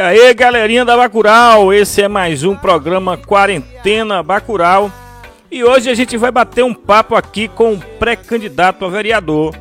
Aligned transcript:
aí, 0.00 0.32
galerinha 0.32 0.84
da 0.84 0.96
Bacural, 0.96 1.72
esse 1.72 2.02
é 2.02 2.08
mais 2.08 2.44
um 2.44 2.54
programa 2.54 3.16
Quarentena 3.16 4.22
Bacural. 4.22 4.92
E 5.50 5.64
hoje 5.64 5.90
a 5.90 5.94
gente 5.94 6.16
vai 6.16 6.30
bater 6.30 6.62
um 6.62 6.72
papo 6.72 7.16
aqui 7.16 7.48
com 7.48 7.74
o 7.74 7.80
pré-candidato 7.98 8.84
a 8.84 8.88
vereador, 8.88 9.56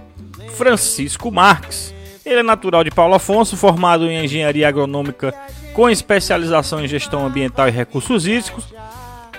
Francisco 0.56 1.32
Marques. 1.32 1.94
Ele 2.24 2.42
é 2.42 2.44
natural 2.44 2.84
de 2.84 2.92
Paulo 2.92 3.16
Afonso, 3.16 3.58
formado 3.58 4.06
em 4.06 4.24
engenharia 4.24 4.68
agronômica 4.68 5.34
com 5.74 5.90
especialização 5.90 6.84
em 6.84 6.88
gestão 6.88 7.26
ambiental 7.26 7.68
e 7.68 7.72
recursos 7.72 8.28
hídricos, 8.28 8.66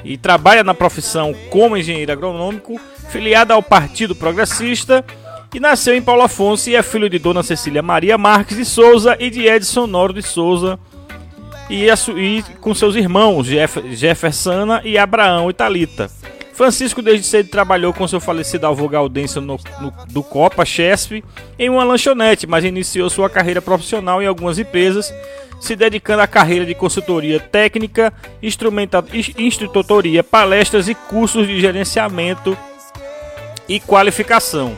e 0.05 0.17
trabalha 0.17 0.65
na 0.65 0.75
profissão 0.75 1.35
como 1.51 1.77
engenheiro 1.77 2.11
agronômico, 2.11 2.81
filiado 3.11 3.53
ao 3.53 3.63
Partido 3.63 4.17
Progressista 4.17 5.05
e 5.55 5.61
nasceu 5.61 5.95
em 5.95 6.03
Paulo 6.03 6.23
Afonso 6.23 6.69
e 6.69 6.77
é 6.77 6.83
filho 6.83 7.09
de 7.09 7.19
Dona 7.19 7.43
Cecília 7.43 7.83
Maria 7.83 8.19
Marques 8.19 8.57
de 8.57 8.65
Souza 8.65 9.17
e 9.19 9.31
de 9.31 9.47
Edson 9.47 9.87
Noro 9.87 10.13
de 10.13 10.23
Souza 10.23 10.79
e, 11.69 11.87
e 11.89 12.43
com 12.61 12.75
seus 12.75 12.97
irmãos 12.97 13.47
Jeff, 13.47 13.81
e 14.85 14.99
Abraão 14.99 15.51
Italita. 15.51 16.11
Francisco 16.59 17.01
desde 17.01 17.25
cedo 17.25 17.49
trabalhou 17.51 17.93
com 17.93 18.09
seu 18.09 18.19
falecido 18.19 18.67
avô 18.67 18.89
Gaudêncio 18.89 19.41
no, 19.41 19.61
no, 19.81 19.93
do 20.09 20.25
Copa 20.25 20.65
Chesp 20.65 21.23
em 21.57 21.71
uma 21.71 21.85
lanchonete, 21.85 22.49
mas 22.49 22.65
iniciou 22.65 23.09
sua 23.09 23.31
carreira 23.31 23.63
profissional 23.63 24.21
em 24.21 24.27
algumas 24.27 24.59
empresas, 24.59 25.15
se 25.61 25.77
dedicando 25.77 26.23
à 26.23 26.27
carreira 26.27 26.67
de 26.67 26.75
consultoria 26.75 27.39
técnica, 27.39 28.13
instrutoria, 29.39 30.25
palestras 30.25 30.89
e 30.89 30.97
cursos 30.97 31.47
de 31.47 31.61
gerenciamento 31.61 32.59
e 33.69 33.79
qualificação. 33.79 34.77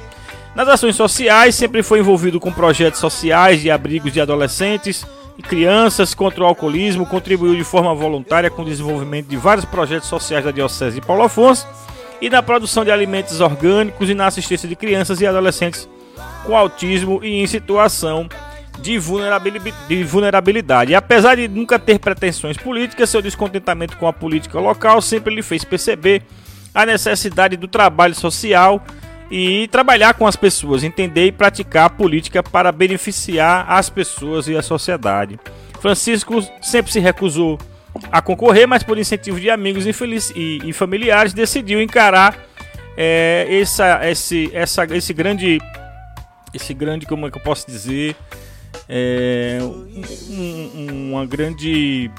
Nas 0.55 0.69
ações 0.69 0.97
sociais, 0.97 1.55
sempre 1.55 1.83
foi 1.83 2.01
envolvido 2.01 2.39
com 2.39 2.53
projetos 2.53 3.01
sociais 3.01 3.63
de 3.63 3.71
abrigos 3.71 4.13
de 4.13 4.21
adolescentes 4.21 5.07
e 5.41 5.43
crianças 5.43 6.13
contra 6.13 6.45
o 6.45 6.47
alcoolismo, 6.47 7.07
contribuiu 7.07 7.57
de 7.57 7.65
forma 7.65 7.95
voluntária 7.95 8.51
com 8.51 8.61
o 8.61 8.65
desenvolvimento 8.65 9.27
de 9.27 9.39
vários 9.39 9.65
projetos 9.65 10.07
sociais 10.07 10.45
da 10.45 10.51
Diocese 10.51 11.01
de 11.01 11.07
Paulo 11.07 11.23
Afonso 11.23 11.67
e 12.21 12.29
na 12.29 12.43
produção 12.43 12.85
de 12.85 12.91
alimentos 12.91 13.41
orgânicos 13.41 14.11
e 14.11 14.15
na 14.15 14.27
assistência 14.27 14.69
de 14.69 14.77
crianças 14.77 15.19
e 15.23 15.27
adolescentes 15.27 15.89
com 16.45 16.55
autismo 16.55 17.25
e 17.25 17.43
em 17.43 17.47
situação 17.47 18.29
de 18.81 18.99
vulnerabilidade. 18.99 20.93
E 20.93 20.95
apesar 20.95 21.37
de 21.37 21.49
nunca 21.49 21.79
ter 21.79 21.99
pretensões 21.99 22.59
políticas, 22.59 23.09
seu 23.09 23.23
descontentamento 23.23 23.97
com 23.97 24.07
a 24.07 24.13
política 24.13 24.61
local 24.61 25.01
sempre 25.01 25.35
lhe 25.35 25.43
fez 25.43 25.65
perceber 25.65 26.23
a 26.75 26.85
necessidade 26.85 27.57
do 27.57 27.67
trabalho 27.67 28.15
social 28.15 28.85
e 29.31 29.69
trabalhar 29.69 30.15
com 30.15 30.27
as 30.27 30.35
pessoas, 30.35 30.83
entender 30.83 31.27
e 31.27 31.33
praticar 31.33 31.87
a 31.87 31.91
política 31.91 32.43
para 32.43 32.73
beneficiar 32.73 33.65
as 33.71 33.89
pessoas 33.89 34.49
e 34.49 34.57
a 34.57 34.63
sociedade. 34.63 35.39
Francisco 35.81 36.43
sempre 36.61 36.91
se 36.91 36.99
recusou 36.99 37.59
a 38.11 38.21
concorrer, 38.21 38.67
mas 38.67 38.83
por 38.83 38.99
incentivo 38.99 39.39
de 39.39 39.49
amigos 39.51 39.87
e, 39.87 40.61
e 40.65 40.73
familiares 40.73 41.33
decidiu 41.33 41.81
encarar 41.81 42.37
é, 42.97 43.47
essa, 43.51 44.09
esse, 44.09 44.51
essa, 44.53 44.85
esse 44.97 45.13
grande, 45.13 45.59
esse 46.53 46.75
grande, 46.75 47.07
como 47.07 47.27
é 47.27 47.31
que 47.31 47.39
eu 47.39 47.43
posso 47.43 47.67
dizer, 47.67 48.17
é, 48.89 49.59
um, 49.63 51.13
uma 51.13 51.25
grande, 51.25 52.11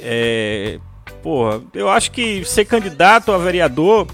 é, 0.00 0.78
porra, 1.22 1.62
eu 1.72 1.88
acho 1.88 2.10
que 2.10 2.44
ser 2.44 2.64
candidato 2.64 3.32
a 3.32 3.38
vereador 3.38 4.06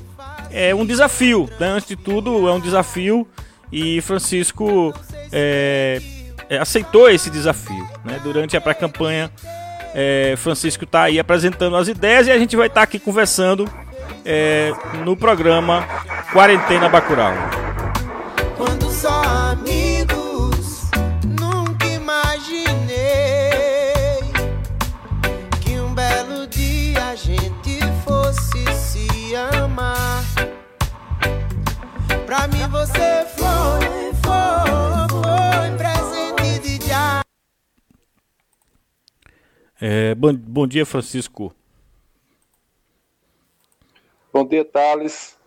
é 0.50 0.74
um 0.74 0.84
desafio. 0.84 1.48
Né? 1.58 1.68
Antes 1.68 1.88
de 1.88 1.96
tudo, 1.96 2.48
é 2.48 2.52
um 2.52 2.60
desafio 2.60 3.27
e 3.70 4.00
Francisco 4.00 4.94
é, 5.32 6.00
é, 6.48 6.59
aceitou 6.59 7.09
esse 7.10 7.31
desafio. 7.31 7.86
Né? 8.04 8.20
Durante 8.22 8.56
a 8.56 8.60
pré-campanha, 8.60 9.31
é, 9.94 10.34
Francisco 10.36 10.84
está 10.84 11.03
aí 11.03 11.19
apresentando 11.19 11.76
as 11.76 11.88
ideias 11.88 12.26
e 12.26 12.31
a 12.31 12.38
gente 12.38 12.56
vai 12.56 12.66
estar 12.66 12.81
tá 12.81 12.84
aqui 12.84 12.98
conversando 12.98 13.69
é, 14.25 14.72
no 15.04 15.16
programa 15.16 15.86
Quarentena 16.32 16.88
Bacural. 16.88 17.34
Pra 32.28 32.47
mim 32.47 32.69
você 32.71 33.25
foi, 33.39 34.12
foi, 34.21 35.09
foi 35.09 35.78
presente 35.78 36.59
de 36.61 36.78
dia. 36.78 37.22
É, 39.81 40.15
bom, 40.15 40.34
bom 40.34 40.66
dia, 40.66 40.84
Francisco. 40.84 41.55
Bom 44.31 44.47
dia, 44.47 44.62
Thales. 44.62 45.39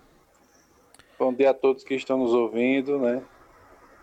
Bom 1.19 1.31
dia 1.31 1.51
a 1.51 1.53
todos 1.53 1.83
que 1.83 1.93
estão 1.93 2.17
nos 2.17 2.33
ouvindo, 2.33 2.97
né? 2.97 3.21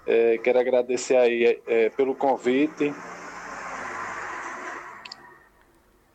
É, 0.07 0.39
quero 0.39 0.61
agradecer 0.61 1.17
aí 1.17 1.61
é, 1.67 1.91
pelo 1.91 2.15
convite. 2.15 2.95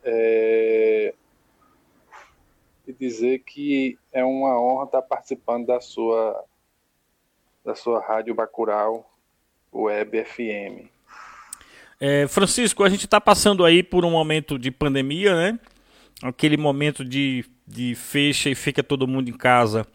É, 0.02 1.14
e 2.86 2.92
dizer 2.94 3.40
que 3.40 3.98
é 4.10 4.24
uma 4.24 4.58
honra 4.58 4.84
estar 4.84 5.02
participando 5.02 5.66
da 5.66 5.78
sua 5.78 6.42
da 7.64 7.74
sua 7.74 8.00
rádio 8.00 8.34
Bacural 8.34 9.10
Web 9.72 10.24
FM. 10.24 10.86
É, 11.98 12.26
Francisco, 12.28 12.84
a 12.84 12.88
gente 12.88 13.06
está 13.06 13.20
passando 13.20 13.64
aí 13.64 13.82
por 13.82 14.04
um 14.04 14.10
momento 14.10 14.58
de 14.58 14.70
pandemia, 14.70 15.34
né? 15.34 15.58
Aquele 16.22 16.56
momento 16.56 17.04
de, 17.04 17.44
de 17.66 17.94
fecha 17.94 18.50
e 18.50 18.54
fica 18.54 18.82
todo 18.82 19.08
mundo 19.08 19.30
em 19.30 19.36
casa. 19.36 19.86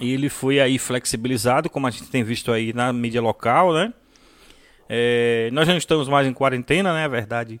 E 0.00 0.12
ele 0.12 0.28
foi 0.28 0.58
aí 0.58 0.78
flexibilizado, 0.78 1.68
como 1.68 1.86
a 1.86 1.90
gente 1.90 2.10
tem 2.10 2.24
visto 2.24 2.50
aí 2.50 2.72
na 2.72 2.92
mídia 2.92 3.20
local, 3.20 3.72
né? 3.72 3.92
É, 4.88 5.50
nós 5.52 5.68
não 5.68 5.76
estamos 5.76 6.08
mais 6.08 6.26
em 6.26 6.32
quarentena, 6.32 6.92
né? 6.94 7.04
A 7.04 7.08
verdade 7.08 7.60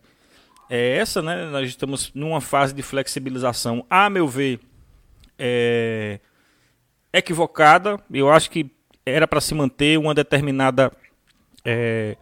é 0.70 0.96
essa, 0.96 1.20
né? 1.20 1.46
Nós 1.46 1.68
estamos 1.68 2.12
numa 2.14 2.40
fase 2.40 2.74
de 2.74 2.82
flexibilização, 2.82 3.84
a 3.88 4.08
meu 4.08 4.26
ver, 4.26 4.60
é 5.38 6.18
equivocada. 7.12 8.00
Eu 8.10 8.30
acho 8.30 8.50
que 8.50 8.73
era 9.04 9.26
para 9.26 9.40
se 9.40 9.54
manter 9.54 9.98
uma 9.98 10.14
determinada 10.14 10.90
é, 11.64 12.16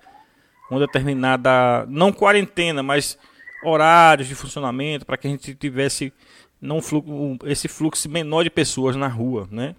uma 0.71 0.81
determinada 0.81 1.87
não 1.89 2.13
quarentena, 2.13 2.83
mas 2.83 3.19
horários 3.65 4.29
de 4.29 4.35
funcionamento 4.35 5.05
para 5.05 5.17
que 5.17 5.27
a 5.27 5.31
gente 5.31 5.55
tivesse 5.55 6.13
não 6.61 6.81
fluxo, 6.81 7.39
esse 7.47 7.69
fluxo 7.69 8.09
menor 8.09 8.45
de 8.45 8.51
pessoas 8.51 8.97
na 8.97 9.09
rua, 9.09 9.49
né? 9.51 9.75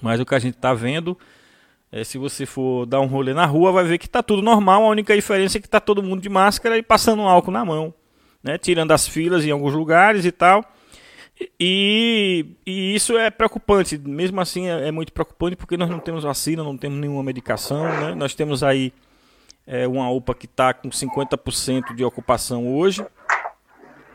Mas 0.00 0.20
o 0.20 0.26
que 0.26 0.34
a 0.34 0.38
gente 0.38 0.56
está 0.56 0.72
vendo 0.72 1.18
é, 1.90 2.04
se 2.04 2.18
você 2.18 2.44
for 2.44 2.84
dar 2.84 3.00
um 3.00 3.06
rolê 3.06 3.32
na 3.32 3.46
rua, 3.46 3.72
vai 3.72 3.84
ver 3.84 3.98
que 3.98 4.06
está 4.06 4.22
tudo 4.22 4.42
normal. 4.42 4.84
A 4.84 4.88
única 4.88 5.14
diferença 5.14 5.56
é 5.56 5.60
que 5.60 5.66
está 5.66 5.80
todo 5.80 6.02
mundo 6.02 6.20
de 6.20 6.28
máscara 6.28 6.76
e 6.76 6.82
passando 6.82 7.22
um 7.22 7.28
álcool 7.28 7.50
na 7.50 7.64
mão, 7.64 7.94
né? 8.42 8.58
Tirando 8.58 8.92
as 8.92 9.08
filas 9.08 9.44
em 9.44 9.50
alguns 9.50 9.72
lugares 9.72 10.24
e 10.24 10.32
tal. 10.32 10.62
E, 11.60 12.46
e, 12.66 12.94
isso 12.94 13.16
é 13.16 13.30
preocupante, 13.30 13.98
mesmo 13.98 14.40
assim 14.40 14.68
é, 14.68 14.88
é, 14.88 14.90
muito 14.90 15.12
preocupante 15.12 15.56
porque 15.56 15.76
nós 15.76 15.88
não 15.88 15.98
temos 15.98 16.24
vacina, 16.24 16.62
não 16.62 16.76
temos 16.76 16.98
nenhuma 16.98 17.22
medicação, 17.22 17.84
né? 17.84 18.14
Nós 18.14 18.34
temos 18.34 18.62
aí 18.62 18.92
é, 19.66 19.86
uma 19.86 20.10
UPA 20.10 20.34
que 20.34 20.46
está 20.46 20.72
com 20.72 20.88
50% 20.88 21.94
de 21.94 22.04
ocupação 22.04 22.66
hoje 22.76 23.04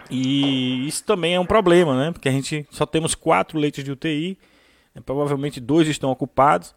e 0.09 0.87
isso 0.87 1.03
também 1.03 1.35
é 1.35 1.39
um 1.39 1.45
problema, 1.45 1.97
né? 1.97 2.11
Porque 2.11 2.29
a 2.29 2.31
gente 2.31 2.65
só 2.69 2.85
temos 2.85 3.15
quatro 3.15 3.57
leitos 3.57 3.83
de 3.83 3.91
UTI, 3.91 4.37
né? 4.93 5.01
provavelmente 5.05 5.59
dois 5.59 5.87
estão 5.87 6.11
ocupados 6.11 6.75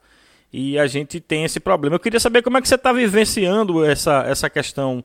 e 0.52 0.78
a 0.78 0.86
gente 0.86 1.20
tem 1.20 1.44
esse 1.44 1.60
problema. 1.60 1.96
Eu 1.96 2.00
queria 2.00 2.20
saber 2.20 2.42
como 2.42 2.56
é 2.56 2.62
que 2.62 2.68
você 2.68 2.76
está 2.76 2.92
vivenciando 2.92 3.84
essa, 3.84 4.24
essa 4.26 4.48
questão 4.48 5.04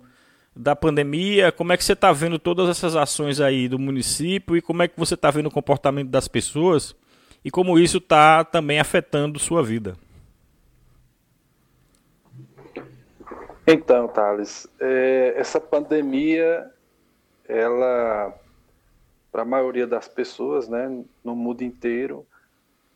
da 0.56 0.76
pandemia, 0.76 1.52
como 1.52 1.72
é 1.72 1.78
que 1.78 1.84
você 1.84 1.94
está 1.94 2.12
vendo 2.12 2.38
todas 2.38 2.70
essas 2.70 2.96
ações 2.96 3.40
aí 3.40 3.68
do 3.68 3.80
município 3.80 4.58
e 4.58 4.62
como 4.62 4.84
é 4.84 4.88
que 4.88 5.00
você 5.00 5.14
está 5.14 5.32
vendo 5.32 5.48
o 5.48 5.52
comportamento 5.52 6.10
das 6.10 6.28
pessoas 6.28 6.96
e 7.44 7.50
como 7.50 7.80
isso 7.80 7.98
está 7.98 8.44
também 8.44 8.80
afetando 8.80 9.40
sua 9.40 9.64
vida. 9.64 9.96
Então, 13.66 14.08
Thales, 14.08 14.68
é, 14.80 15.34
essa 15.38 15.60
pandemia, 15.60 16.70
ela, 17.48 18.34
para 19.32 19.44
a 19.44 19.46
maioria 19.46 19.88
das 19.88 20.08
pessoas, 20.08 20.68
né, 20.68 21.04
no 21.24 21.36
mundo 21.36 21.62
inteiro, 21.62 22.26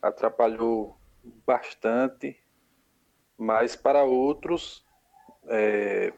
atrapalhou 0.02 0.96
bastante, 1.46 2.36
mas 3.38 3.74
para 3.74 4.04
outros, 4.04 4.84
é, 5.48 6.12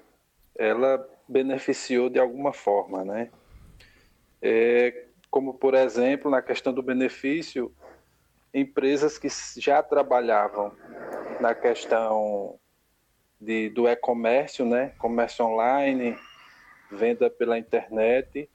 ela 0.57 1.07
beneficiou 1.29 2.09
de 2.09 2.19
alguma 2.19 2.53
forma, 2.53 3.05
né? 3.05 3.31
É, 4.41 5.05
como, 5.31 5.55
por 5.55 5.75
exemplo, 5.75 6.31
na 6.31 6.41
questão 6.41 6.73
do 6.73 6.83
benefício, 6.83 7.73
empresas 8.53 9.19
que 9.19 9.29
já 9.61 9.83
trabalhavam 9.83 10.73
na 11.41 11.55
questão 11.55 12.59
de, 13.41 13.69
do 13.71 13.89
e-comércio, 13.89 14.65
né? 14.65 14.93
comércio 14.99 15.45
online, 15.45 16.17
venda 16.91 17.31
pela 17.31 17.59
internet. 17.59 18.49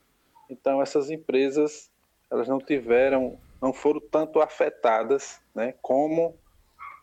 Então, 0.49 0.81
essas 0.81 1.09
empresas 1.09 1.91
elas 2.31 2.47
não 2.47 2.59
tiveram, 2.59 3.39
não 3.61 3.71
foram 3.71 3.99
tanto 3.99 4.41
afetadas 4.41 5.39
né? 5.53 5.75
como 5.81 6.35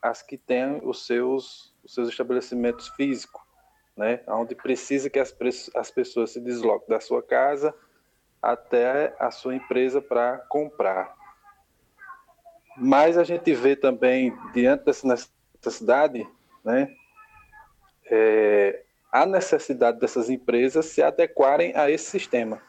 as 0.03 0.23
que 0.23 0.37
têm 0.37 0.81
os 0.83 1.07
seus, 1.07 1.73
os 1.85 1.95
seus 1.95 2.09
estabelecimentos 2.09 2.89
físicos, 2.89 3.41
né? 3.97 4.21
onde 4.29 4.55
precisa 4.55 5.11
que 5.11 5.19
as, 5.19 5.35
as 5.75 5.91
pessoas 5.91 6.31
se 6.31 6.41
desloquem 6.41 6.89
da 6.89 7.01
sua 7.01 7.23
casa 7.23 7.75
até 8.43 9.15
a 9.19 9.31
sua 9.31 9.55
empresa 9.55 10.01
para 10.01 10.39
comprar. 10.49 11.15
Mas 12.77 13.19
a 13.19 13.25
gente 13.25 13.53
vê 13.53 13.77
também, 13.77 14.35
diante 14.55 14.85
dessa 14.85 15.07
necessidade, 15.07 16.27
né, 16.65 16.95
é, 18.07 18.83
a 19.13 19.27
necessidade 19.27 19.99
dessas 19.99 20.31
empresas 20.31 20.87
se 20.87 21.03
adequarem 21.03 21.75
a 21.77 21.91
esse 21.91 22.07
sistema, 22.07 22.63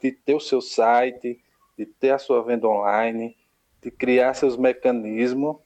de 0.00 0.12
ter 0.12 0.34
o 0.34 0.40
seu 0.40 0.60
site, 0.60 1.42
de 1.76 1.86
ter 1.86 2.10
a 2.10 2.18
sua 2.18 2.42
venda 2.42 2.68
online, 2.68 3.36
de 3.80 3.90
criar 3.90 4.34
seus 4.34 4.56
mecanismos 4.56 5.56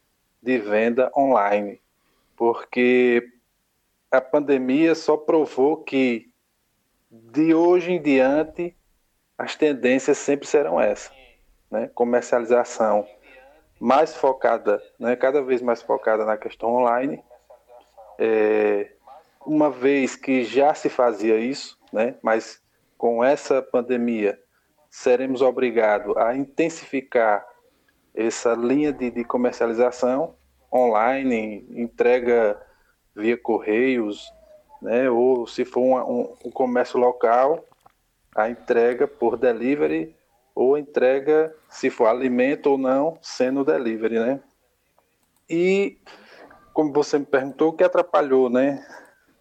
de 0.43 0.58
venda 0.58 1.10
online, 1.16 1.81
porque 2.37 3.26
a 4.12 4.20
pandemia 4.20 4.94
só 4.94 5.16
provou 5.16 5.78
que 5.78 6.30
de 7.10 7.54
hoje 7.54 7.92
em 7.92 8.00
diante 8.00 8.76
as 9.38 9.56
tendências 9.56 10.18
sempre 10.18 10.46
serão 10.46 10.78
essas, 10.78 11.10
né? 11.70 11.90
Comercialização 11.94 13.08
mais 13.80 14.14
focada, 14.14 14.80
né, 14.96 15.16
cada 15.16 15.42
vez 15.42 15.60
mais 15.60 15.82
focada 15.82 16.24
na 16.24 16.36
questão 16.36 16.72
online. 16.72 17.20
É, 18.18 18.92
uma 19.44 19.70
vez 19.70 20.14
que 20.14 20.44
já 20.44 20.72
se 20.72 20.88
fazia 20.88 21.38
isso, 21.38 21.76
né, 21.92 22.14
mas 22.22 22.62
com 22.96 23.24
essa 23.24 23.60
pandemia 23.60 24.38
seremos 24.88 25.42
obrigados 25.42 26.16
a 26.16 26.36
intensificar 26.36 27.44
essa 28.14 28.54
linha 28.54 28.92
de, 28.92 29.10
de 29.10 29.24
comercialização 29.24 30.36
online, 30.72 31.66
entrega 31.70 32.60
via 33.14 33.36
correios, 33.36 34.32
né, 34.80 35.08
ou 35.10 35.46
se 35.46 35.64
for 35.64 35.80
um, 35.80 35.96
um, 35.96 36.34
um 36.46 36.50
comércio 36.50 36.98
local, 36.98 37.64
a 38.34 38.48
entrega 38.48 39.06
por 39.06 39.36
delivery 39.36 40.14
ou 40.54 40.76
entrega, 40.76 41.54
se 41.68 41.88
for 41.88 42.06
alimento 42.06 42.70
ou 42.70 42.78
não, 42.78 43.18
sendo 43.22 43.64
delivery, 43.64 44.18
né? 44.18 44.40
E 45.48 45.98
como 46.72 46.92
você 46.92 47.18
me 47.18 47.26
perguntou, 47.26 47.70
o 47.70 47.72
que 47.72 47.84
atrapalhou, 47.84 48.48
né, 48.48 48.84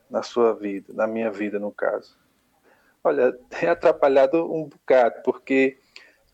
na 0.10 0.22
sua 0.22 0.54
vida, 0.54 0.94
na 0.94 1.08
minha 1.08 1.32
vida, 1.32 1.60
no 1.60 1.72
caso? 1.72 2.18
Olha, 3.04 3.32
tem 3.50 3.70
atrapalhado 3.70 4.54
um 4.54 4.66
bocado, 4.66 5.22
porque 5.24 5.78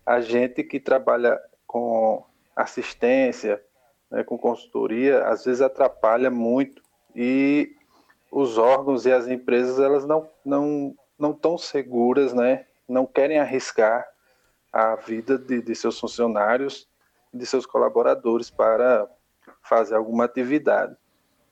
a 0.05 0.19
gente 0.19 0.63
que 0.63 0.79
trabalha 0.79 1.39
com 1.65 2.23
assistência, 2.55 3.61
né, 4.09 4.23
com 4.23 4.37
consultoria, 4.37 5.23
às 5.27 5.45
vezes 5.45 5.61
atrapalha 5.61 6.29
muito 6.29 6.81
e 7.19 7.75
os 8.31 8.59
órgãos 8.59 9.07
e 9.07 9.11
as 9.11 9.27
empresas 9.27 9.79
elas 9.79 10.05
não 10.05 10.29
não 10.45 10.95
não 11.17 11.31
estão 11.31 11.57
seguras, 11.57 12.31
né? 12.31 12.67
Não 12.87 13.07
querem 13.07 13.39
arriscar 13.39 14.07
a 14.71 14.95
vida 14.95 15.35
de, 15.35 15.63
de 15.63 15.73
seus 15.73 15.99
funcionários, 15.99 16.87
de 17.33 17.43
seus 17.43 17.65
colaboradores 17.65 18.51
para 18.51 19.09
fazer 19.63 19.95
alguma 19.95 20.25
atividade. 20.25 20.95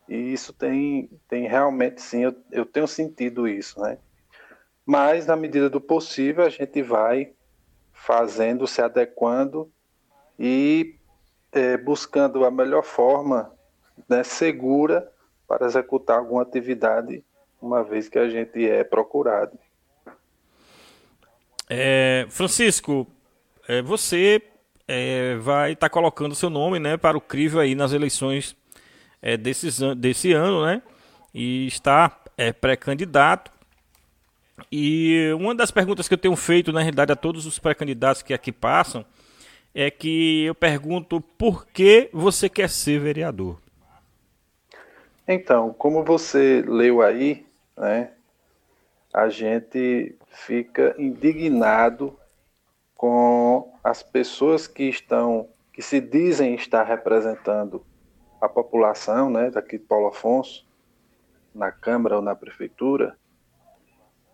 E 0.07 0.15
isso 0.15 0.53
tem, 0.53 1.09
tem 1.27 1.47
realmente, 1.47 1.99
sim, 1.99 2.21
eu, 2.21 2.35
eu 2.51 2.63
tenho 2.63 2.87
sentido 2.87 3.47
isso, 3.47 3.81
né? 3.81 3.97
Mas, 4.85 5.25
na 5.25 5.35
medida 5.35 5.67
do 5.67 5.81
possível, 5.81 6.45
a 6.45 6.49
gente 6.49 6.83
vai 6.83 7.33
fazendo, 7.91 8.67
se 8.67 8.83
adequando 8.83 9.71
e 10.37 10.95
é, 11.51 11.75
buscando 11.75 12.45
a 12.45 12.51
melhor 12.51 12.83
forma 12.83 13.51
né, 14.07 14.23
segura 14.23 15.11
para 15.47 15.65
executar 15.65 16.17
alguma 16.17 16.41
atividade, 16.41 17.23
uma 17.61 17.83
vez 17.83 18.07
que 18.09 18.19
a 18.19 18.29
gente 18.29 18.67
é 18.67 18.83
procurado. 18.83 19.57
É, 21.69 22.27
Francisco, 22.29 23.07
é, 23.67 23.81
você 23.81 24.41
é, 24.87 25.35
vai 25.37 25.73
estar 25.73 25.89
tá 25.89 25.93
colocando 25.93 26.35
seu 26.35 26.49
nome 26.49 26.79
né, 26.79 26.97
para 26.97 27.17
o 27.17 27.21
crivo 27.21 27.59
aí 27.59 27.73
nas 27.73 27.91
eleições 27.91 28.55
é, 29.21 29.35
desses, 29.35 29.79
desse 29.97 30.31
ano, 30.33 30.65
né? 30.65 30.81
E 31.33 31.65
está 31.67 32.15
é, 32.37 32.53
pré-candidato. 32.53 33.51
E 34.71 35.31
uma 35.37 35.53
das 35.53 35.71
perguntas 35.71 36.07
que 36.07 36.13
eu 36.13 36.17
tenho 36.17 36.35
feito, 36.35 36.71
na 36.71 36.79
realidade, 36.79 37.11
a 37.11 37.15
todos 37.15 37.45
os 37.45 37.59
pré-candidatos 37.59 38.21
que 38.21 38.33
aqui 38.33 38.51
passam, 38.51 39.03
é 39.73 39.91
que 39.91 40.45
eu 40.45 40.55
pergunto 40.55 41.19
por 41.19 41.65
que 41.67 42.09
você 42.13 42.47
quer 42.47 42.69
ser 42.69 42.99
vereador? 42.99 43.59
Então, 45.27 45.73
como 45.73 46.03
você 46.03 46.63
leu 46.67 47.01
aí, 47.01 47.47
né, 47.75 48.11
a 49.11 49.27
gente 49.27 50.15
fica 50.27 50.95
indignado 50.99 52.17
com 52.95 53.73
as 53.83 54.03
pessoas 54.03 54.67
que 54.67 54.83
estão, 54.83 55.49
que 55.73 55.81
se 55.81 55.99
dizem 55.99 56.53
estar 56.53 56.83
representando 56.83 57.83
a 58.39 58.47
população, 58.47 59.29
né, 59.29 59.49
daqui 59.49 59.77
de 59.79 59.85
Paulo 59.85 60.07
Afonso, 60.07 60.65
na 61.53 61.71
Câmara 61.71 62.17
ou 62.17 62.21
na 62.21 62.35
Prefeitura, 62.35 63.17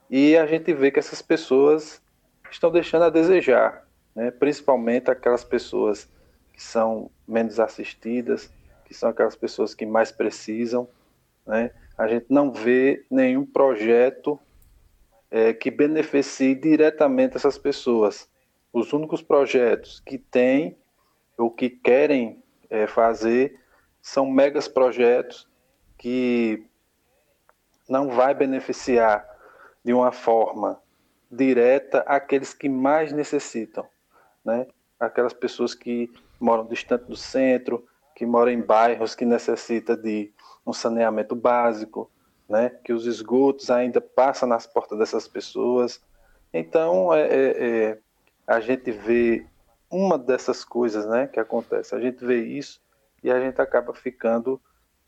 e 0.10 0.36
a 0.36 0.46
gente 0.46 0.74
vê 0.74 0.92
que 0.92 1.00
essas 1.00 1.22
pessoas 1.22 2.02
estão 2.50 2.70
deixando 2.70 3.04
a 3.06 3.10
desejar, 3.10 3.88
né, 4.14 4.30
principalmente 4.30 5.10
aquelas 5.10 5.46
pessoas 5.46 6.10
que 6.52 6.62
são 6.62 7.10
menos 7.26 7.62
assistidas, 7.62 8.52
que 8.92 8.98
são 8.98 9.10
aquelas 9.10 9.38
pessoas 9.38 9.74
que 9.74 9.86
mais 9.86 10.12
precisam, 10.12 10.86
né, 11.48 11.72
a 11.98 12.10
gente 12.10 12.26
não 12.30 12.52
vê 12.52 13.06
nenhum 13.10 13.46
projeto 13.46 14.38
é, 15.30 15.54
que 15.54 15.72
beneficie 15.72 16.54
diretamente 16.54 17.38
essas 17.38 17.58
pessoas. 17.58 18.30
Os 18.74 18.92
únicos 18.92 19.22
projetos 19.22 20.02
que 20.02 20.18
têm 20.18 20.78
ou 21.38 21.50
que 21.50 21.70
querem 21.70 22.44
é, 22.70 22.86
fazer 22.86 23.58
são 24.02 24.30
megas 24.30 24.68
projetos 24.68 25.48
que 25.98 26.62
não 27.88 28.10
vai 28.10 28.34
beneficiar 28.34 29.26
de 29.86 29.94
uma 29.94 30.12
forma 30.12 30.82
direta 31.32 32.00
aqueles 32.00 32.54
que 32.54 32.68
mais 32.68 33.14
necessitam, 33.14 33.88
né? 34.44 34.68
Aquelas 35.00 35.32
pessoas 35.32 35.74
que 35.74 36.12
moram 36.38 36.66
distante 36.66 37.06
do 37.06 37.16
centro, 37.16 37.88
que 38.22 38.26
moram 38.28 38.52
em 38.52 38.62
bairros 38.62 39.16
que 39.16 39.26
necessitam 39.26 39.96
de 39.96 40.32
um 40.64 40.72
saneamento 40.72 41.36
básico, 41.36 42.08
né? 42.48 42.70
Que 42.84 42.94
os 42.94 43.08
esgotos 43.08 43.72
ainda 43.72 44.00
passam 44.00 44.48
nas 44.48 44.68
portas 44.68 45.00
dessas 45.00 45.28
pessoas. 45.28 46.00
Então, 46.54 47.12
é, 47.12 47.22
é, 47.22 47.66
é, 47.66 47.98
a 48.46 48.60
gente 48.60 48.92
vê 48.92 49.44
uma 49.90 50.20
dessas 50.20 50.64
coisas, 50.64 51.08
né? 51.08 51.26
Que 51.26 51.40
acontece. 51.40 51.96
A 51.96 52.00
gente 52.00 52.24
vê 52.24 52.44
isso 52.44 52.80
e 53.24 53.32
a 53.32 53.40
gente 53.40 53.60
acaba 53.60 53.92
ficando 53.92 54.62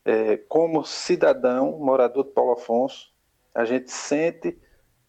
é, 0.04 0.36
como 0.36 0.84
cidadão, 0.84 1.78
morador 1.78 2.24
de 2.24 2.32
Paulo 2.32 2.54
Afonso, 2.54 3.12
a 3.54 3.64
gente 3.64 3.92
sente 3.92 4.58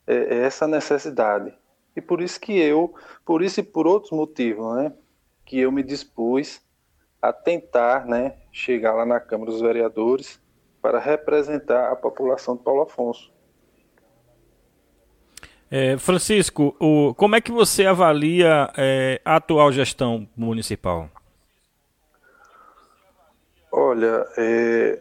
é, 0.05 0.43
essa 0.43 0.67
necessidade. 0.67 1.57
E 1.95 2.01
por 2.01 2.21
isso 2.21 2.39
que 2.39 2.55
eu, 2.55 2.93
por 3.25 3.41
isso 3.41 3.61
e 3.61 3.63
por 3.63 3.87
outros 3.87 4.11
motivos, 4.11 4.75
né, 4.75 4.93
que 5.43 5.59
eu 5.59 5.71
me 5.71 5.81
dispus 5.81 6.63
a 7.27 7.33
tentar, 7.33 8.05
né, 8.05 8.35
chegar 8.51 8.93
lá 8.93 9.03
na 9.03 9.19
Câmara 9.19 9.49
dos 9.49 9.59
Vereadores 9.59 10.39
para 10.79 10.99
representar 10.99 11.91
a 11.91 11.95
população 11.95 12.55
de 12.55 12.61
Paulo 12.61 12.83
Afonso. 12.83 13.33
É, 15.71 15.97
Francisco, 15.97 16.75
o, 16.79 17.15
como 17.15 17.35
é 17.35 17.41
que 17.41 17.51
você 17.51 17.87
avalia 17.87 18.71
é, 18.77 19.19
a 19.25 19.37
atual 19.37 19.71
gestão 19.71 20.29
municipal? 20.37 21.09
Olha, 23.71 24.27
é, 24.37 24.99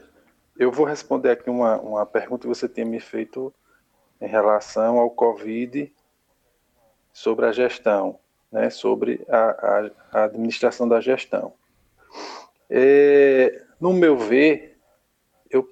eu 0.58 0.72
vou 0.72 0.86
responder 0.86 1.30
aqui 1.30 1.50
uma, 1.50 1.76
uma 1.76 2.06
pergunta 2.06 2.42
que 2.42 2.48
você 2.48 2.66
tinha 2.66 2.86
me 2.86 3.00
feito 3.00 3.52
em 4.18 4.26
relação 4.26 4.98
ao 4.98 5.10
Covid 5.10 5.92
sobre 7.12 7.44
a 7.44 7.52
gestão, 7.52 8.18
né, 8.50 8.70
sobre 8.70 9.22
a, 9.28 9.90
a, 10.12 10.20
a 10.20 10.24
administração 10.24 10.88
da 10.88 10.98
gestão. 11.02 11.52
É, 12.70 13.62
no 13.80 13.92
meu 13.92 14.16
ver, 14.16 14.78
eu, 15.50 15.70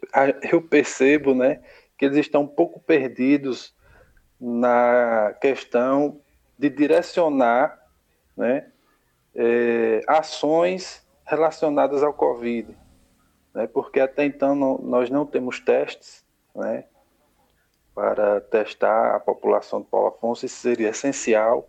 eu 0.53 0.63
percebo 0.63 1.35
né, 1.35 1.63
que 1.97 2.05
eles 2.05 2.19
estão 2.19 2.43
um 2.43 2.49
pouco 2.49 2.81
perdidos 2.81 3.75
na 4.41 5.35
questão 5.41 6.21
de 6.59 6.69
direcionar 6.69 7.81
né, 8.37 8.71
é, 9.35 10.01
ações 10.07 11.07
relacionadas 11.25 12.03
ao 12.03 12.13
Covid. 12.13 12.77
né, 13.55 13.67
porque 13.67 14.01
até 14.01 14.25
então 14.25 14.55
não, 14.55 14.79
nós 14.79 15.11
não 15.11 15.25
temos 15.25 15.61
testes 15.61 16.25
né, 16.55 16.85
para 17.95 18.41
testar 18.41 19.17
a 19.17 19.21
população 19.21 19.81
de 19.81 19.89
Paulo 19.89 20.09
Afonso, 20.09 20.47
isso 20.47 20.57
seria 20.57 20.91
essencial. 20.91 21.69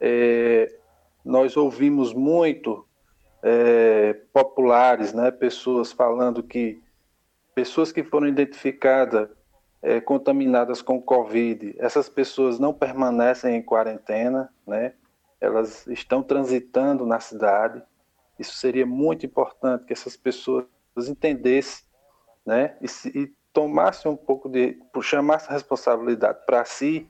É, 0.00 0.74
nós 1.24 1.56
ouvimos 1.56 2.12
muito 2.12 2.86
é, 3.48 4.12
populares, 4.32 5.12
né, 5.12 5.30
pessoas 5.30 5.92
falando 5.92 6.42
que 6.42 6.82
pessoas 7.54 7.92
que 7.92 8.02
foram 8.02 8.26
identificadas 8.26 9.28
é, 9.80 10.00
contaminadas 10.00 10.82
com 10.82 11.00
Covid, 11.00 11.76
essas 11.78 12.08
pessoas 12.08 12.58
não 12.58 12.74
permanecem 12.74 13.54
em 13.54 13.62
quarentena, 13.62 14.52
né? 14.66 14.94
Elas 15.40 15.86
estão 15.86 16.24
transitando 16.24 17.06
na 17.06 17.20
cidade. 17.20 17.80
Isso 18.36 18.54
seria 18.56 18.84
muito 18.84 19.24
importante 19.24 19.84
que 19.84 19.92
essas 19.92 20.16
pessoas 20.16 20.66
entendessem, 21.08 21.84
né? 22.44 22.76
E, 22.80 22.88
se, 22.88 23.08
e 23.16 23.32
tomassem 23.52 24.10
um 24.10 24.16
pouco 24.16 24.48
de, 24.48 24.76
chamassem 25.00 25.50
a 25.50 25.52
responsabilidade 25.52 26.40
para 26.44 26.64
si 26.64 27.08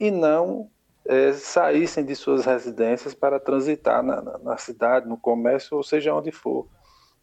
e 0.00 0.10
não 0.10 0.68
é, 1.04 1.32
saíssem 1.32 2.04
de 2.04 2.14
suas 2.14 2.44
residências 2.44 3.14
para 3.14 3.40
transitar 3.40 4.02
na, 4.02 4.20
na, 4.20 4.38
na, 4.38 4.56
cidade, 4.56 5.08
no 5.08 5.16
comércio, 5.16 5.76
ou 5.76 5.82
seja 5.82 6.14
onde 6.14 6.30
for. 6.30 6.66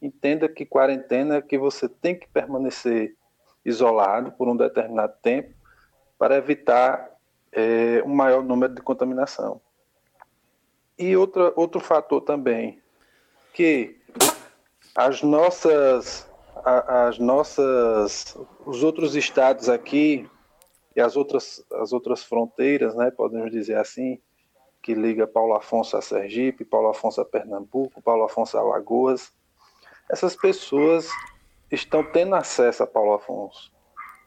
Entenda 0.02 0.48
que 0.48 0.66
quarentena 0.66 1.36
é 1.38 1.42
que 1.42 1.58
você 1.58 1.88
tem 1.88 2.16
que 2.16 2.28
permanecer 2.28 3.16
isolado 3.66 4.32
por 4.32 4.48
um 4.48 4.56
determinado 4.56 5.14
tempo 5.22 5.54
para 6.18 6.36
evitar 6.36 7.12
é, 7.52 8.02
um 8.06 8.14
maior 8.14 8.44
número 8.44 8.74
de 8.74 8.82
contaminação. 8.82 9.62
E 10.98 11.16
outra, 11.16 11.54
outro 11.56 11.80
fator 11.80 12.22
também, 12.22 12.82
que 13.54 14.00
as 14.96 15.22
nossas, 15.22 16.28
as 16.66 17.20
nossas, 17.20 18.36
os 18.66 18.84
outros 18.84 19.16
estados 19.16 19.70
aqui 19.70 20.28
e 20.98 21.00
as 21.00 21.16
outras, 21.16 21.64
as 21.74 21.94
outras 21.94 22.24
fronteiras, 22.24 22.96
né, 22.96 23.12
podemos 23.12 23.52
dizer 23.52 23.78
assim, 23.78 24.20
que 24.82 24.96
liga 24.96 25.28
Paulo 25.28 25.54
Afonso 25.54 25.96
a 25.96 26.02
Sergipe, 26.02 26.66
Paulo 26.66 26.90
Afonso 26.90 27.22
a 27.22 27.26
Pernambuco, 27.26 28.02
Paulo 28.02 28.24
Afonso 28.24 28.58
a 28.58 28.62
Alagoas, 28.62 29.32
essas 30.10 30.36
pessoas 30.36 31.08
estão 31.72 32.04
tendo 32.04 32.34
acesso 32.34 32.82
a 32.82 32.88
Paulo 32.88 33.14
Afonso. 33.14 33.72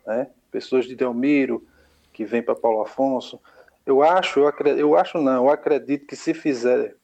Né? 0.07 0.31
Pessoas 0.53 0.85
de 0.85 0.95
Delmiro 0.95 1.67
que 2.13 2.25
vêm 2.25 2.43
para 2.43 2.55
Paulo 2.55 2.83
Afonso. 2.83 3.41
Eu 3.85 4.05
acho, 4.05 4.39
eu, 4.39 4.47
acredito, 4.47 4.81
eu 4.81 4.95
acho 4.95 5.19
não, 5.19 5.47
eu 5.47 5.51
acredito 5.51 6.07
que 6.07 6.15
se 6.15 6.33
fizer 6.33 6.95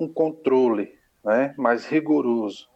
um 0.00 0.08
controle 0.08 0.98
né, 1.22 1.54
mais 1.56 1.86
rigoroso 1.86 2.68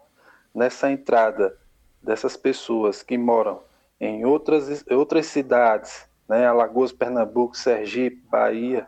nessa 0.55 0.89
entrada 0.89 1.59
dessas 2.01 2.37
pessoas 2.37 3.03
que 3.03 3.19
moram 3.19 3.61
em 4.01 4.25
outras, 4.25 4.85
outras 4.91 5.27
cidades, 5.27 6.09
né, 6.29 6.47
Alagoas, 6.47 6.93
Pernambuco, 6.93 7.57
Sergipe, 7.57 8.23
Bahia, 8.29 8.87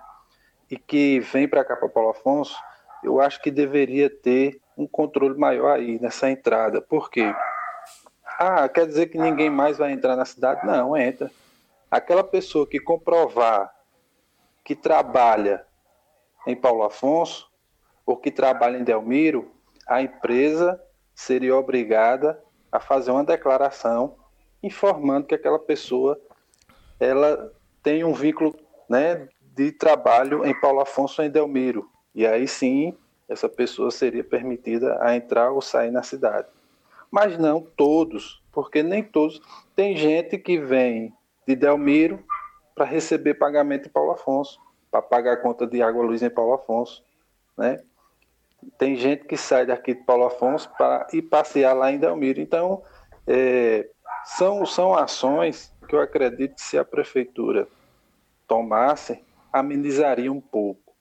e 0.70 0.76
que 0.76 1.20
vem 1.20 1.48
para 1.48 1.64
cá 1.64 1.76
para 1.76 1.88
Paulo 1.88 2.10
Afonso, 2.10 2.56
eu 3.02 3.20
acho 3.20 3.40
que 3.40 3.50
deveria 3.50 4.10
ter 4.10 4.60
um 4.76 4.86
controle 4.86 5.38
maior 5.38 5.76
aí 5.76 5.98
nessa 6.00 6.30
entrada. 6.30 6.80
Por 6.80 7.10
quê? 7.10 7.34
Ah, 8.38 8.68
quer 8.68 8.86
dizer 8.86 9.06
que 9.06 9.18
ninguém 9.18 9.50
mais 9.50 9.78
vai 9.78 9.92
entrar 9.92 10.14
na 10.14 10.24
cidade? 10.24 10.66
Não, 10.66 10.96
entra. 10.96 11.30
Aquela 11.90 12.22
pessoa 12.22 12.66
que 12.66 12.78
comprovar 12.78 13.74
que 14.62 14.76
trabalha 14.76 15.64
em 16.46 16.54
Paulo 16.54 16.82
Afonso 16.82 17.50
ou 18.04 18.16
que 18.16 18.30
trabalha 18.30 18.76
em 18.76 18.84
Delmiro, 18.84 19.50
a 19.86 20.02
empresa 20.02 20.80
seria 21.14 21.56
obrigada 21.56 22.40
a 22.70 22.78
fazer 22.78 23.10
uma 23.10 23.24
declaração 23.24 24.16
informando 24.68 25.26
que 25.26 25.34
aquela 25.34 25.58
pessoa 25.58 26.20
ela 27.00 27.52
tem 27.82 28.04
um 28.04 28.12
vínculo 28.12 28.54
né, 28.88 29.28
de 29.54 29.72
trabalho 29.72 30.44
em 30.44 30.58
Paulo 30.58 30.80
Afonso 30.80 31.22
em 31.22 31.30
Delmiro. 31.30 31.90
E 32.14 32.26
aí 32.26 32.46
sim, 32.46 32.96
essa 33.28 33.48
pessoa 33.48 33.90
seria 33.90 34.24
permitida 34.24 34.98
a 35.00 35.14
entrar 35.16 35.50
ou 35.50 35.60
sair 35.60 35.90
na 35.90 36.02
cidade 36.02 36.48
mas 37.10 37.38
não 37.38 37.60
todos, 37.60 38.42
porque 38.52 38.82
nem 38.82 39.02
todos. 39.02 39.40
Tem 39.74 39.96
gente 39.96 40.38
que 40.38 40.58
vem 40.58 41.12
de 41.46 41.56
Delmiro 41.56 42.22
para 42.74 42.84
receber 42.84 43.34
pagamento 43.34 43.88
em 43.88 43.92
Paulo 43.92 44.12
Afonso, 44.12 44.60
para 44.90 45.02
pagar 45.02 45.32
a 45.34 45.36
conta 45.36 45.66
de 45.66 45.82
água 45.82 46.04
luz 46.04 46.22
em 46.22 46.30
Paulo 46.30 46.54
Afonso, 46.54 47.02
né? 47.56 47.80
Tem 48.76 48.96
gente 48.96 49.24
que 49.24 49.36
sai 49.36 49.66
daqui 49.66 49.94
de 49.94 50.02
Paulo 50.02 50.26
Afonso 50.26 50.68
para 50.76 51.06
ir 51.12 51.22
passear 51.22 51.74
lá 51.74 51.92
em 51.92 51.98
Delmiro. 51.98 52.40
Então, 52.40 52.82
é, 53.26 53.88
são, 54.24 54.64
são 54.66 54.94
ações 54.94 55.72
que 55.88 55.94
eu 55.94 56.00
acredito 56.00 56.56
que 56.56 56.60
se 56.60 56.78
a 56.78 56.84
prefeitura 56.84 57.66
tomasse, 58.46 59.24
amenizaria 59.52 60.30
um 60.30 60.40
pouco, 60.40 60.94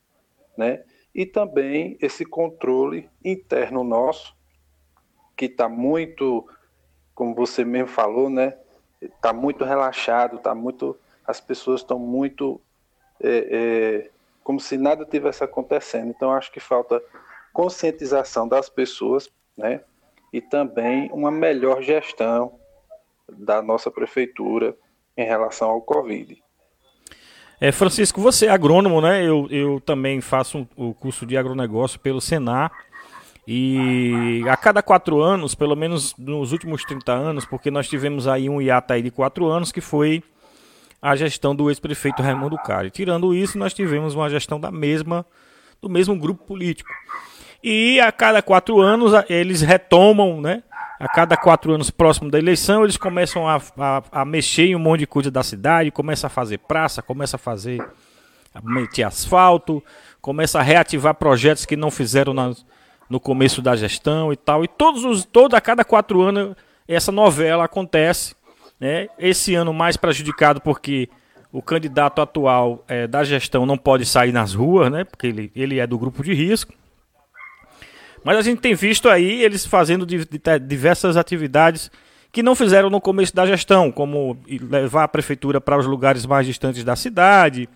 né? 0.57 0.83
E 1.13 1.25
também 1.25 1.97
esse 2.01 2.25
controle 2.25 3.09
interno 3.23 3.83
nosso, 3.83 4.35
que 5.35 5.45
está 5.45 5.67
muito, 5.67 6.47
como 7.13 7.35
você 7.35 7.65
mesmo 7.65 7.87
falou, 7.87 8.29
né? 8.29 8.57
Está 9.01 9.33
muito 9.33 9.63
relaxado, 9.63 10.37
está 10.37 10.55
muito, 10.55 10.97
as 11.25 11.41
pessoas 11.41 11.81
estão 11.81 11.99
muito 11.99 12.61
é, 13.19 13.29
é, 13.29 14.09
como 14.43 14.59
se 14.59 14.77
nada 14.77 15.05
tivesse 15.05 15.43
acontecendo. 15.43 16.09
Então 16.09 16.31
acho 16.31 16.51
que 16.51 16.59
falta 16.59 17.01
conscientização 17.51 18.47
das 18.47 18.69
pessoas, 18.69 19.29
né? 19.55 19.81
E 20.31 20.41
também 20.41 21.09
uma 21.11 21.31
melhor 21.31 21.81
gestão 21.81 22.59
da 23.29 23.61
nossa 23.61 23.91
prefeitura 23.91 24.75
em 25.15 25.25
relação 25.25 25.69
ao 25.69 25.81
Covid. 25.81 26.41
É, 27.59 27.71
Francisco, 27.71 28.21
você 28.21 28.45
é 28.45 28.49
agrônomo, 28.49 29.01
né? 29.01 29.27
Eu, 29.27 29.47
eu 29.49 29.81
também 29.81 30.21
faço 30.21 30.67
o 30.75 30.89
um, 30.89 30.93
curso 30.93 31.25
de 31.25 31.35
agronegócio 31.35 31.99
pelo 31.99 32.21
Senar. 32.21 32.71
E 33.47 34.43
a 34.49 34.57
cada 34.57 34.83
quatro 34.83 35.21
anos, 35.21 35.55
pelo 35.55 35.75
menos 35.75 36.13
nos 36.17 36.51
últimos 36.51 36.83
30 36.83 37.13
anos, 37.13 37.45
porque 37.45 37.71
nós 37.71 37.87
tivemos 37.87 38.27
aí 38.27 38.49
um 38.49 38.61
hiato 38.61 38.93
aí 38.93 39.01
de 39.01 39.09
quatro 39.09 39.47
anos, 39.47 39.71
que 39.71 39.79
foi 39.81 40.21
a 41.01 41.15
gestão 41.15 41.55
do 41.55 41.69
ex-prefeito 41.69 42.21
Raimundo 42.21 42.57
Cari. 42.57 42.91
Tirando 42.91 43.33
isso, 43.33 43.57
nós 43.57 43.73
tivemos 43.73 44.13
uma 44.13 44.29
gestão 44.29 44.59
da 44.59 44.69
mesma, 44.69 45.25
do 45.81 45.89
mesmo 45.89 46.15
grupo 46.17 46.45
político. 46.45 46.89
E 47.69 47.99
a 47.99 48.13
cada 48.13 48.41
quatro 48.41 48.79
anos 48.79 49.11
eles 49.27 49.59
retomam, 49.59 50.39
né? 50.39 50.63
A 50.97 51.09
cada 51.09 51.35
quatro 51.35 51.73
anos 51.73 51.89
próximo 51.89 52.31
da 52.31 52.39
eleição, 52.39 52.85
eles 52.85 52.95
começam 52.95 53.45
a, 53.45 53.61
a, 53.77 54.03
a 54.09 54.23
mexer 54.23 54.67
em 54.67 54.75
um 54.77 54.79
monte 54.79 55.01
de 55.01 55.07
coisa 55.07 55.29
da 55.29 55.43
cidade, 55.43 55.91
começa 55.91 56.27
a 56.27 56.29
fazer 56.29 56.59
praça, 56.59 57.01
começa 57.01 57.35
a 57.35 57.37
fazer 57.37 57.85
a 58.55 58.61
meter 58.61 59.03
asfalto, 59.03 59.83
começa 60.21 60.59
a 60.59 60.61
reativar 60.61 61.13
projetos 61.15 61.65
que 61.65 61.75
não 61.75 61.91
fizeram 61.91 62.33
nas, 62.33 62.65
no 63.09 63.19
começo 63.19 63.61
da 63.61 63.75
gestão 63.75 64.31
e 64.31 64.37
tal. 64.37 64.63
E 64.63 64.67
todos 64.69 65.03
os, 65.03 65.25
todo, 65.25 65.53
a 65.53 65.59
cada 65.59 65.83
quatro 65.83 66.21
anos 66.21 66.55
essa 66.87 67.11
novela 67.11 67.65
acontece. 67.65 68.33
Né? 68.79 69.09
Esse 69.19 69.55
ano 69.55 69.73
mais 69.73 69.97
prejudicado 69.97 70.61
porque 70.61 71.09
o 71.51 71.61
candidato 71.61 72.21
atual 72.21 72.85
é, 72.87 73.05
da 73.07 73.25
gestão 73.25 73.65
não 73.65 73.77
pode 73.77 74.05
sair 74.05 74.31
nas 74.31 74.53
ruas, 74.53 74.89
né? 74.89 75.03
porque 75.03 75.27
ele, 75.27 75.51
ele 75.53 75.79
é 75.79 75.85
do 75.85 75.99
grupo 75.99 76.23
de 76.23 76.33
risco. 76.33 76.73
Mas 78.23 78.37
a 78.37 78.41
gente 78.41 78.59
tem 78.59 78.73
visto 78.73 79.09
aí 79.09 79.43
eles 79.43 79.65
fazendo 79.65 80.05
diversas 80.05 81.17
atividades 81.17 81.89
que 82.31 82.43
não 82.43 82.55
fizeram 82.55 82.89
no 82.89 82.99
começo 82.99 83.35
da 83.35 83.45
gestão, 83.45 83.91
como 83.91 84.37
levar 84.47 85.05
a 85.05 85.07
prefeitura 85.07 85.61
para 85.61 85.77
os 85.77 85.85
lugares 85.85 86.25
mais 86.25 86.45
distantes 86.45 86.83
da 86.83 86.95
cidade, 86.95 87.69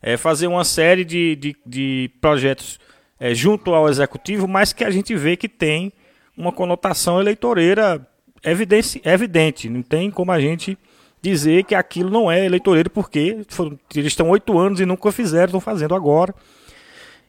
é, 0.00 0.16
fazer 0.16 0.46
uma 0.46 0.64
série 0.64 1.04
de, 1.04 1.36
de, 1.36 1.56
de 1.66 2.10
projetos 2.20 2.78
é, 3.18 3.34
junto 3.34 3.74
ao 3.74 3.88
executivo, 3.88 4.46
mas 4.46 4.72
que 4.72 4.84
a 4.84 4.90
gente 4.90 5.14
vê 5.14 5.36
que 5.36 5.48
tem 5.48 5.92
uma 6.36 6.52
conotação 6.52 7.20
eleitoreira 7.20 8.06
evidente, 8.44 9.02
evidente. 9.04 9.68
Não 9.68 9.82
tem 9.82 10.10
como 10.10 10.30
a 10.30 10.40
gente 10.40 10.78
dizer 11.20 11.64
que 11.64 11.74
aquilo 11.74 12.10
não 12.10 12.30
é 12.30 12.44
eleitoreiro, 12.46 12.88
porque 12.90 13.38
foram, 13.48 13.78
eles 13.94 14.12
estão 14.12 14.30
oito 14.30 14.56
anos 14.58 14.80
e 14.80 14.86
nunca 14.86 15.10
fizeram, 15.10 15.46
estão 15.46 15.60
fazendo 15.60 15.94
agora. 15.94 16.34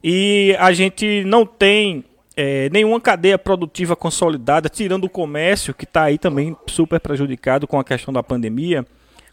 E 0.03 0.55
a 0.59 0.71
gente 0.71 1.23
não 1.25 1.45
tem 1.45 2.05
é, 2.41 2.69
nenhuma 2.69 3.01
cadeia 3.01 3.37
produtiva 3.37 3.97
consolidada, 3.97 4.69
tirando 4.69 5.03
o 5.03 5.09
comércio, 5.09 5.73
que 5.73 5.83
está 5.83 6.03
aí 6.03 6.17
também 6.17 6.55
super 6.67 6.97
prejudicado 6.97 7.67
com 7.67 7.77
a 7.77 7.83
questão 7.83 8.13
da 8.13 8.23
pandemia. 8.23 8.85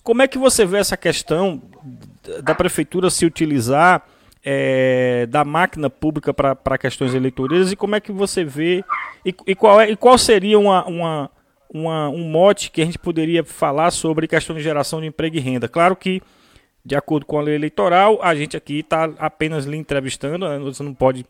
Como 0.02 0.22
é 0.22 0.26
que 0.26 0.36
você 0.36 0.66
vê 0.66 0.78
essa 0.78 0.96
questão 0.96 1.62
da 2.42 2.52
prefeitura 2.52 3.08
se 3.08 3.24
utilizar 3.24 4.04
é, 4.44 5.24
da 5.26 5.44
máquina 5.44 5.88
pública 5.88 6.34
para 6.34 6.76
questões 6.76 7.14
eleitorais 7.14 7.70
e 7.70 7.76
como 7.76 7.94
é 7.94 8.00
que 8.00 8.10
você 8.10 8.42
vê 8.42 8.84
e, 9.24 9.32
e 9.46 9.54
qual, 9.54 9.80
é, 9.80 9.88
e 9.88 9.94
qual 9.94 10.18
seria 10.18 10.58
uma, 10.58 10.84
uma, 10.86 11.30
uma, 11.72 12.08
um 12.08 12.28
mote 12.28 12.72
que 12.72 12.82
a 12.82 12.84
gente 12.84 12.98
poderia 12.98 13.44
falar 13.44 13.92
sobre 13.92 14.26
questão 14.26 14.56
de 14.56 14.62
geração 14.62 15.00
de 15.00 15.06
emprego 15.06 15.36
e 15.36 15.40
renda. 15.40 15.68
Claro 15.68 15.94
que, 15.94 16.20
de 16.84 16.96
acordo 16.96 17.24
com 17.24 17.38
a 17.38 17.42
lei 17.42 17.54
eleitoral, 17.54 18.18
a 18.20 18.34
gente 18.34 18.56
aqui 18.56 18.80
está 18.80 19.04
apenas 19.16 19.64
lhe 19.64 19.76
entrevistando, 19.76 20.48
né? 20.48 20.58
você 20.58 20.82
não 20.82 20.92
pode 20.92 21.24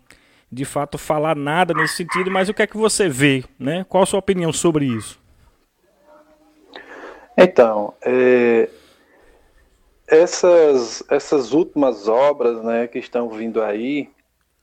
de 0.50 0.64
fato 0.64 0.96
falar 0.96 1.36
nada 1.36 1.74
nesse 1.74 1.96
sentido, 1.96 2.30
mas 2.30 2.48
o 2.48 2.54
que 2.54 2.62
é 2.62 2.66
que 2.66 2.76
você 2.76 3.08
vê, 3.08 3.44
né? 3.58 3.84
Qual 3.88 4.02
a 4.02 4.06
sua 4.06 4.18
opinião 4.18 4.52
sobre 4.52 4.86
isso? 4.86 5.20
Então, 7.36 7.92
é, 8.02 8.70
essas, 10.06 11.02
essas 11.10 11.52
últimas 11.52 12.08
obras 12.08 12.62
né, 12.62 12.86
que 12.86 12.98
estão 12.98 13.28
vindo 13.28 13.62
aí, 13.62 14.10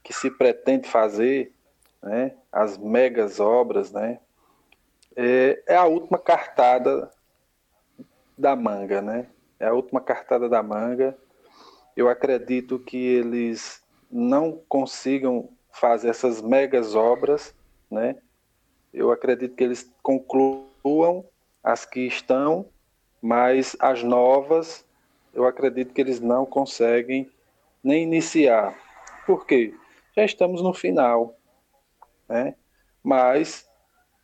que 0.01 0.11
se 0.11 0.31
pretende 0.31 0.87
fazer, 0.87 1.53
né, 2.01 2.33
as 2.51 2.77
megas 2.77 3.39
obras, 3.39 3.91
né, 3.91 4.19
é, 5.15 5.61
é 5.67 5.75
a 5.75 5.85
última 5.85 6.17
cartada 6.17 7.11
da 8.37 8.55
manga, 8.55 9.01
né? 9.01 9.27
É 9.59 9.67
a 9.67 9.73
última 9.73 10.01
cartada 10.01 10.49
da 10.49 10.63
manga. 10.63 11.15
Eu 11.95 12.09
acredito 12.09 12.79
que 12.79 12.97
eles 12.97 13.83
não 14.11 14.59
consigam 14.67 15.49
fazer 15.73 16.09
essas 16.09 16.41
megas 16.41 16.95
obras, 16.95 17.53
né? 17.89 18.15
Eu 18.93 19.11
acredito 19.11 19.55
que 19.55 19.63
eles 19.63 19.91
concluam 20.01 21.25
as 21.63 21.83
que 21.83 22.01
estão, 22.01 22.67
mas 23.21 23.75
as 23.79 24.03
novas, 24.03 24.85
eu 25.33 25.45
acredito 25.45 25.93
que 25.93 25.99
eles 25.99 26.19
não 26.19 26.45
conseguem 26.45 27.29
nem 27.83 28.03
iniciar. 28.03 28.77
Por 29.25 29.45
quê? 29.45 29.73
Já 30.15 30.23
estamos 30.23 30.61
no 30.61 30.73
final, 30.73 31.35
né? 32.29 32.55
Mas 33.03 33.67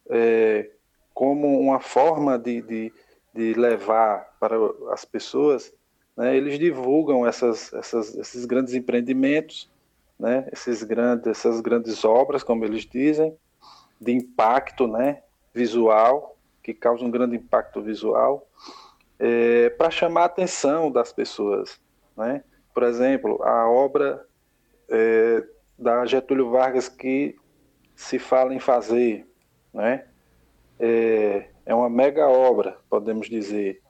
é, 0.10 0.70
como 1.14 1.60
uma 1.60 1.80
forma 1.80 2.38
de, 2.38 2.62
de, 2.62 2.94
de, 3.34 3.54
levar 3.54 4.36
para 4.40 4.56
as 4.92 5.04
pessoas, 5.04 5.74
né, 6.16 6.38
eles 6.38 6.60
divulgam 6.60 7.26
essas, 7.26 7.74
essas, 7.74 8.16
esses 8.16 8.46
grandes 8.46 8.74
empreendimentos, 8.74 9.70
né, 10.20 10.48
esses 10.52 10.84
grandes, 10.84 11.28
essas 11.28 11.62
grandes 11.62 12.04
obras, 12.04 12.44
como 12.44 12.66
eles 12.66 12.86
dizem, 12.86 13.36
de 14.00 14.12
impacto 14.12 14.88
né, 14.88 15.24
visual, 15.54 16.38
que 16.62 16.74
causam 16.74 17.08
um 17.08 17.12
grande 17.12 17.38
impacto 17.38 17.82
visual, 17.82 18.48
é, 19.18 19.70
para 19.72 19.90
chamar 19.90 20.24
a 20.24 20.26
atenção 20.26 20.92
das 20.92 21.14
pessoas. 21.14 21.80
Né? 22.16 22.44
Por 22.74 22.84
exemplo, 22.84 23.42
a 23.44 23.70
obra 23.70 24.26
é, 24.90 25.44
da 25.78 26.06
Getúlio 26.06 26.50
Vargas 26.50 26.90
que 26.90 27.38
se 27.96 28.20
fala 28.20 28.54
em 28.54 28.60
fazer, 28.60 29.28
né? 29.74 30.06
É, 30.80 31.50
é 31.66 31.76
uma 31.76 31.90
mega 31.90 32.28
obra, 32.30 32.78
podemos 32.90 33.28
dizer. 33.28 33.82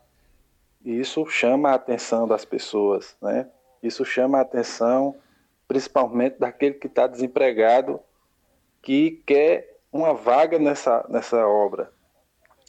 E 0.84 1.00
isso 1.00 1.26
chama 1.28 1.70
a 1.70 1.76
atenção 1.76 2.28
das 2.28 2.44
pessoas, 2.44 3.16
né? 3.22 3.48
Isso 3.84 4.04
chama 4.04 4.40
a 4.40 4.42
atenção 4.42 5.16
principalmente 5.70 6.40
daquele 6.40 6.74
que 6.74 6.88
está 6.88 7.06
desempregado, 7.06 8.00
que 8.82 9.22
quer 9.24 9.78
uma 9.94 10.16
vaga 10.16 10.58
nessa, 10.58 11.06
nessa 11.08 11.48
obra. 11.48 11.94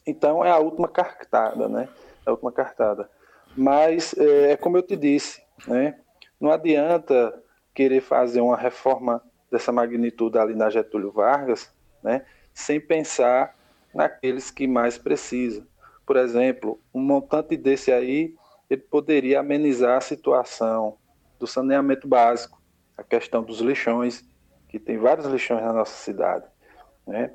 Então 0.06 0.44
é 0.44 0.50
a 0.50 0.58
última 0.58 0.86
cartada, 0.86 1.66
né? 1.66 1.88
É 2.26 2.28
a 2.28 2.32
última 2.32 2.52
cartada. 2.52 3.10
Mas 3.56 4.14
é, 4.18 4.52
é 4.52 4.56
como 4.56 4.76
eu 4.76 4.82
te 4.82 4.96
disse, 4.96 5.42
né? 5.66 5.98
Não 6.38 6.50
adianta 6.50 7.42
querer 7.74 8.02
fazer 8.02 8.42
uma 8.42 8.56
reforma 8.56 9.22
dessa 9.50 9.72
magnitude 9.72 10.36
ali 10.36 10.54
na 10.54 10.68
Getúlio 10.68 11.10
Vargas, 11.10 11.72
né? 12.02 12.26
Sem 12.52 12.78
pensar 12.78 13.56
naqueles 13.94 14.50
que 14.50 14.66
mais 14.66 14.98
precisam. 14.98 15.66
Por 16.04 16.18
exemplo, 16.18 16.78
um 16.92 17.00
montante 17.00 17.56
desse 17.56 17.90
aí, 17.90 18.34
ele 18.68 18.82
poderia 18.82 19.40
amenizar 19.40 19.96
a 19.96 20.02
situação 20.02 20.98
do 21.38 21.46
saneamento 21.46 22.06
básico, 22.06 22.59
a 23.00 23.04
questão 23.04 23.42
dos 23.42 23.60
lixões, 23.60 24.24
que 24.68 24.78
tem 24.78 24.98
vários 24.98 25.26
lixões 25.26 25.62
na 25.62 25.72
nossa 25.72 25.96
cidade, 25.96 26.44
né? 27.06 27.32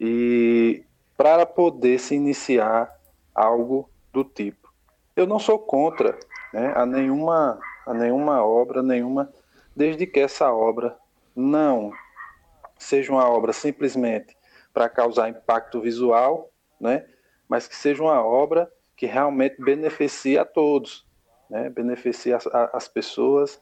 E 0.00 0.84
para 1.16 1.46
poder 1.46 1.98
se 2.00 2.14
iniciar 2.14 2.90
algo 3.34 3.88
do 4.12 4.24
tipo. 4.24 4.72
Eu 5.14 5.26
não 5.26 5.38
sou 5.38 5.58
contra 5.58 6.18
né, 6.52 6.72
a, 6.74 6.84
nenhuma, 6.86 7.60
a 7.86 7.94
nenhuma 7.94 8.44
obra, 8.44 8.82
nenhuma, 8.82 9.32
desde 9.76 10.06
que 10.06 10.20
essa 10.20 10.52
obra 10.52 10.96
não 11.36 11.92
seja 12.78 13.12
uma 13.12 13.28
obra 13.28 13.52
simplesmente 13.52 14.36
para 14.72 14.88
causar 14.88 15.28
impacto 15.28 15.80
visual, 15.80 16.50
né? 16.80 17.06
mas 17.48 17.68
que 17.68 17.76
seja 17.76 18.02
uma 18.02 18.24
obra 18.24 18.70
que 18.96 19.06
realmente 19.06 19.62
beneficie 19.62 20.38
a 20.38 20.44
todos, 20.44 21.06
né? 21.48 21.68
beneficie 21.68 22.32
as, 22.32 22.46
as 22.46 22.88
pessoas, 22.88 23.60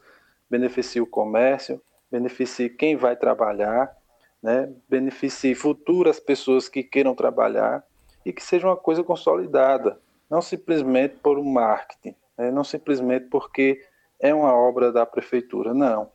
beneficie 0.50 1.00
o 1.00 1.06
comércio, 1.06 1.80
beneficie 2.10 2.68
quem 2.68 2.96
vai 2.96 3.14
trabalhar, 3.14 3.96
né? 4.42 4.72
beneficie 4.88 5.54
futuras 5.54 6.18
pessoas 6.18 6.68
que 6.68 6.82
queiram 6.82 7.14
trabalhar 7.14 7.84
e 8.24 8.32
que 8.32 8.42
seja 8.42 8.66
uma 8.66 8.76
coisa 8.76 9.04
consolidada, 9.04 10.00
não 10.28 10.42
simplesmente 10.42 11.16
por 11.16 11.38
um 11.38 11.44
marketing, 11.44 12.16
né? 12.36 12.50
não 12.50 12.64
simplesmente 12.64 13.26
porque 13.26 13.80
é 14.18 14.34
uma 14.34 14.52
obra 14.54 14.92
da 14.92 15.06
prefeitura, 15.06 15.72
não. 15.72 16.10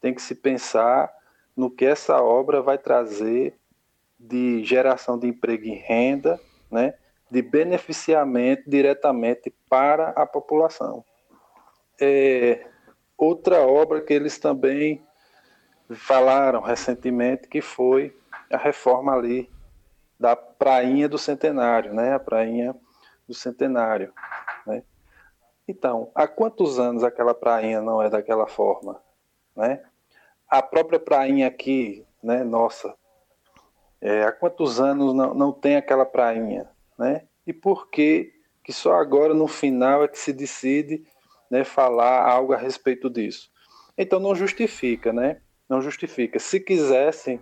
Tem 0.00 0.14
que 0.14 0.22
se 0.22 0.34
pensar 0.34 1.12
no 1.56 1.70
que 1.70 1.84
essa 1.84 2.20
obra 2.20 2.60
vai 2.60 2.78
trazer 2.78 3.56
de 4.18 4.64
geração 4.64 5.18
de 5.18 5.28
emprego 5.28 5.66
e 5.66 5.74
renda, 5.74 6.40
né, 6.70 6.94
de 7.30 7.42
beneficiamento 7.42 8.68
diretamente 8.68 9.54
para 9.68 10.10
a 10.10 10.26
população. 10.26 11.04
É, 12.00 12.66
outra 13.16 13.60
obra 13.60 14.00
que 14.00 14.12
eles 14.12 14.38
também 14.38 15.02
falaram 15.90 16.60
recentemente 16.60 17.48
que 17.48 17.60
foi 17.60 18.16
a 18.50 18.56
reforma 18.56 19.12
ali 19.12 19.50
da 20.18 20.36
prainha 20.36 21.08
do 21.08 21.18
centenário, 21.18 21.92
né, 21.92 22.14
a 22.14 22.18
prainha 22.18 22.74
do 23.26 23.34
centenário, 23.34 24.12
né? 24.66 24.82
Então, 25.66 26.10
há 26.14 26.28
quantos 26.28 26.78
anos 26.78 27.02
aquela 27.02 27.34
prainha 27.34 27.80
não 27.80 28.02
é 28.02 28.10
daquela 28.10 28.46
forma, 28.46 29.00
né? 29.56 29.82
A 30.48 30.62
própria 30.62 31.00
prainha 31.00 31.46
aqui, 31.46 32.06
né, 32.22 32.44
nossa, 32.44 32.94
é, 34.00 34.24
há 34.24 34.32
quantos 34.32 34.80
anos 34.80 35.14
não, 35.14 35.32
não 35.34 35.52
tem 35.52 35.76
aquela 35.76 36.04
prainha, 36.04 36.68
né? 36.98 37.26
E 37.46 37.52
por 37.52 37.88
que 37.88 38.32
que 38.62 38.72
só 38.72 38.94
agora 38.94 39.34
no 39.34 39.46
final 39.46 40.04
é 40.04 40.08
que 40.08 40.18
se 40.18 40.32
decide 40.32 41.06
né, 41.50 41.64
falar 41.64 42.28
algo 42.28 42.52
a 42.52 42.56
respeito 42.56 43.08
disso? 43.10 43.50
Então 43.96 44.18
não 44.18 44.34
justifica, 44.34 45.12
né? 45.12 45.40
Não 45.68 45.80
justifica. 45.80 46.38
Se 46.38 46.60
quisessem 46.60 47.40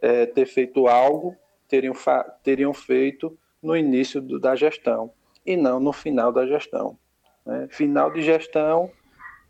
é, 0.00 0.26
ter 0.26 0.46
feito 0.46 0.86
algo, 0.86 1.36
teriam, 1.68 1.94
teriam 2.42 2.72
feito 2.74 3.38
no 3.62 3.76
início 3.76 4.20
do, 4.20 4.38
da 4.38 4.56
gestão 4.56 5.12
e 5.44 5.56
não 5.56 5.78
no 5.78 5.92
final 5.92 6.32
da 6.32 6.46
gestão. 6.46 6.98
Né? 7.44 7.68
Final 7.70 8.10
de 8.10 8.22
gestão 8.22 8.90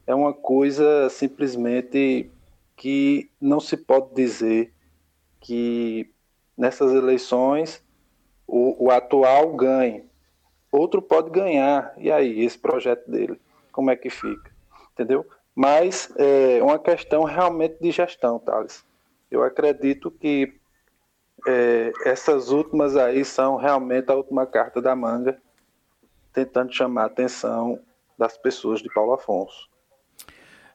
é 0.06 0.14
uma 0.14 0.32
coisa 0.32 1.08
simplesmente 1.08 2.30
que 2.76 3.30
não 3.40 3.60
se 3.60 3.76
pode 3.76 4.14
dizer 4.14 4.72
que 5.40 6.10
nessas 6.56 6.92
eleições 6.92 7.82
o, 8.46 8.86
o 8.86 8.90
atual 8.90 9.54
ganhe. 9.54 10.04
Outro 10.72 11.00
pode 11.00 11.30
ganhar. 11.30 11.94
E 11.98 12.10
aí, 12.10 12.44
esse 12.44 12.58
projeto 12.58 13.10
dele, 13.10 13.40
como 13.70 13.90
é 13.90 13.96
que 13.96 14.11
fica? 14.11 14.50
Entendeu? 14.92 15.26
Mas 15.54 16.12
é 16.16 16.62
uma 16.62 16.78
questão 16.78 17.24
realmente 17.24 17.76
de 17.80 17.90
gestão, 17.90 18.38
Thales. 18.38 18.85
Eu 19.30 19.42
acredito 19.42 20.11
que 20.11 20.54
é, 21.46 21.92
essas 22.04 22.50
últimas 22.50 22.96
aí 22.96 23.24
são 23.24 23.56
realmente 23.56 24.11
a 24.11 24.14
última 24.14 24.46
carta 24.46 24.80
da 24.80 24.94
manga, 24.94 25.40
tentando 26.33 26.72
chamar 26.72 27.04
a 27.04 27.06
atenção 27.06 27.80
das 28.18 28.37
pessoas 28.37 28.80
de 28.80 28.92
Paulo 28.92 29.14
Afonso. 29.14 29.68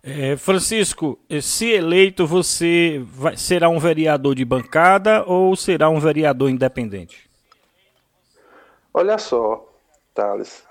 É, 0.08 0.38
Francisco, 0.38 1.18
eh, 1.28 1.42
se 1.42 1.72
eleito, 1.72 2.28
você 2.28 3.04
vai, 3.04 3.36
será 3.36 3.70
um 3.70 3.80
vereador 3.80 4.36
de 4.36 4.46
bancada 4.46 5.24
ou 5.24 5.56
será 5.56 5.90
um 5.90 6.00
vereador 6.00 6.48
independente? 6.48 7.28
Olha 8.94 9.18
só, 9.18 9.68
Thales. 10.14 10.64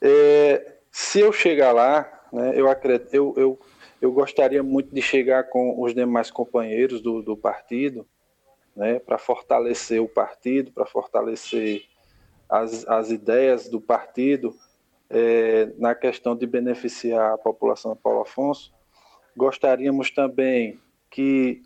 É, 0.00 0.76
se 0.92 1.20
eu 1.20 1.32
chegar 1.32 1.72
lá, 1.72 2.06
né, 2.30 2.52
eu, 2.54 2.68
acredito, 2.68 3.12
eu, 3.14 3.32
eu, 3.36 3.58
eu 4.00 4.12
gostaria 4.12 4.62
muito 4.62 4.94
de 4.94 5.00
chegar 5.00 5.44
com 5.44 5.80
os 5.82 5.94
demais 5.94 6.30
companheiros 6.30 7.00
do, 7.00 7.22
do 7.22 7.34
partido, 7.34 8.06
né, 8.76 8.98
para 8.98 9.16
fortalecer 9.16 10.02
o 10.02 10.08
partido, 10.08 10.70
para 10.70 10.84
fortalecer 10.84 11.84
as, 12.46 12.86
as 12.86 13.10
ideias 13.10 13.70
do 13.70 13.80
partido, 13.80 14.54
é, 15.08 15.72
na 15.78 15.94
questão 15.94 16.36
de 16.36 16.46
beneficiar 16.46 17.32
a 17.32 17.38
população 17.38 17.94
de 17.94 18.00
Paulo 18.00 18.20
Afonso. 18.20 18.72
Gostaríamos 19.34 20.10
também 20.10 20.78
que 21.10 21.62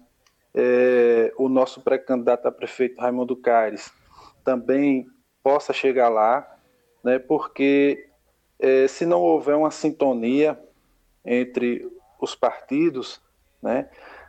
é, 0.55 1.33
o 1.37 1.49
nosso 1.49 1.81
pré-candidato 1.81 2.47
a 2.47 2.53
prefeito 2.53 3.01
Raimundo 3.01 3.37
Caires 3.37 3.93
também 4.45 5.07
possa 5.43 5.73
chegar 5.73 6.09
lá, 6.09 6.59
né, 7.03 7.19
porque 7.19 8.06
é, 8.59 8.87
se 8.89 9.05
não 9.05 9.21
houver 9.21 9.57
uma 9.57 9.71
sintonia 9.71 10.59
entre 11.25 11.87
os 12.21 12.35
partidos, 12.35 13.21
né, 13.63 13.89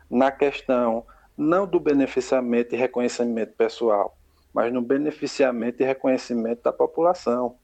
na 0.10 0.32
questão 0.32 1.06
não 1.38 1.68
do 1.68 1.80
beneficiamento 1.80 2.74
e 2.74 2.78
reconhecimento 2.78 3.54
pessoal, 3.54 4.18
mas 4.54 4.74
no 4.74 4.82
beneficiamento 4.82 5.84
e 5.84 5.86
reconhecimento 5.86 6.64
da 6.64 6.74
população. 6.74 7.58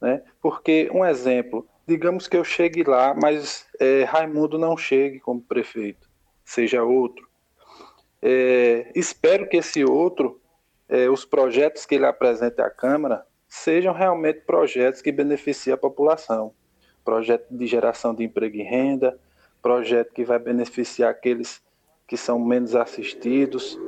Né? 0.00 0.22
Porque, 0.42 0.90
um 0.92 1.04
exemplo, 1.04 1.66
digamos 1.86 2.26
que 2.26 2.36
eu 2.36 2.42
chegue 2.42 2.82
lá, 2.82 3.14
mas 3.14 3.66
é, 3.78 4.02
Raimundo 4.04 4.58
não 4.58 4.76
chegue 4.76 5.20
como 5.20 5.40
prefeito, 5.40 6.08
seja 6.44 6.82
outro. 6.82 7.28
É, 8.20 8.90
espero 8.94 9.48
que 9.48 9.58
esse 9.58 9.84
outro, 9.84 10.40
é, 10.88 11.08
os 11.08 11.24
projetos 11.24 11.86
que 11.86 11.94
ele 11.94 12.06
apresente 12.06 12.60
à 12.60 12.68
Câmara, 12.68 13.24
sejam 13.50 13.92
realmente 13.92 14.42
projetos 14.42 15.02
que 15.02 15.10
beneficiem 15.10 15.74
a 15.74 15.76
população. 15.76 16.54
Projeto 17.04 17.46
de 17.50 17.66
geração 17.66 18.14
de 18.14 18.22
emprego 18.22 18.56
e 18.56 18.62
renda, 18.62 19.18
projeto 19.60 20.12
que 20.12 20.24
vai 20.24 20.38
beneficiar 20.38 21.10
aqueles 21.10 21.60
que 22.06 22.16
são 22.16 22.38
menos 22.38 22.76
assistidos 22.76 23.78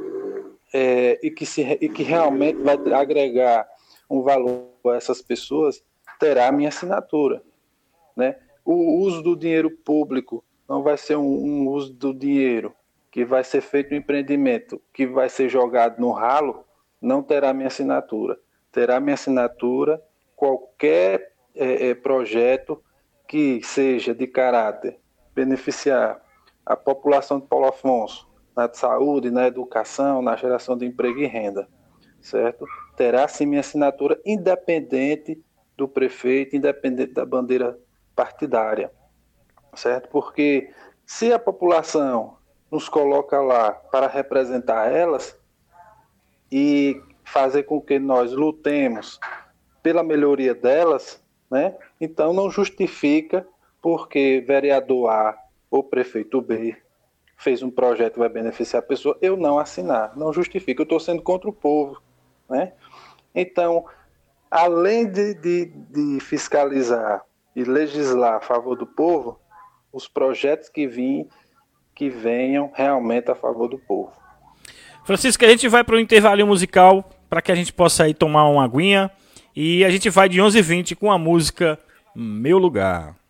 é, 0.75 1.19
e, 1.23 1.31
que 1.31 1.47
se, 1.47 1.63
e 1.81 1.89
que 1.89 2.03
realmente 2.03 2.59
vai 2.61 2.77
agregar 2.93 3.69
um 4.11 4.23
valor 4.23 4.69
a 4.87 4.97
essas 4.97 5.23
pessoas, 5.23 5.83
terá 6.19 6.49
a 6.49 6.53
minha 6.53 6.69
assinatura. 6.69 7.43
Né? 8.17 8.37
O 8.65 8.99
uso 8.99 9.23
do 9.23 9.37
dinheiro 9.37 9.71
público 9.71 10.45
não 10.69 10.83
vai 10.83 10.97
ser 10.97 11.17
um, 11.17 11.23
um 11.23 11.69
uso 11.69 11.93
do 11.93 12.13
dinheiro 12.13 12.75
que 13.11 13.25
vai 13.25 13.45
ser 13.45 13.61
feito 13.61 13.95
um 13.95 13.97
empreendimento 13.97 14.81
que 14.93 15.07
vai 15.07 15.29
ser 15.29 15.49
jogado 15.49 16.01
no 16.01 16.11
ralo, 16.11 16.65
não 17.01 17.23
terá 17.23 17.53
minha 17.53 17.69
assinatura. 17.69 18.39
Terá 18.73 18.99
minha 18.99 19.15
assinatura 19.15 20.03
qualquer 20.35 21.35
é, 21.55 21.91
é, 21.91 21.95
projeto 21.95 22.83
que 23.29 23.63
seja 23.63 24.15
de 24.15 24.27
caráter 24.27 24.99
beneficiar 25.35 26.21
a 26.65 26.75
população 26.77 27.39
de 27.39 27.47
Paulo 27.47 27.67
Afonso 27.67 28.29
na 28.57 28.73
saúde, 28.73 29.31
na 29.31 29.47
educação, 29.47 30.21
na 30.23 30.37
geração 30.37 30.77
de 30.77 30.87
emprego 30.87 31.21
e 31.21 31.27
renda, 31.27 31.69
certo? 32.21 32.67
Terá 32.97 33.27
sim 33.29 33.47
minha 33.47 33.61
assinatura 33.61 34.21
independente 34.25 35.43
do 35.77 35.89
prefeito, 35.89 36.57
independente 36.57 37.13
da 37.13 37.25
bandeira 37.25 37.79
partidária, 38.15 38.93
certo? 39.75 40.09
Porque 40.09 40.73
se 41.07 41.33
a 41.33 41.39
população 41.39 42.37
nos 42.71 42.89
coloca 42.89 43.41
lá 43.41 43.73
para 43.73 44.07
representar 44.07 44.91
elas 44.91 45.39
e 46.51 47.01
fazer 47.25 47.65
com 47.65 47.81
que 47.81 47.99
nós 47.99 48.33
lutemos 48.33 49.19
pela 49.83 50.03
melhoria 50.03 50.55
delas, 50.55 51.23
né? 51.51 51.77
Então 52.01 52.33
não 52.33 52.51
justifica 52.51 53.47
porque 53.81 54.43
vereador 54.47 55.11
A 55.11 55.39
ou 55.71 55.83
prefeito 55.83 56.41
B 56.41 56.77
fez 57.43 57.63
um 57.63 57.71
projeto 57.71 58.15
que 58.15 58.19
vai 58.21 58.29
beneficiar 58.29 58.83
a 58.83 58.87
pessoa, 58.87 59.19
eu 59.21 59.37
não 59.37 59.59
assinar. 59.59 60.17
Não 60.17 60.33
justifica, 60.33 60.81
eu 60.81 60.85
estou 60.85 61.01
sendo 61.01 61.21
contra 61.23 61.51
o 61.51 61.53
povo. 61.53 62.01
Né? 62.49 62.73
Então, 63.35 63.85
além 64.49 65.11
de, 65.11 65.35
de, 65.35 65.65
de, 65.67 66.21
fiscalizar 66.21 67.25
e 67.57 67.65
legislar 67.65 68.35
a 68.35 68.41
favor 68.41 68.77
do 68.77 68.87
povo, 68.87 69.41
os 69.93 70.07
projetos 70.07 70.69
que, 70.69 70.87
vim, 70.87 71.29
que 71.95 72.09
venham 72.09 72.71
realmente 72.73 73.31
a 73.31 73.35
favor 73.35 73.69
do 73.69 73.79
povo. 73.79 74.13
Francisco, 75.05 75.45
a 75.45 75.49
gente 75.49 75.69
vai 75.69 75.83
para 75.83 75.97
o 75.97 76.01
intervalo 76.01 76.47
musical 76.47 77.09
para 77.29 77.43
que 77.43 77.51
a 77.51 77.55
gente 77.55 77.73
possa 77.73 78.09
ir 78.09 78.15
tomar 78.15 78.49
uma 78.49 78.65
aguinha 78.65 79.11
e 79.55 79.85
a 79.85 79.91
gente 79.91 80.09
vai 80.09 80.29
de 80.29 80.39
11h20 80.39 80.97
com 80.97 81.11
a 81.11 81.19
música 81.19 81.79
Meu 82.15 82.59
Lugar. 82.59 83.22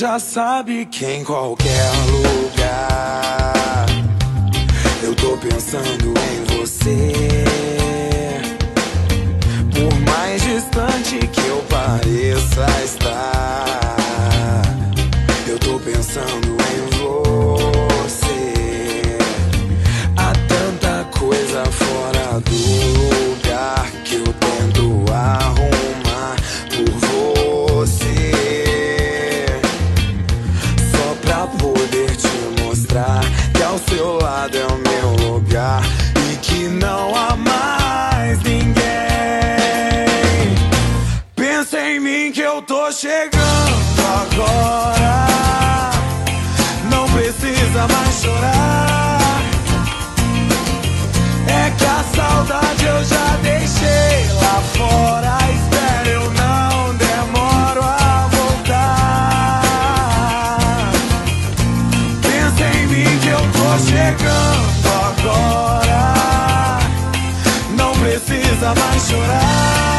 Já 0.00 0.18
sabe 0.18 0.86
que 0.86 1.04
em 1.04 1.22
qualquer 1.22 1.92
lugar 2.10 3.84
eu 5.02 5.14
tô 5.14 5.36
pensando 5.36 6.14
em 6.16 6.56
você. 6.56 7.12
Por 9.74 9.94
mais 10.10 10.40
distante 10.40 11.18
que 11.18 11.46
eu 11.46 11.58
pareça 11.68 12.66
estar, 12.82 14.64
eu 15.46 15.58
tô 15.58 15.78
pensando 15.78 16.56
em 16.69 16.69
agora. 44.32 45.26
Não 46.90 47.08
precisa 47.08 47.86
mais 47.88 48.20
chorar. 48.20 49.42
É 51.46 51.70
que 51.76 51.84
a 51.84 52.04
saudade 52.14 52.84
eu 52.84 53.04
já 53.04 53.36
deixei 53.42 54.32
lá 54.34 54.62
fora. 54.76 55.38
Espera, 55.54 56.08
eu 56.08 56.30
não 56.32 56.94
demoro 56.96 57.82
a 57.82 58.28
voltar. 58.30 59.62
Pensa 62.22 62.64
em 62.76 62.86
mim 62.86 63.18
que 63.20 63.28
eu 63.28 63.40
tô 63.52 63.78
chegando 63.84 64.88
agora. 65.06 66.02
Não 67.76 67.92
precisa 67.92 68.74
mais 68.74 69.08
chorar. 69.08 69.89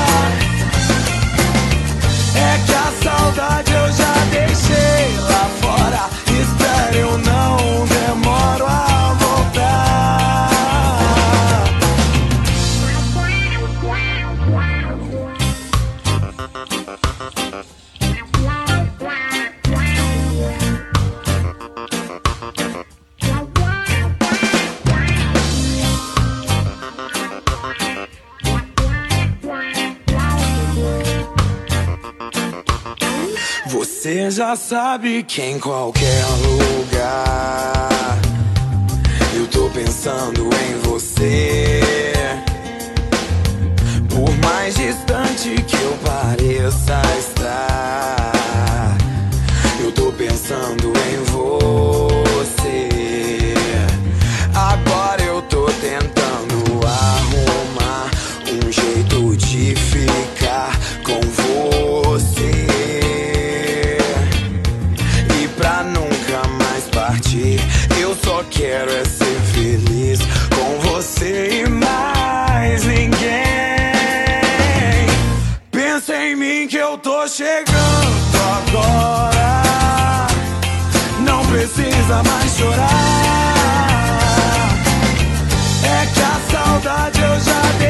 Sabe 34.72 35.22
que 35.24 35.42
em 35.42 35.60
qualquer 35.60 36.24
lugar 36.48 38.18
eu 39.36 39.46
tô 39.48 39.70
pensando 39.70 40.50
em 40.64 40.80
você. 40.88 41.82
Por 44.08 44.32
mais 44.38 44.76
distante 44.76 45.62
que 45.64 45.76
eu 45.76 45.98
pareça 46.06 47.02
quero 68.72 68.90
é 68.90 69.04
ser 69.04 69.40
feliz 69.54 70.20
com 70.56 70.80
você 70.88 71.62
e 71.62 71.70
mais 71.70 72.86
ninguém. 72.86 73.12
Pensa 75.70 76.16
em 76.16 76.38
mim 76.38 76.68
que 76.70 76.78
eu 76.78 76.98
tô 76.98 77.28
chegando 77.28 78.38
agora. 78.56 79.64
Não 81.20 81.46
precisa 81.48 82.24
mais 82.24 82.58
chorar. 82.58 82.88
É 85.84 86.06
que 86.14 86.22
a 86.22 86.40
saudade 86.50 87.20
eu 87.20 87.40
já 87.42 87.81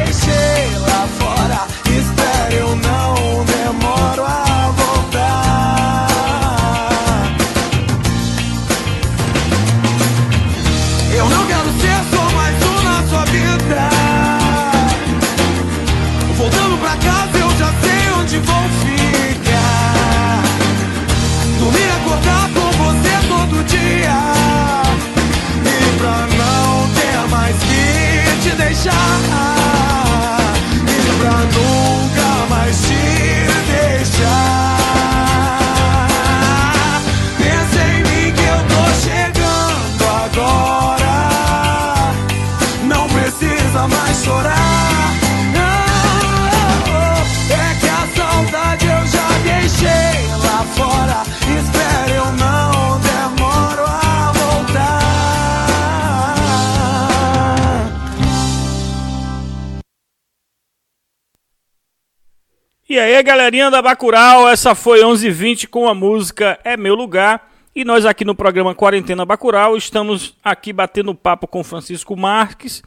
aí, 63.01 63.23
galerinha 63.23 63.69
da 63.71 63.81
Bacural, 63.81 64.47
essa 64.49 64.75
foi 64.75 65.03
11:20 65.03 65.67
com 65.67 65.87
a 65.87 65.93
música 65.93 66.59
É 66.63 66.77
Meu 66.77 66.95
Lugar. 66.95 67.49
E 67.75 67.85
nós 67.85 68.05
aqui 68.05 68.25
no 68.25 68.35
programa 68.35 68.75
Quarentena 68.75 69.25
Bacural 69.25 69.77
estamos 69.77 70.35
aqui 70.43 70.73
batendo 70.73 71.15
papo 71.15 71.47
com 71.47 71.63
Francisco 71.63 72.15
Marques. 72.17 72.83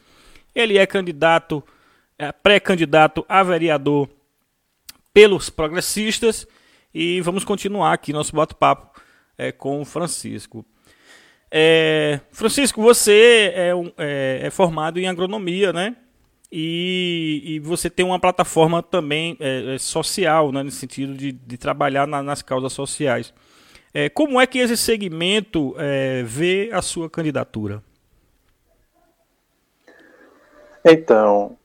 Ele 0.54 0.76
é 0.78 0.86
candidato, 0.86 1.64
é, 2.18 2.30
pré-candidato 2.30 3.24
a 3.28 3.42
vereador 3.42 4.08
pelos 5.12 5.48
progressistas 5.48 6.46
e 6.94 7.20
vamos 7.22 7.44
continuar 7.44 7.92
aqui 7.94 8.12
nosso 8.12 8.36
bate-papo 8.36 9.00
é, 9.38 9.50
com 9.50 9.80
o 9.80 9.84
Francisco. 9.84 10.64
É, 11.50 12.20
Francisco, 12.30 12.82
você 12.82 13.52
é, 13.54 13.74
um- 13.74 13.90
é- 13.96 14.40
é 14.44 14.50
formado 14.50 14.98
em 15.00 15.08
agronomia, 15.08 15.72
né? 15.72 15.96
E, 16.56 17.42
e 17.44 17.58
você 17.58 17.90
tem 17.90 18.06
uma 18.06 18.20
plataforma 18.20 18.80
também 18.80 19.36
é, 19.40 19.74
é, 19.74 19.78
social, 19.78 20.52
né? 20.52 20.62
nesse 20.62 20.76
sentido 20.76 21.12
de, 21.12 21.32
de 21.32 21.58
trabalhar 21.58 22.06
na- 22.06 22.22
nas 22.22 22.42
causas 22.42 22.72
sociais. 22.72 23.34
É, 23.92 24.08
como 24.08 24.40
é 24.40 24.46
que 24.46 24.58
esse 24.58 24.76
segmento 24.76 25.74
é, 25.76 26.22
vê 26.22 26.70
a 26.72 26.80
sua 26.80 27.10
candidatura? 27.10 27.82
Então, 30.84 31.58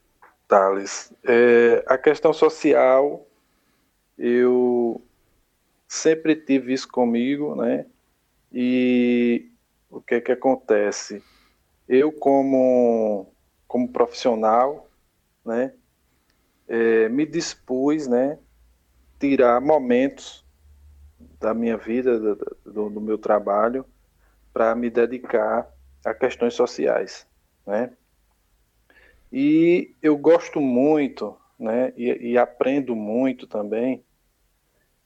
Thales, 0.48 1.12
é, 1.24 1.84
a 1.86 1.96
questão 1.96 2.32
social, 2.32 3.24
eu 4.18 5.00
sempre 5.86 6.34
tive 6.34 6.72
isso 6.72 6.88
comigo, 6.88 7.54
né? 7.54 7.86
E 8.52 9.46
o 9.88 10.00
que 10.00 10.16
é 10.16 10.20
que 10.20 10.32
acontece? 10.32 11.22
Eu, 11.88 12.10
como, 12.10 13.32
como 13.70 13.88
profissional, 13.88 14.88
né, 15.44 15.72
é, 16.66 17.08
me 17.08 17.24
dispus, 17.24 18.08
né, 18.08 18.36
tirar 19.20 19.60
momentos 19.60 20.44
da 21.38 21.54
minha 21.54 21.76
vida, 21.76 22.18
do, 22.18 22.90
do- 22.90 23.00
meu 23.00 23.16
trabalho, 23.16 23.86
para 24.52 24.74
me 24.74 24.90
dedicar 24.90 25.72
a 26.04 26.12
questões 26.12 26.54
sociais, 26.54 27.28
né? 27.64 27.92
E 29.32 29.94
eu 30.02 30.16
gosto 30.18 30.60
muito, 30.60 31.38
né, 31.56 31.92
e, 31.96 32.32
e 32.32 32.38
aprendo 32.38 32.96
muito 32.96 33.46
também 33.46 34.04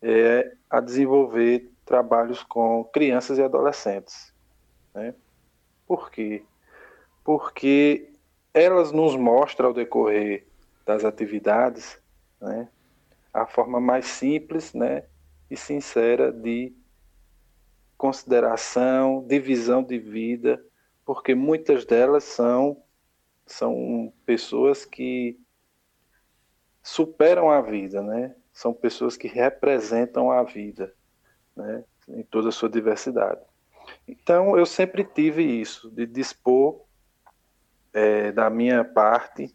é, 0.01 0.57
a 0.71 0.81
desenvolver 0.81 1.71
trabalhos 1.85 2.43
com 2.43 2.83
crianças 2.85 3.37
e 3.37 3.43
adolescentes. 3.43 4.33
Né? 4.95 5.15
Por 5.87 6.11
quê? 6.11 6.43
Porque 7.23 8.14
elas 8.55 8.93
nos 8.93 9.17
mostram 9.17 9.69
ao 9.69 9.75
decorrer 9.75 10.47
das 10.87 11.05
atividades 11.05 12.01
né, 12.41 12.69
a 13.33 13.45
forma 13.45 13.81
mais 13.81 14.07
simples 14.07 14.73
né, 14.73 15.05
e 15.51 15.57
sincera 15.57 16.33
de 16.33 16.73
consideração, 17.99 19.23
de 19.27 19.41
visão 19.41 19.83
de 19.83 19.99
vida, 19.99 20.65
porque 21.05 21.35
muitas 21.35 21.85
delas 21.85 22.25
são 22.25 22.81
são 23.47 24.11
pessoas 24.25 24.87
que 24.87 25.39
superam 26.83 27.51
a 27.51 27.61
vida, 27.61 28.03
né? 28.03 28.35
São 28.55 28.73
pessoas 28.73 29.19
que 29.19 29.29
representam 29.29 30.31
a 30.31 30.43
vida, 30.43 30.95
né? 31.55 31.85
Em 32.09 32.23
toda 32.23 32.49
a 32.49 32.53
sua 32.53 32.71
diversidade. 32.71 33.41
Então, 34.09 34.57
eu 34.57 34.65
sempre 34.65 35.05
tive 35.05 35.43
isso, 35.43 35.91
de 35.91 36.07
dispor 36.07 36.85
eh, 37.95 38.33
da 38.33 38.51
minha 38.51 38.85
parte, 38.85 39.55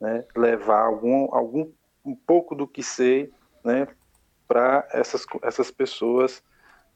né? 0.00 0.24
Levar 0.34 0.80
algum, 0.80 1.32
algum 1.32 1.70
um 2.04 2.14
pouco 2.16 2.54
do 2.54 2.66
que 2.66 2.82
sei, 2.82 3.30
né? 3.64 3.86
Para 4.48 4.86
essas, 4.92 5.24
essas 5.42 5.70
pessoas, 5.70 6.42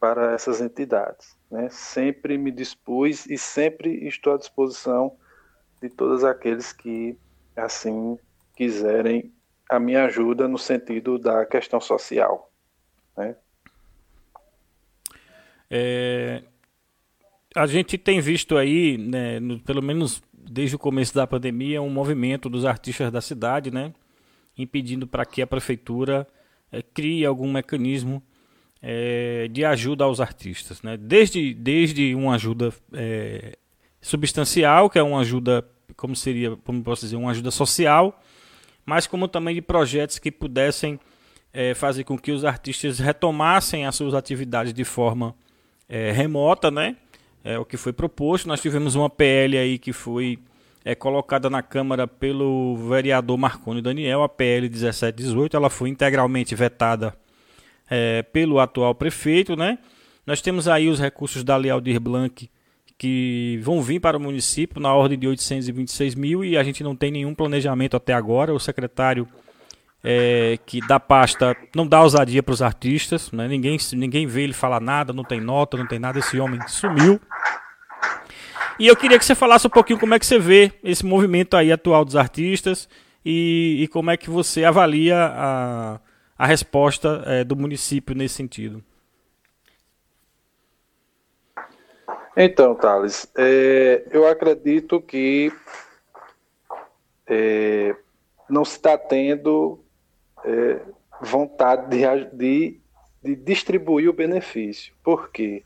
para 0.01 0.33
essas 0.33 0.61
entidades, 0.61 1.37
né? 1.51 1.69
Sempre 1.71 2.37
me 2.37 2.51
dispus 2.51 3.27
e 3.27 3.39
sempre 3.39 4.07
estou 4.09 4.35
à 4.35 4.39
disposição 4.39 5.17
de 5.81 5.89
todos 5.89 6.25
aqueles 6.25 6.73
que 6.73 7.17
assim 7.57 8.19
quiserem 8.57 9.33
a 9.69 9.79
minha 9.79 10.05
ajuda 10.07 10.49
no 10.49 10.59
sentido 10.59 11.19
da 11.19 11.45
questão 11.45 11.81
social. 11.81 12.51
Né? 13.17 13.37
É, 15.71 16.43
a 17.55 17.67
gente 17.67 17.99
tem 17.99 18.21
visto 18.21 18.57
aí, 18.57 18.97
né, 18.97 19.39
no- 19.41 19.61
pelo 19.61 19.83
menos 19.83 20.23
desde 20.51 20.77
o 20.77 20.79
começo 20.79 21.15
da 21.15 21.27
pandemia, 21.27 21.83
um 21.83 21.91
movimento 21.91 22.49
dos 22.49 22.65
artistas 22.65 23.11
da 23.11 23.21
cidade, 23.21 23.71
né, 23.71 23.93
impedindo 24.57 25.07
para 25.07 25.25
que 25.25 25.43
a 25.43 25.47
prefeitura 25.47 26.27
eh, 26.73 26.83
crie 26.83 27.25
algum 27.25 27.53
mecanismo 27.53 28.23
eh, 28.83 29.49
de 29.51 29.65
ajuda 29.65 30.05
aos 30.05 30.21
artistas, 30.21 30.83
né, 30.83 30.97
desde, 30.97 31.55
desde 31.55 32.15
uma 32.15 32.35
ajuda 32.35 32.73
eh, 32.93 33.57
substancial, 34.01 34.89
que 34.89 34.99
é 34.99 35.03
uma 35.03 35.21
ajuda, 35.21 35.65
como 35.97 36.17
seria, 36.17 36.57
como 36.57 36.83
posso 36.83 37.03
dizer, 37.03 37.17
uma 37.17 37.31
ajuda 37.31 37.51
social, 37.51 38.21
mas 38.85 39.07
como 39.07 39.29
também 39.29 39.55
de 39.55 39.63
projetos 39.63 40.19
que 40.19 40.31
pudessem 40.31 40.99
eh, 41.53 41.75
fazer 41.75 42.05
com 42.05 42.19
que 42.19 42.33
os 42.33 42.45
artistas 42.45 42.99
retomassem 42.99 43.87
as 43.87 43.97
suas 43.97 44.15
atividades 44.15 44.73
de 44.73 44.85
forma 44.85 45.35
eh, 45.89 46.13
remota, 46.13 46.71
né? 46.71 46.97
É 47.49 47.59
o 47.59 47.65
que 47.65 47.79
foi 47.79 47.95
proposto. 47.95 48.47
Nós 48.47 48.61
tivemos 48.61 48.95
uma 48.95 49.09
PL 49.09 49.57
aí 49.57 49.79
que 49.79 49.91
foi 49.91 50.39
eh, 50.85 50.95
colocada 50.95 51.49
na 51.49 51.63
Câmara 51.63 52.07
pelo 52.07 52.77
vereador 52.77 53.39
Marconi 53.39 53.81
Daniel, 53.81 54.23
a 54.23 54.29
PL 54.29 54.69
1718. 54.69 55.57
Ela 55.57 55.71
foi 55.71 55.89
integralmente 55.89 56.55
vetada 56.55 57.17
eh, 57.91 58.23
pelo 58.35 58.61
atual 58.61 58.95
prefeito, 58.95 59.57
né? 59.57 59.79
Nós 60.27 60.43
temos 60.43 60.69
aí 60.69 60.91
os 60.91 61.01
recursos 61.01 61.43
da 61.43 61.57
Lei 61.57 61.71
Aldir 61.71 61.99
Blanc 61.99 62.51
que 62.99 63.59
vão 63.63 63.81
vir 63.81 63.99
para 63.99 64.19
o 64.19 64.21
município 64.21 64.79
na 64.79 64.93
ordem 64.93 65.19
de 65.19 65.27
826 65.27 66.17
mil 66.17 66.45
e 66.45 66.55
a 66.55 66.63
gente 66.63 66.85
não 66.85 66.95
tem 66.95 67.11
nenhum 67.11 67.35
planejamento 67.35 67.97
até 67.97 68.13
agora. 68.13 68.53
O 68.53 68.61
secretário 68.61 69.27
é, 70.03 70.59
que 70.67 70.87
da 70.87 71.01
pasta 71.01 71.57
não 71.75 71.87
dá 71.87 72.03
ousadia 72.03 72.43
para 72.43 72.53
os 72.53 72.63
artistas, 72.63 73.33
né? 73.33 73.49
ninguém, 73.49 73.79
ninguém 73.95 74.27
vê 74.27 74.43
ele 74.43 74.53
falar 74.53 74.81
nada, 74.81 75.13
não 75.13 75.25
tem 75.25 75.41
nota, 75.41 75.77
não 75.77 75.87
tem 75.87 75.99
nada, 75.99 76.19
esse 76.19 76.39
homem 76.39 76.61
sumiu. 76.69 77.21
E 78.79 78.87
eu 78.87 78.95
queria 78.95 79.19
que 79.19 79.25
você 79.25 79.35
falasse 79.35 79.67
um 79.67 79.71
pouquinho 79.71 79.99
como 79.99 80.15
é 80.15 80.19
que 80.19 80.27
você 80.27 80.39
vê 80.39 80.73
esse 80.85 81.05
movimento 81.05 81.57
aí 81.57 81.73
atual 81.73 82.05
dos 82.05 82.15
artistas 82.15 82.89
e, 83.25 83.83
e 83.83 83.89
como 83.89 84.11
é 84.11 84.17
que 84.17 84.31
você 84.31 84.65
avalia 84.65 85.17
a, 85.17 86.01
a 86.39 86.47
resposta 86.47 87.25
é, 87.27 87.43
do 87.43 87.57
município 87.57 88.15
nesse 88.15 88.37
sentido. 88.37 88.83
Então, 92.37 92.73
Thales, 92.77 93.29
é, 93.37 94.05
eu 94.13 94.29
acredito 94.29 95.01
que 95.01 95.53
é, 97.27 97.97
não 98.49 98.65
se 98.65 98.77
está 98.77 98.97
tendo 98.97 99.81
é, 100.45 100.79
vontade 101.21 101.89
de, 101.91 102.25
de, 102.33 102.81
de 103.25 103.35
distribuir 103.35 104.09
o 104.09 104.13
benefício. 104.13 104.95
Por 105.03 105.31
quê? 105.31 105.65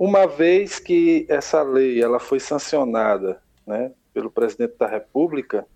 Uma 0.00 0.26
vez 0.26 0.78
que 0.78 1.26
essa 1.28 1.62
lei 1.62 2.02
ela 2.02 2.18
foi 2.18 2.40
sancionada 2.40 3.42
né, 3.66 3.92
pelo 4.14 4.30
presidente 4.30 4.78
da 4.78 4.86
República, 4.86 5.66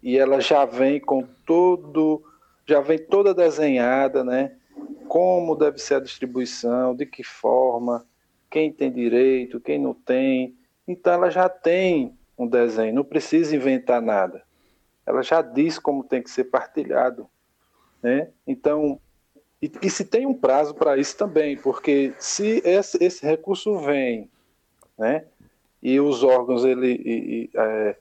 e 0.00 0.16
ela 0.16 0.40
já 0.40 0.64
vem 0.64 1.00
com 1.00 1.26
todo, 1.44 2.22
já 2.64 2.80
vem 2.80 2.96
toda 2.96 3.34
desenhada, 3.34 4.22
né? 4.22 4.54
Como 5.08 5.56
deve 5.56 5.78
ser 5.78 5.96
a 5.96 6.00
distribuição, 6.00 6.94
de 6.94 7.06
que 7.06 7.24
forma, 7.24 8.06
quem 8.48 8.72
tem 8.72 8.92
direito, 8.92 9.58
quem 9.58 9.80
não 9.80 9.94
tem. 9.94 10.56
Então 10.86 11.14
ela 11.14 11.28
já 11.28 11.48
tem 11.48 12.16
um 12.38 12.46
desenho, 12.46 12.94
não 12.94 13.04
precisa 13.04 13.56
inventar 13.56 14.00
nada. 14.00 14.44
Ela 15.04 15.22
já 15.22 15.42
diz 15.42 15.76
como 15.76 16.04
tem 16.04 16.22
que 16.22 16.30
ser 16.30 16.44
partilhado, 16.44 17.28
né? 18.00 18.30
Então, 18.46 19.00
e, 19.64 19.72
e 19.80 19.88
se 19.88 20.04
tem 20.04 20.26
um 20.26 20.34
prazo 20.34 20.74
para 20.74 20.98
isso 20.98 21.16
também, 21.16 21.56
porque 21.56 22.12
se 22.18 22.60
esse, 22.66 23.02
esse, 23.02 23.24
recurso 23.24 23.78
vem, 23.78 24.30
né? 24.98 25.24
E 25.82 25.98
os 25.98 26.22
órgãos 26.22 26.66
ele, 26.66 26.92
e, 26.92 27.50
é, 27.54 27.96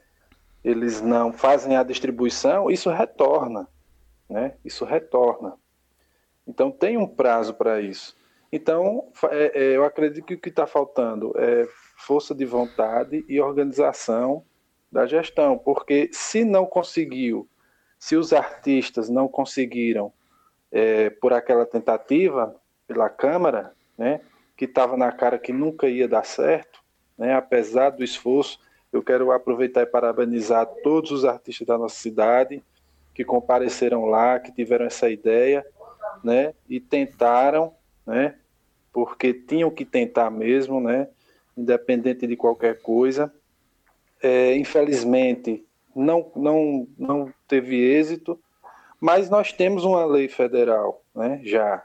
eles 0.62 1.02
não 1.02 1.32
fazem 1.32 1.78
a 1.78 1.84
distribuição, 1.84 2.70
isso 2.70 2.90
retorna, 2.90 3.66
né? 4.30 4.56
Isso 4.66 4.84
retorna. 4.84 5.54
Então 6.46 6.70
tem 6.70 6.98
um 6.98 7.08
prazo 7.08 7.54
para 7.54 7.80
isso. 7.80 8.14
Então 8.52 9.08
é, 9.32 9.52
é, 9.64 9.78
eu 9.78 9.86
acredito 9.86 10.26
que 10.26 10.34
o 10.34 10.40
que 10.42 10.50
está 10.50 10.68
faltando 10.68 11.32
é 11.38 11.66
força 11.96 12.36
de 12.36 12.44
vontade 12.44 13.24
e 13.30 13.40
organização 13.40 14.44
da 14.92 15.06
gestão, 15.06 15.58
porque 15.58 16.10
se 16.12 16.44
não 16.44 16.66
conseguiu, 16.66 17.48
se 17.98 18.18
os 18.18 18.34
artistas 18.34 19.08
não 19.08 19.30
conseguiram 19.30 20.12
é, 20.74 21.10
por 21.10 21.32
aquela 21.32 21.66
tentativa 21.66 22.54
pela 22.86 23.10
Câmara, 23.10 23.74
né, 23.98 24.20
que 24.58 24.66
estava 24.66 24.98
na 24.98 25.12
cara 25.12 25.40
que 25.40 25.54
nunca 25.54 25.88
ia 25.88 26.08
dar 26.08 26.26
certo, 26.26 26.82
né, 27.18 27.34
apesar 27.34 27.92
do 27.92 28.04
esforço 28.04 28.60
eu 28.92 29.02
quero 29.02 29.32
aproveitar 29.32 29.82
e 29.82 29.88
parabenizar 29.88 30.68
todos 30.84 31.12
os 31.12 31.26
artistas 31.26 31.66
da 31.66 31.78
nossa 31.78 31.96
cidade 31.96 32.62
que 33.14 33.26
compareceram 33.26 34.06
lá, 34.06 34.40
que 34.40 34.52
tiveram 34.52 34.86
essa 34.86 35.10
ideia, 35.10 35.66
né? 36.24 36.54
E 36.70 36.80
tentaram, 36.80 37.74
né? 38.06 38.36
Porque 38.92 39.34
tinham 39.34 39.72
que 39.72 39.84
tentar 39.84 40.30
mesmo, 40.30 40.80
né? 40.80 41.08
Independente 41.58 42.28
de 42.28 42.36
qualquer 42.36 42.82
coisa. 42.82 43.34
É, 44.22 44.56
infelizmente, 44.56 45.66
não, 45.96 46.32
não, 46.36 46.88
não 46.98 47.34
teve 47.48 47.76
êxito, 47.76 48.40
mas 49.04 49.30
nós 49.30 49.52
temos 49.52 49.84
uma 49.84 50.06
lei 50.06 50.30
federal, 50.30 51.04
né? 51.14 51.42
Já 51.44 51.84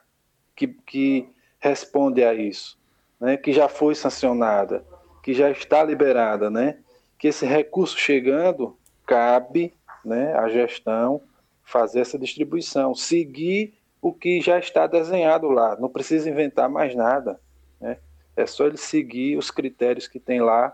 que, 0.54 0.68
que 0.68 1.28
responde 1.58 2.22
a 2.22 2.32
isso, 2.32 2.78
né? 3.18 3.36
Que 3.36 3.52
já 3.52 3.68
foi 3.68 3.96
sancionada, 3.96 4.84
que 5.20 5.34
já 5.34 5.50
está 5.50 5.82
liberada, 5.82 6.48
né? 6.48 6.78
que 7.18 7.26
esse 7.26 7.44
recurso 7.44 7.98
chegando, 7.98 8.78
cabe 9.04 9.74
né, 10.04 10.32
à 10.34 10.48
gestão 10.48 11.20
fazer 11.64 12.00
essa 12.00 12.16
distribuição, 12.16 12.94
seguir 12.94 13.74
o 14.00 14.12
que 14.12 14.40
já 14.40 14.58
está 14.60 14.86
desenhado 14.86 15.48
lá, 15.48 15.76
não 15.76 15.88
precisa 15.88 16.30
inventar 16.30 16.68
mais 16.68 16.94
nada. 16.94 17.40
Né? 17.80 17.98
É 18.36 18.46
só 18.46 18.66
ele 18.66 18.76
seguir 18.76 19.36
os 19.36 19.50
critérios 19.50 20.06
que 20.06 20.20
tem 20.20 20.40
lá 20.40 20.72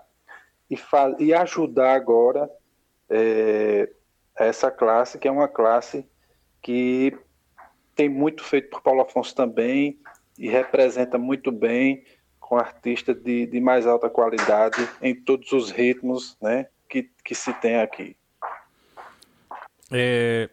e, 0.70 0.76
e 1.20 1.33
ajudar 1.33 1.94
agora 1.94 2.50
é, 3.09 3.88
essa 4.37 4.70
classe, 4.70 5.18
que 5.18 5.26
é 5.26 5.30
uma 5.30 5.48
classe 5.48 6.07
que 6.64 7.14
tem 7.94 8.09
muito 8.09 8.42
feito 8.42 8.70
por 8.70 8.81
Paulo 8.81 9.03
Afonso 9.03 9.35
também 9.35 10.00
e 10.38 10.48
representa 10.48 11.18
muito 11.18 11.53
bem 11.53 12.03
com 12.40 12.57
artistas 12.57 13.22
de, 13.22 13.46
de 13.46 13.61
mais 13.61 13.87
alta 13.87 14.09
qualidade 14.09 14.88
em 15.03 15.14
todos 15.14 15.53
os 15.53 15.70
ritmos 15.70 16.38
né, 16.40 16.66
que, 16.88 17.11
que 17.22 17.35
se 17.35 17.53
tem 17.53 17.77
aqui. 17.77 18.16
É... 19.92 20.48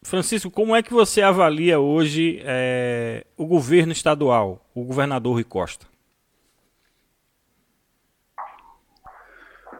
Francisco, 0.00 0.48
como 0.48 0.76
é 0.76 0.82
que 0.82 0.92
você 0.92 1.22
avalia 1.22 1.80
hoje 1.80 2.40
é, 2.44 3.26
o 3.36 3.46
governo 3.46 3.90
estadual, 3.90 4.64
o 4.72 4.84
governador 4.84 5.34
Rui 5.34 5.44
Costa? 5.44 5.86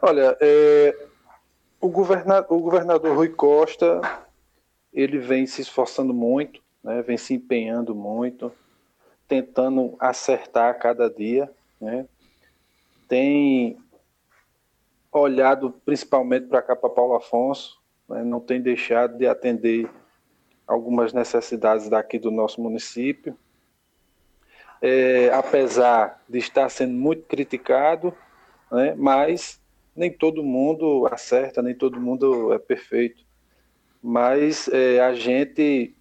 Olha, 0.01 0.37
é, 0.41 1.07
o, 1.79 1.87
governa, 1.87 2.45
o 2.49 2.59
governador 2.59 3.15
Rui 3.15 3.29
Costa 3.29 4.01
ele 4.93 5.19
vem 5.19 5.45
se 5.45 5.61
esforçando 5.61 6.13
muito, 6.13 6.61
né, 6.83 7.01
vem 7.01 7.17
se 7.17 7.33
empenhando 7.33 7.93
muito, 7.95 8.51
tentando 9.27 9.95
acertar 9.99 10.71
a 10.71 10.73
cada 10.73 11.09
dia, 11.09 11.49
né? 11.79 12.07
Tem 13.07 13.77
olhado 15.11 15.71
principalmente 15.85 16.47
para 16.47 16.61
cá 16.61 16.75
para 16.75 16.89
Paulo 16.89 17.15
Afonso, 17.15 17.79
né? 18.07 18.23
não 18.23 18.39
tem 18.39 18.61
deixado 18.61 19.17
de 19.17 19.27
atender 19.27 19.89
algumas 20.67 21.13
necessidades 21.13 21.89
daqui 21.89 22.19
do 22.19 22.31
nosso 22.31 22.61
município. 22.61 23.37
É, 24.81 25.29
apesar 25.33 26.23
de 26.29 26.37
estar 26.37 26.69
sendo 26.69 26.93
muito 26.93 27.23
criticado, 27.23 28.15
né? 28.71 28.93
mas 28.95 29.59
nem 29.95 30.11
todo 30.11 30.43
mundo 30.43 31.07
acerta, 31.11 31.61
nem 31.61 31.75
todo 31.75 31.99
mundo 31.99 32.53
é 32.53 32.59
perfeito. 32.59 33.25
Mas 34.01 34.67
é, 34.69 34.99
a 35.01 35.13
gente 35.13 35.95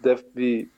deve 0.00 0.70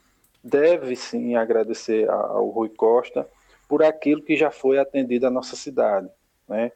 deve 0.43 0.95
sim 0.95 1.35
agradecer 1.35 2.09
ao 2.09 2.49
Rui 2.49 2.69
Costa 2.69 3.29
por 3.67 3.83
aquilo 3.83 4.23
que 4.23 4.35
já 4.35 4.49
foi 4.49 4.79
atendido 4.79 5.27
à 5.27 5.29
nossa 5.29 5.55
cidade, 5.55 6.09
né? 6.47 6.71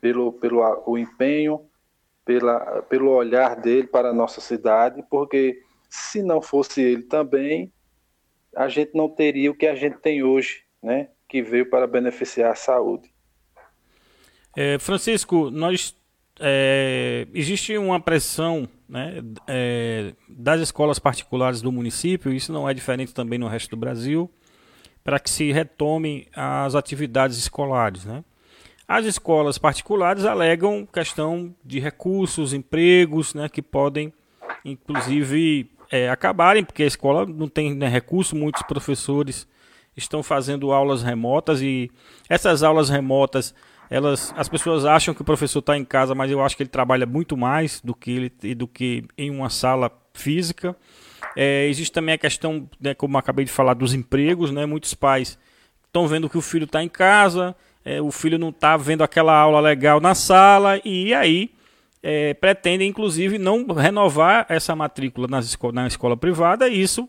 Pelo, 0.00 0.32
pelo 0.32 0.62
o 0.86 0.96
empenho, 0.96 1.68
pela, 2.24 2.82
pelo 2.82 3.10
olhar 3.10 3.56
dele 3.56 3.86
para 3.86 4.10
a 4.10 4.14
nossa 4.14 4.40
cidade, 4.40 5.04
porque 5.10 5.62
se 5.90 6.22
não 6.22 6.40
fosse 6.40 6.80
ele 6.80 7.02
também, 7.02 7.72
a 8.54 8.68
gente 8.68 8.92
não 8.94 9.08
teria 9.08 9.50
o 9.50 9.54
que 9.54 9.66
a 9.66 9.74
gente 9.74 9.98
tem 9.98 10.22
hoje, 10.22 10.64
né? 10.82 11.10
Que 11.28 11.42
veio 11.42 11.68
para 11.68 11.86
beneficiar 11.86 12.52
a 12.52 12.56
saúde. 12.56 13.12
É, 14.56 14.78
Francisco, 14.78 15.50
nós 15.50 15.94
é, 16.40 17.26
existe 17.32 17.76
uma 17.78 18.00
pressão 18.00 18.68
né, 18.88 19.22
é, 19.46 20.12
das 20.28 20.60
escolas 20.60 20.98
particulares 20.98 21.60
do 21.60 21.72
município, 21.72 22.32
isso 22.32 22.52
não 22.52 22.68
é 22.68 22.74
diferente 22.74 23.14
também 23.14 23.38
no 23.38 23.48
resto 23.48 23.70
do 23.70 23.76
Brasil, 23.76 24.30
para 25.02 25.18
que 25.18 25.30
se 25.30 25.52
retomem 25.52 26.26
as 26.34 26.74
atividades 26.74 27.38
escolares. 27.38 28.04
Né? 28.04 28.24
As 28.86 29.04
escolas 29.06 29.58
particulares 29.58 30.24
alegam 30.24 30.86
questão 30.86 31.54
de 31.64 31.78
recursos, 31.78 32.52
empregos, 32.52 33.34
né, 33.34 33.48
que 33.48 33.62
podem, 33.62 34.12
inclusive, 34.64 35.70
é, 35.90 36.08
acabarem, 36.10 36.64
porque 36.64 36.82
a 36.82 36.86
escola 36.86 37.24
não 37.26 37.48
tem 37.48 37.74
né, 37.74 37.88
recurso, 37.88 38.36
muitos 38.36 38.62
professores 38.62 39.46
estão 39.96 40.22
fazendo 40.22 40.72
aulas 40.72 41.02
remotas 41.02 41.62
e 41.62 41.90
essas 42.28 42.62
aulas 42.62 42.90
remotas 42.90 43.54
elas, 43.90 44.32
as 44.36 44.48
pessoas 44.48 44.84
acham 44.84 45.14
que 45.14 45.22
o 45.22 45.24
professor 45.24 45.60
está 45.60 45.76
em 45.76 45.84
casa, 45.84 46.14
mas 46.14 46.30
eu 46.30 46.42
acho 46.42 46.56
que 46.56 46.62
ele 46.62 46.70
trabalha 46.70 47.06
muito 47.06 47.36
mais 47.36 47.80
do 47.80 47.94
que 47.94 48.10
ele 48.10 48.54
do 48.54 48.66
que 48.66 49.04
em 49.16 49.30
uma 49.30 49.48
sala 49.50 49.90
física. 50.12 50.76
É, 51.36 51.66
existe 51.68 51.92
também 51.92 52.14
a 52.14 52.18
questão, 52.18 52.68
né, 52.80 52.94
como 52.94 53.18
acabei 53.18 53.44
de 53.44 53.50
falar, 53.50 53.74
dos 53.74 53.92
empregos, 53.92 54.50
né? 54.50 54.64
Muitos 54.64 54.94
pais 54.94 55.38
estão 55.86 56.08
vendo 56.08 56.28
que 56.28 56.38
o 56.38 56.42
filho 56.42 56.64
está 56.64 56.82
em 56.82 56.88
casa, 56.88 57.54
é, 57.84 58.00
o 58.00 58.10
filho 58.10 58.38
não 58.38 58.48
está 58.48 58.76
vendo 58.76 59.04
aquela 59.04 59.38
aula 59.38 59.60
legal 59.60 60.00
na 60.00 60.14
sala 60.14 60.80
e 60.84 61.14
aí 61.14 61.50
é, 62.02 62.34
pretendem, 62.34 62.88
inclusive, 62.88 63.38
não 63.38 63.66
renovar 63.66 64.46
essa 64.48 64.76
matrícula 64.76 65.26
nas 65.28 65.46
esco 65.46 65.72
na 65.72 65.86
escola 65.86 66.16
privada. 66.16 66.68
E 66.68 66.80
isso 66.80 67.08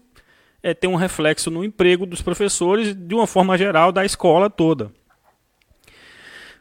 é, 0.61 0.73
tem 0.73 0.89
um 0.89 0.95
reflexo 0.95 1.51
no 1.51 1.63
emprego 1.63 2.05
dos 2.05 2.21
professores 2.21 2.95
de 2.95 3.15
uma 3.15 3.27
forma 3.27 3.57
geral 3.57 3.91
da 3.91 4.03
escola 4.03 4.49
toda. 4.49 4.91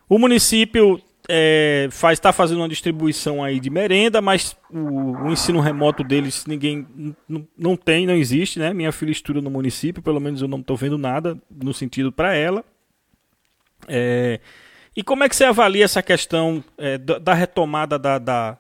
O 0.09 0.19
município 0.19 1.01
é, 1.29 1.89
faz 1.91 2.19
está 2.19 2.33
fazendo 2.33 2.59
uma 2.59 2.69
distribuição 2.69 3.43
aí 3.43 3.59
de 3.59 3.69
merenda, 3.69 4.21
mas 4.23 4.57
o, 4.71 5.27
o 5.27 5.33
ensino 5.33 5.61
remoto 5.61 6.05
deles 6.05 6.47
ninguém 6.47 6.87
não 7.57 7.77
tem, 7.77 8.07
não 8.07 8.15
existe, 8.15 8.59
né? 8.59 8.73
Minha 8.73 8.93
filha 8.93 9.11
estuda 9.11 9.41
no 9.41 9.51
município, 9.51 10.03
pelo 10.03 10.21
menos 10.21 10.41
eu 10.41 10.49
não 10.49 10.61
estou 10.61 10.77
vendo 10.77 10.97
nada 10.97 11.37
no 11.51 11.75
sentido 11.75 12.13
para 12.13 12.35
ela. 12.35 12.65
É, 13.89 14.41
e 14.97 15.03
como 15.03 15.25
é 15.25 15.29
que 15.29 15.37
você 15.37 15.45
avalia 15.45 15.85
essa 15.85 16.03
questão 16.03 16.63
é, 16.79 16.97
da, 16.97 17.19
da, 17.19 17.35
retomada 17.35 17.99
da, 17.99 18.19
da, 18.19 18.59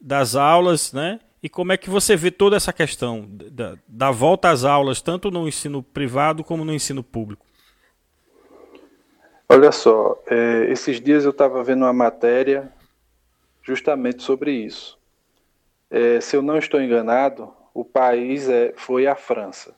das 0.00 0.34
aulas, 0.34 0.92
né? 0.92 1.20
E 1.42 1.48
como 1.48 1.72
é 1.72 1.76
que 1.76 1.90
você 1.90 2.16
vê 2.16 2.30
toda 2.30 2.56
essa 2.56 2.72
questão 2.72 3.28
da 3.86 4.10
volta 4.10 4.48
às 4.48 4.64
aulas, 4.64 5.02
tanto 5.02 5.30
no 5.30 5.46
ensino 5.46 5.82
privado 5.82 6.42
como 6.42 6.64
no 6.64 6.72
ensino 6.72 7.02
público? 7.02 7.44
Olha 9.46 9.70
só, 9.70 10.18
é, 10.26 10.70
esses 10.70 11.00
dias 11.00 11.24
eu 11.24 11.30
estava 11.30 11.62
vendo 11.62 11.82
uma 11.82 11.92
matéria 11.92 12.72
justamente 13.62 14.22
sobre 14.22 14.52
isso. 14.52 14.98
É, 15.90 16.18
se 16.20 16.34
eu 16.34 16.42
não 16.42 16.56
estou 16.56 16.80
enganado, 16.80 17.52
o 17.74 17.84
país 17.84 18.48
é, 18.48 18.72
foi 18.74 19.06
a 19.06 19.14
França, 19.14 19.74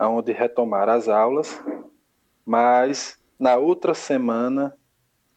onde 0.00 0.32
retomaram 0.32 0.92
as 0.92 1.08
aulas, 1.08 1.62
mas 2.44 3.18
na 3.38 3.56
outra 3.56 3.94
semana 3.94 4.76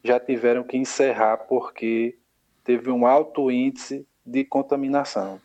já 0.04 0.20
tiveram 0.20 0.64
que 0.64 0.76
encerrar 0.76 1.38
porque 1.38 2.18
teve 2.64 2.90
um 2.90 3.06
alto 3.06 3.52
índice 3.52 4.08
de 4.26 4.44
contaminação. 4.44 5.40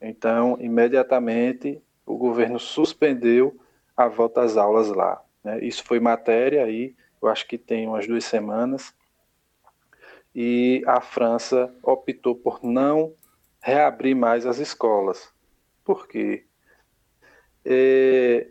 Então, 0.00 0.58
imediatamente, 0.60 1.82
o 2.04 2.16
governo 2.16 2.58
suspendeu 2.58 3.58
a 3.96 4.06
volta 4.08 4.42
às 4.42 4.58
aulas 4.58 4.88
lá. 4.88 5.22
Né? 5.42 5.64
Isso 5.64 5.82
foi 5.84 5.98
matéria 5.98 6.64
aí, 6.64 6.94
eu 7.20 7.28
acho 7.28 7.46
que 7.46 7.58
tem 7.58 7.86
umas 7.86 8.06
duas 8.06 8.24
semanas, 8.24 8.94
e 10.34 10.82
a 10.86 11.00
França 11.00 11.74
optou 11.82 12.34
por 12.34 12.62
não 12.62 13.14
reabrir 13.60 14.14
mais 14.14 14.46
as 14.46 14.58
escolas. 14.58 15.32
Por 15.84 16.06
quê? 16.06 16.44
É, 17.64 18.48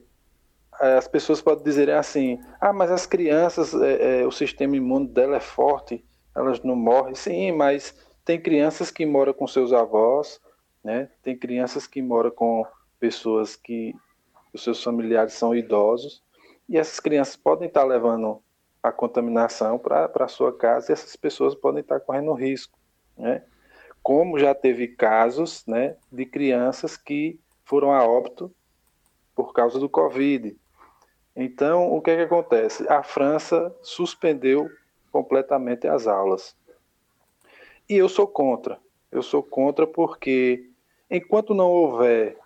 as 0.80 1.08
pessoas 1.08 1.42
podem 1.42 1.64
dizer 1.64 1.90
assim: 1.90 2.40
ah, 2.60 2.74
mas 2.74 2.92
as 2.92 3.06
crianças, 3.06 3.74
é, 3.74 4.22
é, 4.22 4.28
o 4.28 4.32
sistema 4.32 4.76
imune 4.76 5.08
dela 5.08 5.38
é 5.38 5.40
forte, 5.40 6.04
elas 6.36 6.62
não 6.62 6.76
morrem. 6.76 7.16
Sim, 7.16 7.52
mas 7.54 7.96
tem 8.24 8.40
crianças 8.40 8.92
que 8.92 9.06
moram 9.06 9.34
com 9.34 9.48
seus 9.48 9.72
avós, 9.72 10.42
né? 10.84 11.10
tem 11.24 11.38
crianças 11.38 11.88
que 11.88 12.02
moram 12.02 12.32
com 12.32 12.66
pessoas 13.00 13.56
que 13.56 13.96
os 14.54 14.64
seus 14.64 14.84
familiares 14.84 15.34
são 15.34 15.56
idosos, 15.56 16.24
e 16.68 16.78
essas 16.78 17.00
crianças 17.00 17.36
podem 17.36 17.68
estar 17.68 17.84
levando 17.84 18.42
a 18.88 18.92
contaminação 18.92 19.78
para 19.78 20.10
a 20.20 20.28
sua 20.28 20.56
casa 20.56 20.92
e 20.92 20.94
essas 20.94 21.16
pessoas 21.16 21.56
podem 21.56 21.82
estar 21.82 22.00
correndo 22.00 22.34
risco. 22.34 22.78
Né? 23.18 23.44
Como 24.02 24.40
já 24.40 24.54
teve 24.56 24.88
casos 24.88 25.66
né, 25.66 25.96
de 26.12 26.26
crianças 26.26 26.96
que 26.96 27.40
foram 27.66 27.92
a 27.92 28.06
óbito 28.06 28.54
por 29.36 29.54
causa 29.54 29.80
do 29.80 29.90
Covid. 29.90 30.58
Então, 31.36 31.94
o 31.94 32.02
que, 32.02 32.12
é 32.12 32.16
que 32.16 32.24
acontece? 32.24 32.88
A 32.92 33.04
França 33.04 33.76
suspendeu 33.84 34.70
completamente 35.12 35.88
as 35.88 36.08
aulas. 36.08 36.56
E 37.88 37.96
eu 37.96 38.10
sou 38.10 38.28
contra. 38.28 38.80
Eu 39.12 39.22
sou 39.22 39.44
contra 39.44 39.86
porque 39.86 40.70
enquanto 41.10 41.54
não 41.54 41.70
houver 41.70 42.38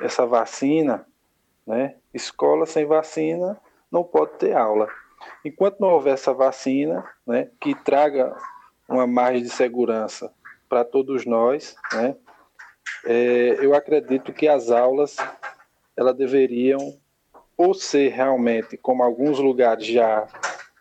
essa 0.00 0.24
vacina, 0.24 1.06
né, 1.66 1.96
escola 2.14 2.66
sem 2.66 2.86
vacina 2.86 3.60
não 3.90 4.02
pode 4.02 4.38
ter 4.38 4.56
aula. 4.56 4.88
Enquanto 5.44 5.80
não 5.80 5.88
houver 5.88 6.14
essa 6.14 6.32
vacina, 6.32 7.04
né, 7.26 7.50
que 7.60 7.74
traga 7.74 8.36
uma 8.88 9.06
margem 9.06 9.42
de 9.42 9.50
segurança 9.50 10.32
para 10.68 10.84
todos 10.84 11.24
nós, 11.24 11.76
né, 11.92 12.16
é, 13.04 13.56
eu 13.60 13.74
acredito 13.74 14.32
que 14.32 14.48
as 14.48 14.70
aulas 14.70 15.16
elas 15.96 16.16
deveriam 16.16 16.98
ou 17.56 17.74
ser 17.74 18.08
realmente, 18.08 18.76
como 18.76 19.02
alguns 19.02 19.38
lugares 19.38 19.86
já 19.86 20.26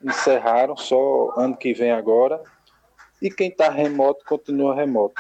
encerraram, 0.01 0.77
só 0.77 1.33
ano 1.35 1.57
que 1.57 1.73
vem 1.73 1.91
agora, 1.91 2.41
e 3.21 3.29
quem 3.29 3.49
está 3.49 3.69
remoto 3.69 4.23
continua 4.25 4.73
remoto. 4.73 5.15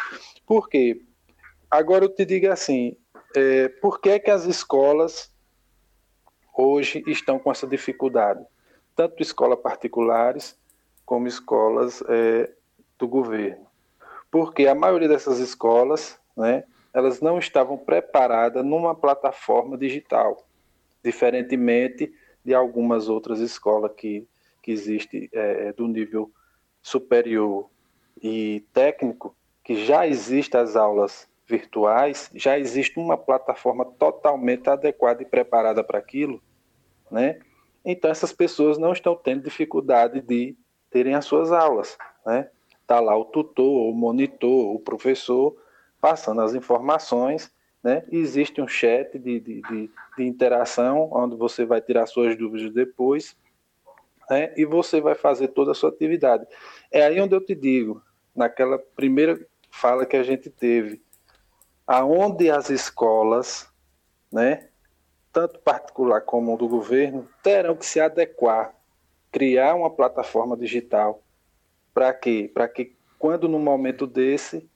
Por 0.45 0.69
quê? 0.69 1.01
Agora 1.69 2.05
eu 2.05 2.09
te 2.09 2.25
digo 2.25 2.49
assim, 2.49 2.95
é, 3.35 3.67
por 3.67 3.99
que, 3.99 4.19
que 4.19 4.31
as 4.31 4.45
escolas 4.45 5.31
hoje 6.57 7.03
estão 7.07 7.37
com 7.37 7.51
essa 7.51 7.67
dificuldade? 7.67 8.43
Tanto 8.99 9.23
escolas 9.23 9.57
particulares 9.59 10.59
como 11.05 11.25
escolas 11.25 12.03
é, 12.09 12.51
do 12.97 13.07
governo. 13.07 13.65
Porque 14.29 14.67
a 14.67 14.75
maioria 14.75 15.07
dessas 15.07 15.39
escolas, 15.39 16.19
né, 16.35 16.65
elas 16.93 17.21
não 17.21 17.39
estavam 17.39 17.77
preparadas 17.77 18.61
numa 18.65 18.93
plataforma 18.93 19.77
digital 19.77 20.45
diferentemente 21.01 22.13
de 22.43 22.53
algumas 22.53 23.07
outras 23.07 23.39
escolas 23.39 23.93
que, 23.95 24.27
que 24.61 24.69
existem 24.69 25.29
é, 25.31 25.67
é, 25.67 25.71
do 25.71 25.87
nível 25.87 26.29
superior 26.81 27.69
e 28.21 28.65
técnico, 28.73 29.33
que 29.63 29.77
já 29.85 30.05
existem 30.05 30.59
as 30.59 30.75
aulas 30.75 31.25
virtuais, 31.47 32.29
já 32.35 32.59
existe 32.59 32.99
uma 32.99 33.17
plataforma 33.17 33.85
totalmente 33.85 34.69
adequada 34.69 35.23
e 35.23 35.25
preparada 35.25 35.85
para 35.85 35.99
aquilo, 35.99 36.43
né? 37.09 37.39
Então 37.83 38.09
essas 38.09 38.31
pessoas 38.31 38.77
não 38.77 38.93
estão 38.93 39.15
tendo 39.15 39.43
dificuldade 39.43 40.21
de 40.21 40.55
terem 40.89 41.15
as 41.15 41.25
suas 41.25 41.51
aulas, 41.51 41.97
né? 42.25 42.49
Tá 42.85 42.99
lá 42.99 43.15
o 43.15 43.25
tutor, 43.25 43.89
o 43.89 43.93
monitor, 43.93 44.73
o 44.73 44.79
professor 44.79 45.55
passando 46.01 46.41
as 46.41 46.55
informações 46.55 47.51
né? 47.83 48.03
Existe 48.11 48.61
um 48.61 48.67
chat 48.67 49.17
de, 49.17 49.39
de, 49.39 49.61
de, 49.61 49.91
de, 50.17 50.23
interação, 50.23 51.09
onde 51.13 51.35
você 51.35 51.65
vai 51.65 51.81
tirar 51.81 52.05
suas 52.07 52.37
dúvidas 52.37 52.73
depois, 52.73 53.35
né? 54.29 54.53
e 54.57 54.65
você 54.65 54.99
vai 54.99 55.15
fazer 55.15 55.49
toda 55.49 55.71
a 55.71 55.75
sua 55.75 55.89
atividade. 55.89 56.45
É 56.91 57.05
aí 57.05 57.19
onde 57.21 57.35
eu 57.35 57.43
te 57.43 57.55
digo, 57.55 58.01
naquela 58.35 58.77
primeira 58.77 59.39
fala 59.71 60.05
que 60.05 60.17
a 60.17 60.23
gente 60.23 60.49
teve, 60.49 61.01
aonde 61.87 62.51
as 62.51 62.69
escolas, 62.69 63.71
né, 64.31 64.68
tanto 65.31 65.59
particular 65.59 66.21
como 66.21 66.57
do 66.57 66.67
governo, 66.67 67.27
terão 67.43 67.75
que 67.75 67.85
se 67.85 67.99
adequar, 67.99 68.73
criar 69.31 69.75
uma 69.75 69.89
plataforma 69.89 70.57
digital. 70.57 71.21
Para 71.93 72.13
quê? 72.13 72.49
Para 72.53 72.67
que 72.67 72.95
quando 73.17 73.47
no 73.47 73.59
momento 73.59 74.07
desse 74.07 74.67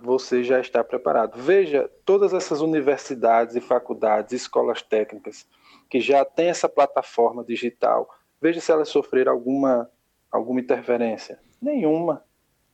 você 0.00 0.42
já 0.42 0.58
está 0.60 0.82
preparado. 0.82 1.40
Veja, 1.40 1.90
todas 2.04 2.32
essas 2.32 2.60
universidades 2.60 3.54
e 3.54 3.60
faculdades, 3.60 4.32
escolas 4.32 4.82
técnicas, 4.82 5.46
que 5.88 6.00
já 6.00 6.24
têm 6.24 6.48
essa 6.48 6.68
plataforma 6.68 7.44
digital, 7.44 8.08
veja 8.40 8.60
se 8.60 8.72
elas 8.72 8.88
sofreram 8.88 9.32
alguma, 9.32 9.90
alguma 10.30 10.60
interferência. 10.60 11.38
Nenhuma. 11.60 12.24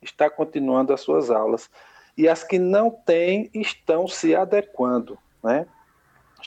Está 0.00 0.30
continuando 0.30 0.92
as 0.92 1.00
suas 1.00 1.30
aulas. 1.30 1.68
E 2.16 2.28
as 2.28 2.42
que 2.44 2.58
não 2.58 2.90
têm 2.90 3.50
estão 3.52 4.08
se 4.08 4.34
adequando, 4.34 5.18
né? 5.42 5.66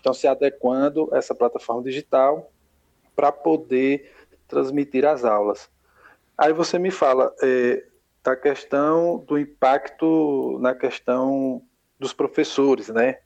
Estão 0.02 0.16
se 0.16 0.28
adequando 0.28 1.08
a 1.14 1.18
essa 1.18 1.36
plataforma 1.36 1.84
digital 1.84 2.52
para 3.16 3.32
poder 3.32 4.12
transmitir 4.48 5.06
as 5.06 5.24
aulas. 5.24 5.70
Aí 6.36 6.52
você 6.54 6.80
me 6.80 6.90
fala, 6.90 7.32
é, 7.44 7.86
da 8.24 8.36
questão 8.36 9.20
do 9.20 9.38
impacto 9.38 10.58
na 10.60 10.74
questão 10.74 11.62
dos 12.00 12.14
professores, 12.14 12.90
né? 12.90 13.20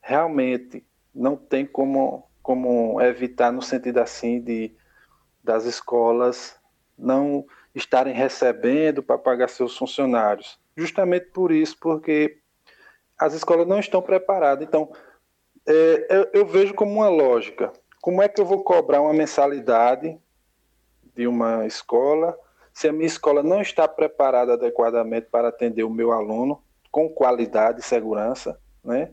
Realmente 0.00 0.86
não 1.14 1.36
tem 1.36 1.66
como, 1.66 2.26
como 2.42 2.98
evitar 3.02 3.52
no 3.52 3.60
sentido 3.60 3.98
assim 3.98 4.40
de 4.40 4.74
das 5.44 5.66
escolas 5.66 6.58
não 6.96 7.44
estarem 7.74 8.14
recebendo 8.14 9.02
para 9.02 9.18
pagar 9.18 9.48
seus 9.48 9.76
funcionários. 9.76 10.58
Justamente 10.74 11.26
por 11.26 11.52
isso, 11.52 11.76
porque 11.78 12.38
as 13.18 13.34
escolas 13.34 13.66
não 13.68 13.78
estão 13.78 14.00
preparadas. 14.00 14.66
Então, 14.66 14.90
é, 15.66 16.06
eu, 16.10 16.40
eu 16.40 16.46
vejo 16.46 16.74
como 16.74 16.92
uma 16.92 17.08
lógica. 17.08 17.72
Como 18.00 18.22
é 18.22 18.28
que 18.28 18.40
eu 18.40 18.46
vou 18.46 18.62
cobrar 18.64 19.00
uma 19.00 19.12
mensalidade 19.12 20.18
de 21.14 21.26
uma 21.26 21.66
escola 21.66 22.38
se 22.72 22.88
a 22.88 22.92
minha 22.92 23.06
escola 23.06 23.42
não 23.42 23.60
está 23.60 23.86
preparada 23.86 24.54
adequadamente 24.54 25.26
para 25.30 25.48
atender 25.48 25.82
o 25.82 25.90
meu 25.90 26.12
aluno 26.12 26.62
com 26.90 27.08
qualidade 27.08 27.80
e 27.80 27.84
segurança, 27.84 28.58
né? 28.82 29.12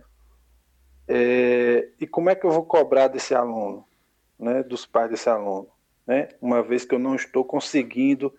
É, 1.07 1.89
e 1.99 2.07
como 2.07 2.29
é 2.29 2.35
que 2.35 2.45
eu 2.45 2.51
vou 2.51 2.65
cobrar 2.65 3.07
desse 3.07 3.33
aluno, 3.33 3.85
né, 4.37 4.61
dos 4.63 4.85
pais 4.85 5.09
desse 5.09 5.29
aluno, 5.29 5.67
né? 6.05 6.29
Uma 6.41 6.61
vez 6.61 6.85
que 6.85 6.95
eu 6.95 6.99
não 6.99 7.15
estou 7.15 7.43
conseguindo 7.43 8.33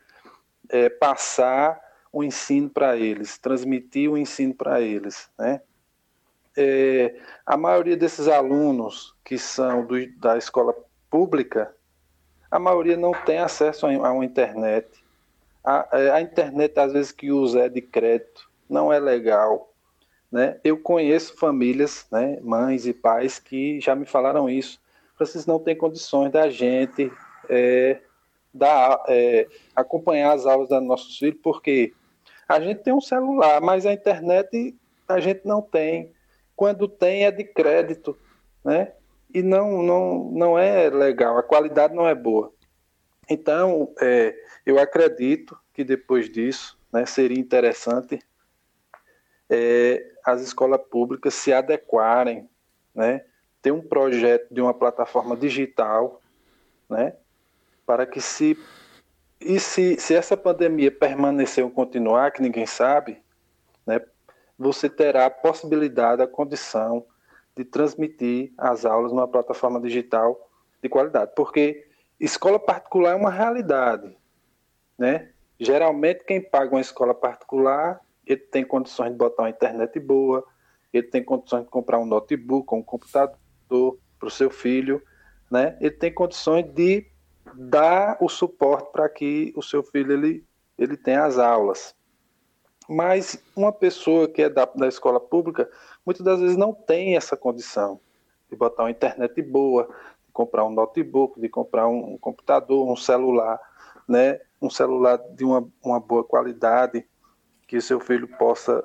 é, 0.68 0.88
passar 0.88 1.80
o 2.12 2.22
ensino 2.22 2.68
para 2.68 2.96
eles, 2.96 3.38
transmitir 3.38 4.10
o 4.10 4.18
ensino 4.18 4.54
para 4.54 4.80
eles, 4.80 5.30
né? 5.38 5.60
É, 6.60 7.14
a 7.46 7.56
maioria 7.56 7.96
desses 7.96 8.26
alunos 8.26 9.14
que 9.24 9.38
são 9.38 9.86
do, 9.86 9.94
da 10.18 10.36
escola 10.36 10.74
pública, 11.08 11.72
a 12.50 12.58
maioria 12.58 12.96
não 12.96 13.12
tem 13.12 13.38
acesso 13.38 13.86
a, 13.86 13.90
a 13.90 14.12
uma 14.12 14.24
internet, 14.24 14.88
a, 15.64 15.86
é, 15.92 16.10
a 16.10 16.20
internet, 16.20 16.78
às 16.80 16.92
vezes, 16.92 17.12
que 17.12 17.30
usa 17.30 17.60
é 17.60 17.68
de 17.68 17.80
crédito, 17.80 18.50
não 18.68 18.92
é 18.92 18.98
legal. 18.98 19.72
Né? 20.32 20.58
Eu 20.64 20.78
conheço 20.78 21.36
famílias, 21.36 22.06
né, 22.10 22.38
mães 22.42 22.86
e 22.86 22.92
pais, 22.92 23.38
que 23.38 23.80
já 23.80 23.94
me 23.94 24.04
falaram 24.04 24.48
isso. 24.48 24.80
Vocês 25.18 25.46
não 25.46 25.58
têm 25.58 25.76
condições 25.76 26.32
da 26.32 26.48
gente 26.48 27.12
é, 27.48 28.00
é, 29.08 29.46
acompanhar 29.76 30.32
as 30.32 30.46
aulas 30.46 30.68
dos 30.68 30.82
nossos 30.82 31.18
filhos, 31.18 31.40
porque 31.42 31.92
a 32.48 32.60
gente 32.60 32.82
tem 32.82 32.92
um 32.92 33.00
celular, 33.00 33.60
mas 33.60 33.84
a 33.84 33.92
internet 33.92 34.74
a 35.06 35.20
gente 35.20 35.42
não 35.44 35.62
tem. 35.62 36.12
Quando 36.58 36.88
tem 36.88 37.24
é 37.24 37.30
de 37.30 37.44
crédito, 37.44 38.18
né? 38.64 38.92
E 39.32 39.44
não, 39.44 39.80
não, 39.80 40.24
não 40.32 40.58
é 40.58 40.90
legal, 40.90 41.38
a 41.38 41.42
qualidade 41.44 41.94
não 41.94 42.08
é 42.08 42.16
boa. 42.16 42.52
Então, 43.30 43.94
é, 44.00 44.34
eu 44.66 44.76
acredito 44.76 45.56
que 45.72 45.84
depois 45.84 46.28
disso 46.28 46.76
né, 46.92 47.06
seria 47.06 47.38
interessante 47.38 48.18
é, 49.48 50.04
as 50.24 50.40
escolas 50.40 50.80
públicas 50.90 51.32
se 51.32 51.52
adequarem, 51.52 52.50
né? 52.92 53.24
Ter 53.62 53.70
um 53.70 53.80
projeto 53.80 54.52
de 54.52 54.60
uma 54.60 54.74
plataforma 54.74 55.36
digital, 55.36 56.20
né? 56.90 57.14
Para 57.86 58.04
que 58.04 58.20
se 58.20 58.58
e 59.40 59.60
se, 59.60 59.96
se 60.00 60.12
essa 60.12 60.36
pandemia 60.36 60.90
permanecer 60.90 61.62
ou 61.62 61.70
continuar, 61.70 62.32
que 62.32 62.42
ninguém 62.42 62.66
sabe, 62.66 63.22
né? 63.86 64.00
Você 64.58 64.88
terá 64.88 65.26
a 65.26 65.30
possibilidade, 65.30 66.22
a 66.22 66.26
condição 66.26 67.06
de 67.56 67.64
transmitir 67.64 68.52
as 68.56 68.84
aulas 68.84 69.12
numa 69.12 69.28
plataforma 69.28 69.80
digital 69.80 70.48
de 70.82 70.88
qualidade, 70.88 71.32
porque 71.34 71.86
escola 72.20 72.58
particular 72.58 73.12
é 73.12 73.16
uma 73.16 73.30
realidade, 73.30 74.16
né? 74.96 75.30
Geralmente 75.58 76.24
quem 76.24 76.40
paga 76.40 76.74
uma 76.74 76.80
escola 76.80 77.14
particular, 77.14 78.00
ele 78.26 78.40
tem 78.40 78.64
condições 78.64 79.10
de 79.10 79.16
botar 79.16 79.42
uma 79.42 79.50
internet 79.50 79.98
boa, 79.98 80.44
ele 80.92 81.06
tem 81.06 81.24
condições 81.24 81.64
de 81.64 81.70
comprar 81.70 81.98
um 81.98 82.06
notebook, 82.06 82.74
um 82.74 82.82
computador 82.82 83.98
para 84.18 84.28
o 84.28 84.30
seu 84.30 84.50
filho, 84.50 85.02
né? 85.50 85.76
Ele 85.80 85.90
tem 85.90 86.12
condições 86.12 86.64
de 86.72 87.06
dar 87.54 88.16
o 88.20 88.28
suporte 88.28 88.92
para 88.92 89.08
que 89.08 89.52
o 89.56 89.62
seu 89.62 89.82
filho 89.82 90.12
ele, 90.12 90.44
ele 90.76 90.96
tenha 90.96 91.24
as 91.24 91.38
aulas. 91.38 91.94
Mas 92.88 93.42
uma 93.54 93.70
pessoa 93.70 94.26
que 94.26 94.42
é 94.42 94.48
da, 94.48 94.64
da 94.64 94.88
escola 94.88 95.20
pública, 95.20 95.70
muitas 96.06 96.24
das 96.24 96.40
vezes 96.40 96.56
não 96.56 96.72
tem 96.72 97.16
essa 97.16 97.36
condição 97.36 98.00
de 98.50 98.56
botar 98.56 98.84
uma 98.84 98.90
internet 98.90 99.42
boa, 99.42 99.84
de 100.26 100.32
comprar 100.32 100.64
um 100.64 100.70
notebook, 100.70 101.38
de 101.38 101.50
comprar 101.50 101.86
um, 101.86 102.14
um 102.14 102.18
computador, 102.18 102.90
um 102.90 102.96
celular, 102.96 103.60
né? 104.08 104.40
Um 104.60 104.70
celular 104.70 105.18
de 105.18 105.44
uma, 105.44 105.68
uma 105.84 106.00
boa 106.00 106.24
qualidade, 106.24 107.06
que 107.66 107.76
o 107.76 107.82
seu 107.82 108.00
filho 108.00 108.26
possa 108.38 108.82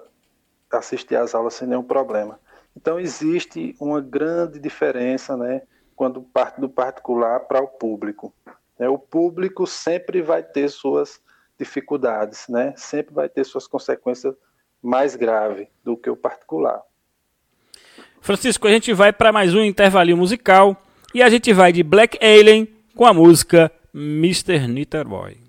assistir 0.70 1.16
às 1.16 1.34
aulas 1.34 1.54
sem 1.54 1.68
nenhum 1.68 1.84
problema. 1.84 2.40
Então 2.76 3.00
existe 3.00 3.76
uma 3.80 4.02
grande 4.02 4.60
diferença, 4.60 5.38
né? 5.38 5.62
Quando 5.96 6.22
parte 6.22 6.60
do 6.60 6.68
particular 6.68 7.42
para 7.42 7.62
o 7.62 7.68
público. 7.68 8.34
Né? 8.78 8.90
O 8.90 8.98
público 8.98 9.66
sempre 9.66 10.22
vai 10.22 10.44
ter 10.44 10.68
suas 10.70 11.22
dificuldades, 11.60 12.46
né? 12.50 12.74
Sempre 12.76 13.14
vai 13.14 13.30
ter 13.30 13.44
suas 13.46 13.68
consequências 13.68 14.36
mais 14.82 15.16
graves 15.16 15.68
do 15.84 15.96
que 15.96 16.10
o 16.10 16.16
particular. 16.16 16.82
Francisco, 18.22 18.68
a 18.68 18.72
gente 18.72 18.94
vai 18.94 19.12
para 19.12 19.32
mais 19.32 19.54
um 19.54 19.62
intervalinho 19.62 20.18
musical 20.18 20.82
e 21.14 21.22
a 21.22 21.30
gente 21.30 21.52
vai 21.54 21.72
de 21.72 21.84
Black 21.84 22.18
Alien 22.24 22.68
com 22.96 23.06
a 23.06 23.14
música 23.14 23.72
Mr. 23.94 24.68
Nitterboy. 24.68 25.43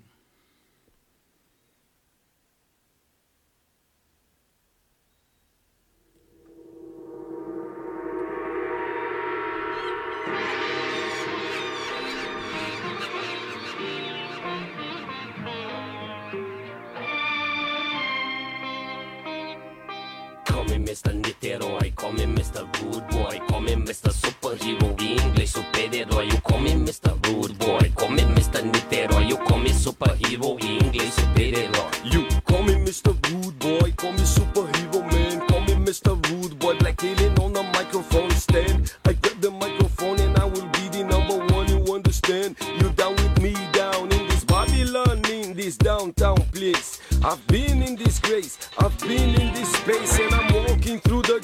Call 22.05 22.13
me 22.13 22.25
Mr. 22.25 22.61
Rude 22.83 23.07
Boy, 23.07 23.39
call 23.47 23.61
me 23.61 23.73
Mr. 23.73 24.11
Superhero, 24.13 24.95
inglês 24.99 25.49
super-herói, 25.49 26.27
you 26.27 26.39
call 26.41 26.59
me 26.59 26.75
Mr. 26.75 27.11
Rude 27.25 27.57
Boy, 27.57 27.91
call 27.95 28.11
me 28.11 28.21
Mr. 28.35 28.61
Niterói, 28.61 29.27
you 29.27 29.37
call 29.37 29.57
me 29.57 29.71
Superhero, 29.73 30.55
inglês 30.59 31.15
super-herói. 31.15 31.89
You 32.03 32.27
call 32.45 32.61
me 32.61 32.75
Mr. 32.75 33.11
Rude 33.31 33.57
Boy, 33.57 33.91
call 33.97 34.11
me 34.11 34.23
Superhero 34.23 35.01
Man, 35.11 35.47
call 35.47 35.61
me 35.61 35.73
Mr. 35.73 36.13
Rude 36.29 36.59
Boy, 36.59 36.75
Black 36.77 37.03
Alien 37.03 37.39
on 37.39 37.53
the 37.53 37.63
microphone 37.73 38.29
stand. 38.31 38.93
I 39.05 39.13
grab 39.13 39.41
the 39.41 39.49
microphone 39.49 40.19
and 40.19 40.37
I 40.37 40.45
will 40.45 40.69
be 40.77 40.87
the 40.89 41.03
number 41.03 41.37
one, 41.55 41.67
you 41.69 41.81
understand? 41.91 42.55
You 42.79 42.91
down 42.91 43.15
with 43.15 43.41
me 43.41 43.55
down 43.73 44.11
in 44.11 44.27
this 44.27 44.43
Babylon, 44.43 45.25
in 45.25 45.55
this 45.55 45.75
downtown 45.75 46.37
place. 46.53 46.99
I've 47.23 47.45
been 47.47 47.81
in 47.81 47.95
disgrace, 47.95 48.59
I've 48.77 48.95
been 48.99 49.33
in 49.41 49.53
this 49.55 49.71
space, 49.73 50.19
and 50.19 50.35
I'm 50.35 50.54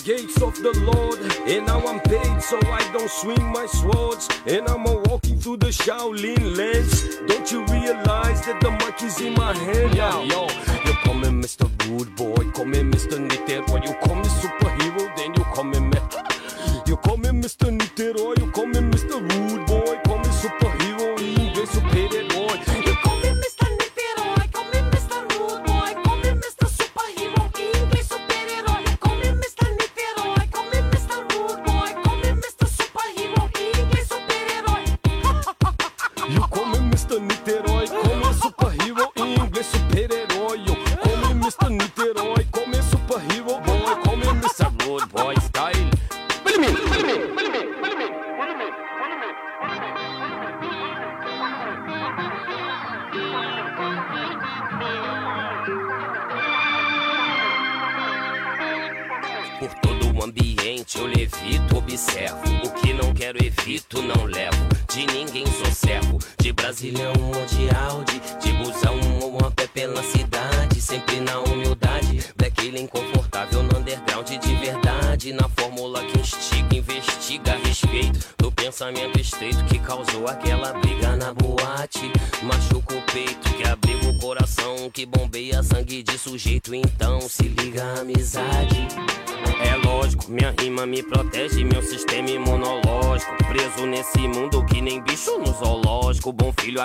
gates 0.04 0.42
of 0.42 0.56
the 0.62 0.74
Lord. 0.80 1.20
And 1.48 1.66
now 1.66 1.80
I'm 1.86 2.00
paid 2.00 2.42
so 2.42 2.58
I 2.66 2.82
don't 2.94 3.10
swing 3.10 3.44
my 3.52 3.66
swords. 3.66 4.28
And 4.46 4.68
I'm 4.68 4.86
a 4.86 4.96
walking 5.10 5.40
through 5.40 5.58
the 5.58 5.68
Shaolin 5.68 6.58
lands. 6.58 7.18
Don't 7.28 7.52
you 7.52 7.66
realize 7.66 8.46
that 8.46 8.60
the 8.62 8.72
mic 8.72 9.02
is 9.04 9.20
in 9.22 9.34
my 9.34 9.56
hand 9.56 9.98
now? 9.98 10.22
Yo, 10.24 10.48
you 10.86 10.94
call 11.04 11.14
me 11.16 11.30
Mr. 11.30 11.70
Rude 11.88 12.16
Boy, 12.16 12.50
call 12.52 12.66
me 12.66 12.80
Mr. 12.80 13.18
Niterói, 13.28 13.86
you 13.86 13.94
call 13.96 14.16
me 14.16 14.30
superhero, 14.42 15.16
then 15.16 15.34
you 15.36 15.44
call 15.54 15.64
me 15.64 15.80
me. 15.80 15.98
You 16.88 16.98
call 16.98 17.18
me 17.18 17.30
Mr. 17.30 17.72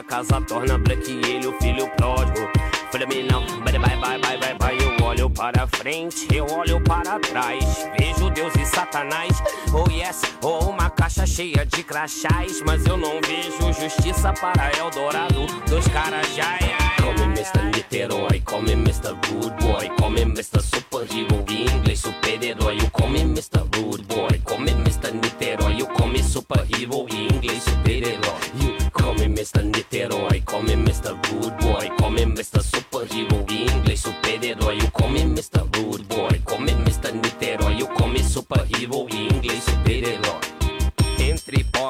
casa 0.07 0.41
torna 0.43 0.79
black 0.79 1.11
ele, 1.11 1.47
o 1.47 1.53
filho 1.61 1.89
pródigo. 1.97 2.49
Falei 2.91 3.27
não, 3.31 3.45
bye 3.61 3.79
bye 3.79 3.97
bye 3.97 4.19
bye 4.19 4.39
bye 4.39 4.55
bye. 4.55 4.79
Eu 4.81 5.05
olho 5.05 5.29
para 5.29 5.67
frente, 5.67 6.27
eu 6.33 6.47
olho 6.47 6.81
para 6.83 7.19
trás. 7.19 7.89
Vejo 7.99 8.31
Deus 8.31 8.55
e 8.55 8.65
Satanás. 8.65 9.33
Oh 9.73 9.91
yes, 9.91 10.23
oh 10.43 10.71
uma 10.71 10.89
caixa 10.91 11.27
cheia 11.27 11.67
de 11.67 11.83
crachás. 11.83 12.63
Mas 12.65 12.87
eu 12.87 12.97
não 12.97 13.21
vejo 13.21 13.73
justiça 13.73 14.33
para 14.33 14.71
Eldorado 14.79 15.47
dos 15.69 15.87
caras 15.89 16.35
já. 16.35 16.59
Call 16.99 17.16
me 17.55 17.61
Mr. 17.61 17.77
Niterói, 17.77 18.41
call 18.41 18.63
me 18.63 18.75
Mr. 18.75 19.17
Rude 19.29 19.57
Boy, 19.61 19.89
call 19.99 20.11
me 20.11 20.25
Mr. 20.25 20.61
Superhero, 20.61 21.45
inglês 21.49 22.01
super-herói. 22.01 22.77
You 22.77 22.91
call 22.91 23.11
me 23.11 23.25
Mr. 23.25 23.61
Rude 23.77 24.05
Boy, 24.07 24.41
call 24.45 24.61
me 24.61 24.73
Mr. 24.73 25.13
Niterói, 25.13 25.79
you 25.79 25.87
call 25.87 26.09
me 26.09 26.23
Superhero, 26.23 27.07
inglês 27.09 27.63
super-herói. 27.63 28.41
You 28.61 28.77
call 28.93 29.15
me 29.15 29.29
Mr. 29.29 29.63
Niterói, 29.63 30.43
call 30.45 30.63
me 30.63 30.77
Mr. 30.77 31.17
Rude 31.31 31.57
Boy, 31.61 31.91
call 31.99 32.11
me 32.11 32.25
Mr. 32.27 32.63
Superhero, 32.63 33.45
inglês 33.49 34.01
super-herói. 34.01 34.77
You 34.77 34.91
call 34.91 35.11
me 35.11 35.25
Mr. 35.25 35.63
Rude 35.77 36.05
Boy, 36.09 36.41
call 36.45 36.61
me 36.61 36.73
Mr. 36.73 37.13
Niterói, 37.13 37.79
you 37.79 37.87
call 37.89 38.09
me 38.09 38.23
Superhero, 38.23 39.07
inglês 39.11 39.63
super-herói. 39.65 39.86
Entre 39.86 39.86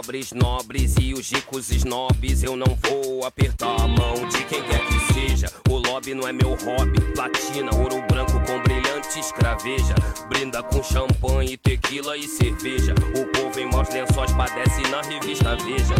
pobres, 0.06 0.32
nobres 0.32 0.94
e 1.00 1.12
os 1.14 1.28
ricos 1.30 1.68
snobs, 1.70 2.44
eu 2.44 2.54
não 2.56 2.78
vou 2.82 3.24
apertar 3.24 3.74
a 3.74 3.88
mão 3.88 4.28
de 4.28 4.44
quem 4.44 4.62
quer 4.62 4.80
que 4.86 5.12
seja. 5.12 5.52
O 5.68 5.78
lobby 5.78 6.14
não 6.14 6.28
é 6.28 6.32
meu 6.32 6.50
hobby. 6.50 7.00
Platina, 7.12 7.74
ouro 7.74 8.00
branco 8.06 8.40
com 8.46 8.62
brilhante 8.62 9.18
escraveja. 9.18 9.94
Brinda 10.28 10.62
com 10.62 10.80
champanhe, 10.80 11.56
tequila 11.56 12.16
e 12.16 12.22
cerveja. 12.22 12.94
O 13.18 13.26
povo 13.32 13.58
em 13.58 13.66
maus 13.66 13.88
lençóis 13.88 14.30
padece 14.32 14.82
na 14.82 15.02
revista 15.02 15.56
Veja. 15.56 15.94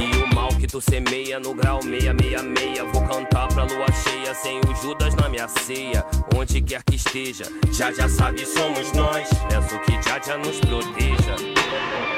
E 0.00 0.22
o 0.22 0.34
mal 0.34 0.48
que 0.48 0.66
tu 0.66 0.80
semeia 0.80 1.38
no 1.38 1.52
grau 1.52 1.82
666 1.82 2.92
Vou 2.92 3.06
cantar 3.06 3.48
pra 3.48 3.64
lua 3.64 3.86
cheia 3.92 4.34
sem 4.34 4.58
o 4.60 4.74
Judas 4.80 5.14
na 5.16 5.28
minha 5.28 5.48
ceia, 5.48 6.02
onde 6.34 6.62
quer 6.62 6.82
que 6.84 6.96
esteja. 6.96 7.44
Já 7.72 7.92
já 7.92 8.08
sabe, 8.08 8.46
somos 8.46 8.90
nós. 8.92 9.28
Peço 9.50 9.78
que 9.80 10.08
já 10.08 10.18
já 10.18 10.38
nos 10.38 10.58
proteja. 10.60 12.17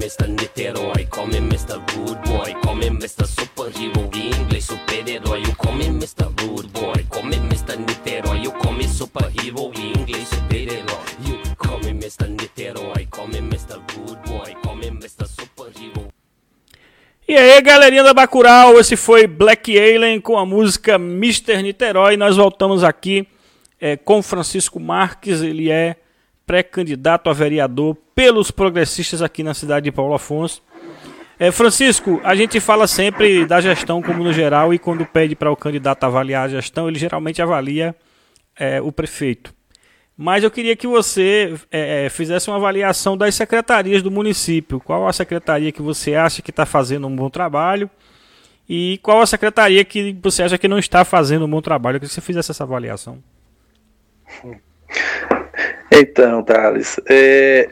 Mr. 0.00 0.28
Niterói, 0.28 1.04
call 1.10 1.26
me 1.26 1.36
Mr. 1.36 1.78
Rude 1.92 2.18
Boy, 2.26 2.54
call 2.62 2.74
me 2.74 2.86
Mr. 2.86 3.26
Superhero, 3.26 4.08
inglês 4.14 4.64
super-herói. 4.64 5.42
You 5.42 5.54
call 5.56 5.74
me 5.74 5.88
Mr. 5.88 6.24
Rude 6.40 6.68
Boy, 6.68 7.04
call 7.10 7.24
me 7.24 7.36
Mr. 7.36 7.76
Niterói, 7.76 8.42
you 8.42 8.50
call 8.52 8.72
me 8.72 8.88
Superhero, 8.88 9.70
inglês 9.76 10.26
super-herói. 10.28 10.96
You 11.26 11.38
call 11.58 11.80
me 11.80 11.90
Mr. 11.90 12.28
Niterói, 12.30 13.06
call 13.10 13.28
me 13.28 13.38
Mr. 13.40 13.78
Rude 13.94 14.22
Boy, 14.26 14.54
call 14.62 14.76
me 14.76 14.86
Mr. 14.86 15.26
Superhero. 15.28 16.08
E 17.28 17.36
aí, 17.36 17.60
galerinha 17.60 18.02
da 18.02 18.14
Bacurau, 18.14 18.80
esse 18.80 18.96
foi 18.96 19.26
Black 19.26 19.78
Alien 19.78 20.18
com 20.18 20.38
a 20.38 20.46
música 20.46 20.94
Mr. 20.94 21.62
Niterói. 21.62 22.16
Nós 22.16 22.38
voltamos 22.38 22.82
aqui 22.82 23.28
é, 23.78 23.98
com 23.98 24.22
Francisco 24.22 24.80
Marques, 24.80 25.42
ele 25.42 25.70
é 25.70 25.96
pré-candidato 26.50 27.30
a 27.30 27.32
vereador 27.32 27.96
pelos 28.12 28.50
progressistas 28.50 29.22
aqui 29.22 29.40
na 29.40 29.54
cidade 29.54 29.84
de 29.84 29.92
Paulo 29.92 30.14
Afonso. 30.14 30.60
É, 31.38 31.52
Francisco, 31.52 32.20
a 32.24 32.34
gente 32.34 32.58
fala 32.58 32.88
sempre 32.88 33.46
da 33.46 33.60
gestão 33.60 34.02
como 34.02 34.24
no 34.24 34.32
geral 34.32 34.74
e 34.74 34.78
quando 34.78 35.06
pede 35.06 35.36
para 35.36 35.48
o 35.48 35.54
candidato 35.54 36.02
avaliar 36.02 36.46
a 36.46 36.48
gestão, 36.48 36.88
ele 36.88 36.98
geralmente 36.98 37.40
avalia 37.40 37.94
é, 38.58 38.80
o 38.80 38.90
prefeito. 38.90 39.54
Mas 40.16 40.42
eu 40.42 40.50
queria 40.50 40.74
que 40.74 40.88
você 40.88 41.54
é, 41.70 42.06
é, 42.06 42.08
fizesse 42.08 42.50
uma 42.50 42.56
avaliação 42.56 43.16
das 43.16 43.32
secretarias 43.36 44.02
do 44.02 44.10
município. 44.10 44.80
Qual 44.80 45.06
a 45.06 45.12
secretaria 45.12 45.70
que 45.70 45.80
você 45.80 46.16
acha 46.16 46.42
que 46.42 46.50
está 46.50 46.66
fazendo 46.66 47.06
um 47.06 47.14
bom 47.14 47.30
trabalho 47.30 47.88
e 48.68 48.98
qual 49.04 49.20
a 49.20 49.26
secretaria 49.26 49.84
que 49.84 50.18
você 50.20 50.42
acha 50.42 50.58
que 50.58 50.66
não 50.66 50.80
está 50.80 51.04
fazendo 51.04 51.44
um 51.44 51.48
bom 51.48 51.62
trabalho? 51.62 51.94
Eu 51.94 52.00
queria 52.00 52.08
que 52.08 52.14
você 52.14 52.20
fizesse 52.20 52.50
essa 52.50 52.64
avaliação. 52.64 53.22
Então, 55.90 56.42
Thales, 56.42 57.00
é, 57.08 57.68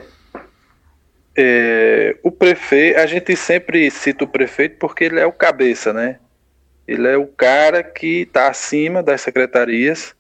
é, 1.36 2.16
o 2.22 2.30
prefeito, 2.30 2.98
a 2.98 3.06
gente 3.06 3.36
sempre 3.36 3.90
cita 3.90 4.24
o 4.24 4.28
prefeito 4.28 4.76
porque 4.78 5.04
ele 5.04 5.20
é 5.20 5.26
o 5.26 5.32
cabeça, 5.32 5.92
né? 5.92 6.18
Ele 6.86 7.06
é 7.06 7.16
o 7.16 7.26
cara 7.26 7.82
que 7.82 8.22
está 8.22 8.48
acima 8.48 9.02
das 9.02 9.20
secretarias 9.20 10.16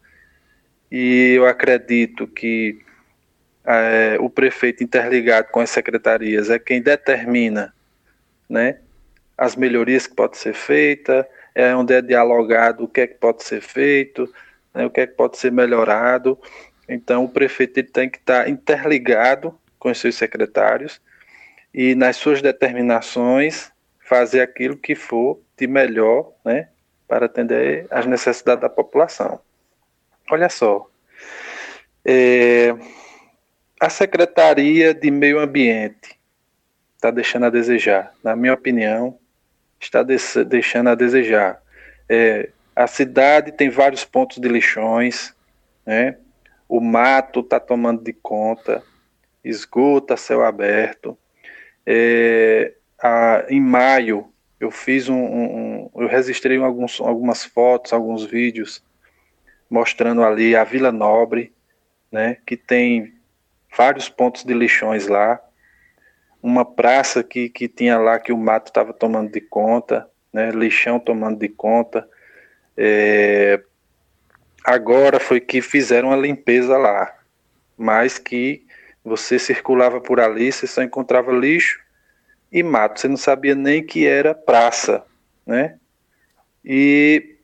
e 0.90 1.34
eu 1.36 1.46
acredito 1.46 2.26
que 2.26 2.78
é, 3.64 4.16
o 4.20 4.30
prefeito 4.30 4.84
interligado 4.84 5.48
com 5.50 5.60
as 5.60 5.70
secretarias 5.70 6.50
é 6.50 6.58
quem 6.58 6.80
determina, 6.80 7.74
né? 8.48 8.78
As 9.36 9.56
melhorias 9.56 10.06
que 10.06 10.14
pode 10.14 10.38
ser 10.38 10.54
feita, 10.54 11.28
é 11.54 11.74
onde 11.74 11.92
é 11.92 12.00
dialogado 12.00 12.84
o 12.84 12.88
que 12.88 13.00
é 13.00 13.06
que 13.08 13.14
pode 13.14 13.42
ser 13.42 13.60
feito, 13.60 14.32
né, 14.72 14.86
o 14.86 14.90
que 14.90 15.00
é 15.00 15.06
que 15.08 15.14
pode 15.14 15.36
ser 15.36 15.50
melhorado. 15.50 16.38
Então, 16.88 17.24
o 17.24 17.28
prefeito 17.28 17.78
ele 17.78 17.88
tem 17.88 18.08
que 18.08 18.18
estar 18.18 18.48
interligado 18.48 19.58
com 19.78 19.90
os 19.90 19.98
seus 19.98 20.16
secretários 20.16 21.00
e, 21.72 21.94
nas 21.94 22.16
suas 22.16 22.40
determinações, 22.40 23.70
fazer 24.00 24.40
aquilo 24.40 24.76
que 24.76 24.94
for 24.94 25.38
de 25.56 25.66
melhor 25.66 26.32
né, 26.44 26.68
para 27.06 27.26
atender 27.26 27.86
às 27.90 28.06
necessidades 28.06 28.62
da 28.62 28.70
população. 28.70 29.40
Olha 30.30 30.48
só, 30.48 30.88
é, 32.04 32.74
a 33.78 33.90
Secretaria 33.90 34.94
de 34.94 35.10
Meio 35.10 35.38
Ambiente 35.38 36.18
está 36.96 37.10
deixando 37.10 37.46
a 37.46 37.50
desejar, 37.50 38.12
na 38.24 38.34
minha 38.34 38.54
opinião, 38.54 39.18
está 39.78 40.02
deixando 40.02 40.88
a 40.88 40.94
desejar. 40.94 41.62
É, 42.08 42.48
a 42.74 42.86
cidade 42.86 43.52
tem 43.52 43.68
vários 43.68 44.04
pontos 44.04 44.38
de 44.38 44.48
lixões, 44.48 45.34
né? 45.84 46.16
O 46.68 46.80
mato 46.80 47.40
está 47.40 47.58
tomando 47.58 48.02
de 48.02 48.12
conta, 48.12 48.82
esgoto 49.42 50.12
a 50.12 50.16
céu 50.16 50.44
aberto. 50.44 51.16
É, 51.86 52.74
a, 53.02 53.46
em 53.48 53.60
maio, 53.60 54.30
eu 54.60 54.70
fiz 54.70 55.08
um, 55.08 55.16
um, 55.16 55.90
eu 55.96 56.06
registrei 56.08 56.58
alguns, 56.58 57.00
algumas 57.00 57.44
fotos, 57.44 57.92
alguns 57.92 58.24
vídeos 58.24 58.84
mostrando 59.70 60.22
ali 60.22 60.56
a 60.56 60.64
Vila 60.64 60.90
Nobre, 60.90 61.52
né, 62.10 62.38
que 62.46 62.56
tem 62.56 63.14
vários 63.76 64.08
pontos 64.08 64.44
de 64.44 64.54
lixões 64.54 65.06
lá, 65.06 65.40
uma 66.42 66.64
praça 66.64 67.22
que, 67.22 67.48
que 67.48 67.68
tinha 67.68 67.98
lá 67.98 68.18
que 68.18 68.32
o 68.32 68.38
mato 68.38 68.68
estava 68.68 68.92
tomando 68.92 69.30
de 69.30 69.40
conta, 69.40 70.08
né, 70.32 70.50
lixão 70.50 70.98
tomando 70.98 71.38
de 71.38 71.48
conta. 71.48 72.08
É, 72.76 73.62
Agora 74.64 75.18
foi 75.20 75.40
que 75.40 75.62
fizeram 75.62 76.12
a 76.12 76.16
limpeza 76.16 76.76
lá, 76.76 77.14
mas 77.76 78.18
que 78.18 78.66
você 79.04 79.38
circulava 79.38 80.00
por 80.00 80.20
ali, 80.20 80.52
você 80.52 80.66
só 80.66 80.82
encontrava 80.82 81.32
lixo 81.32 81.80
e 82.50 82.62
mato, 82.62 83.00
você 83.00 83.08
não 83.08 83.16
sabia 83.16 83.54
nem 83.54 83.84
que 83.84 84.06
era 84.06 84.34
praça, 84.34 85.04
né? 85.46 85.76
E 86.64 87.36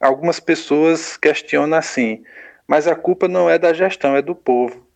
algumas 0.00 0.40
pessoas 0.40 1.16
questionam 1.16 1.78
assim, 1.78 2.24
mas 2.66 2.86
a 2.86 2.94
culpa 2.94 3.28
não 3.28 3.48
é 3.48 3.58
da 3.58 3.72
gestão, 3.72 4.16
é 4.16 4.22
do 4.22 4.34
povo. 4.34 4.86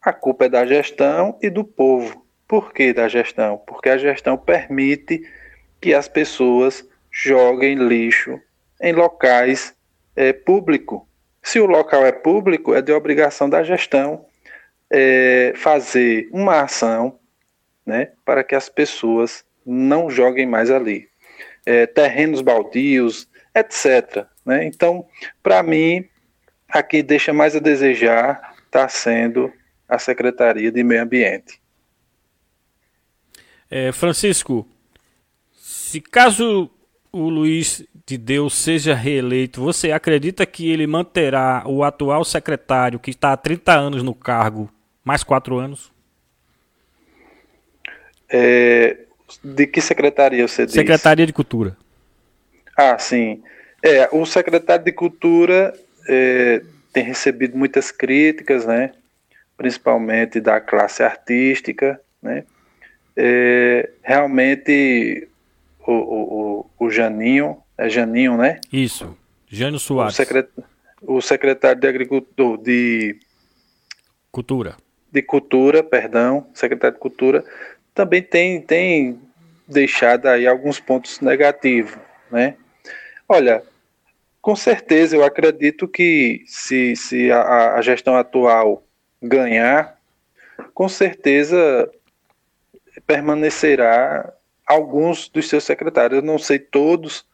A 0.00 0.12
culpa 0.12 0.46
é 0.46 0.48
da 0.48 0.64
gestão 0.64 1.38
e 1.42 1.50
do 1.50 1.64
povo. 1.64 2.24
Por 2.46 2.72
que 2.72 2.92
da 2.92 3.08
gestão? 3.08 3.58
Porque 3.66 3.88
a 3.88 3.98
gestão 3.98 4.36
permite 4.36 5.28
que 5.80 5.94
as 5.94 6.08
pessoas 6.08 6.86
joguem 7.10 7.74
lixo 7.74 8.40
em 8.80 8.92
locais 8.92 9.74
é, 10.14 10.32
público. 10.32 11.08
Se 11.42 11.58
o 11.60 11.66
local 11.66 12.04
é 12.06 12.12
público, 12.12 12.74
é 12.74 12.82
de 12.82 12.92
obrigação 12.92 13.48
da 13.48 13.62
gestão 13.62 14.24
é, 14.90 15.52
fazer 15.56 16.28
uma 16.32 16.62
ação 16.62 17.18
né, 17.84 18.12
para 18.24 18.44
que 18.44 18.54
as 18.54 18.68
pessoas 18.68 19.44
não 19.64 20.10
joguem 20.10 20.46
mais 20.46 20.70
ali. 20.70 21.08
É, 21.64 21.86
terrenos 21.86 22.40
baldios, 22.40 23.28
etc. 23.54 24.26
Né? 24.44 24.64
Então, 24.64 25.06
para 25.42 25.62
mim, 25.62 26.08
aqui 26.68 27.02
deixa 27.02 27.32
mais 27.32 27.54
a 27.54 27.60
desejar 27.60 28.52
está 28.72 28.88
sendo 28.88 29.52
a 29.86 29.98
Secretaria 29.98 30.72
de 30.72 30.82
Meio 30.82 31.02
Ambiente. 31.02 31.60
É, 33.70 33.92
Francisco, 33.92 34.66
se 35.52 36.00
caso 36.00 36.70
o 37.12 37.28
Luiz 37.28 37.86
de 38.06 38.18
Deus 38.18 38.54
seja 38.54 38.94
reeleito, 38.94 39.60
você 39.60 39.92
acredita 39.92 40.44
que 40.44 40.70
ele 40.70 40.86
manterá 40.86 41.62
o 41.66 41.84
atual 41.84 42.24
secretário, 42.24 42.98
que 42.98 43.10
está 43.10 43.32
há 43.32 43.36
30 43.36 43.72
anos 43.72 44.02
no 44.02 44.14
cargo, 44.14 44.70
mais 45.04 45.22
quatro 45.22 45.58
anos? 45.58 45.92
É, 48.28 48.98
de 49.42 49.66
que 49.66 49.80
secretaria 49.80 50.46
você 50.46 50.66
diz? 50.66 50.74
Secretaria 50.74 51.26
de 51.26 51.32
Cultura. 51.32 51.76
Ah, 52.76 52.98
sim. 52.98 53.42
É, 53.82 54.08
o 54.10 54.24
secretário 54.26 54.84
de 54.84 54.92
Cultura 54.92 55.72
é, 56.08 56.62
tem 56.92 57.04
recebido 57.04 57.56
muitas 57.56 57.90
críticas, 57.90 58.66
né? 58.66 58.92
principalmente 59.56 60.40
da 60.40 60.60
classe 60.60 61.02
artística. 61.02 62.00
Né? 62.20 62.44
É, 63.16 63.90
realmente, 64.02 65.28
o, 65.86 65.92
o, 65.92 66.70
o 66.78 66.90
Janinho 66.90 67.61
é 67.76 67.88
Janinho, 67.88 68.36
né? 68.36 68.60
Isso. 68.72 69.16
Jânio 69.48 69.78
Soares. 69.78 70.14
O, 70.14 70.16
secret... 70.16 70.48
o 71.02 71.20
secretário 71.20 71.80
de 71.80 71.86
Agricultura, 71.86 72.62
de 72.62 73.18
Cultura. 74.30 74.76
De 75.10 75.22
Cultura, 75.22 75.82
perdão, 75.82 76.46
secretário 76.54 76.94
de 76.94 77.00
Cultura, 77.00 77.44
também 77.94 78.22
tem, 78.22 78.60
tem 78.62 79.20
deixado 79.68 80.26
aí 80.26 80.46
alguns 80.46 80.80
pontos 80.80 81.20
negativos, 81.20 81.94
né? 82.30 82.56
Olha, 83.28 83.62
com 84.40 84.56
certeza 84.56 85.14
eu 85.14 85.24
acredito 85.24 85.86
que 85.86 86.42
se, 86.46 86.96
se 86.96 87.30
a, 87.30 87.74
a 87.74 87.82
gestão 87.82 88.16
atual 88.16 88.82
ganhar, 89.22 89.98
com 90.74 90.88
certeza 90.88 91.90
permanecerá 93.06 94.32
alguns 94.66 95.28
dos 95.28 95.48
seus 95.48 95.64
secretários. 95.64 96.18
Eu 96.18 96.24
não 96.24 96.38
sei 96.38 96.58
todos, 96.58 97.24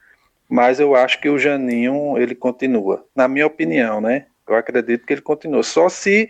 mas 0.49 0.81
eu 0.81 0.95
acho 0.95 1.21
que 1.21 1.29
o 1.29 1.39
Janinho 1.39 2.17
ele 2.17 2.35
continua, 2.35 3.05
na 3.15 3.29
minha 3.29 3.47
opinião, 3.47 4.01
né? 4.01 4.27
Eu 4.47 4.57
acredito 4.57 5.05
que 5.07 5.13
ele 5.13 5.21
continua. 5.21 5.63
Só 5.63 5.89
se 5.89 6.29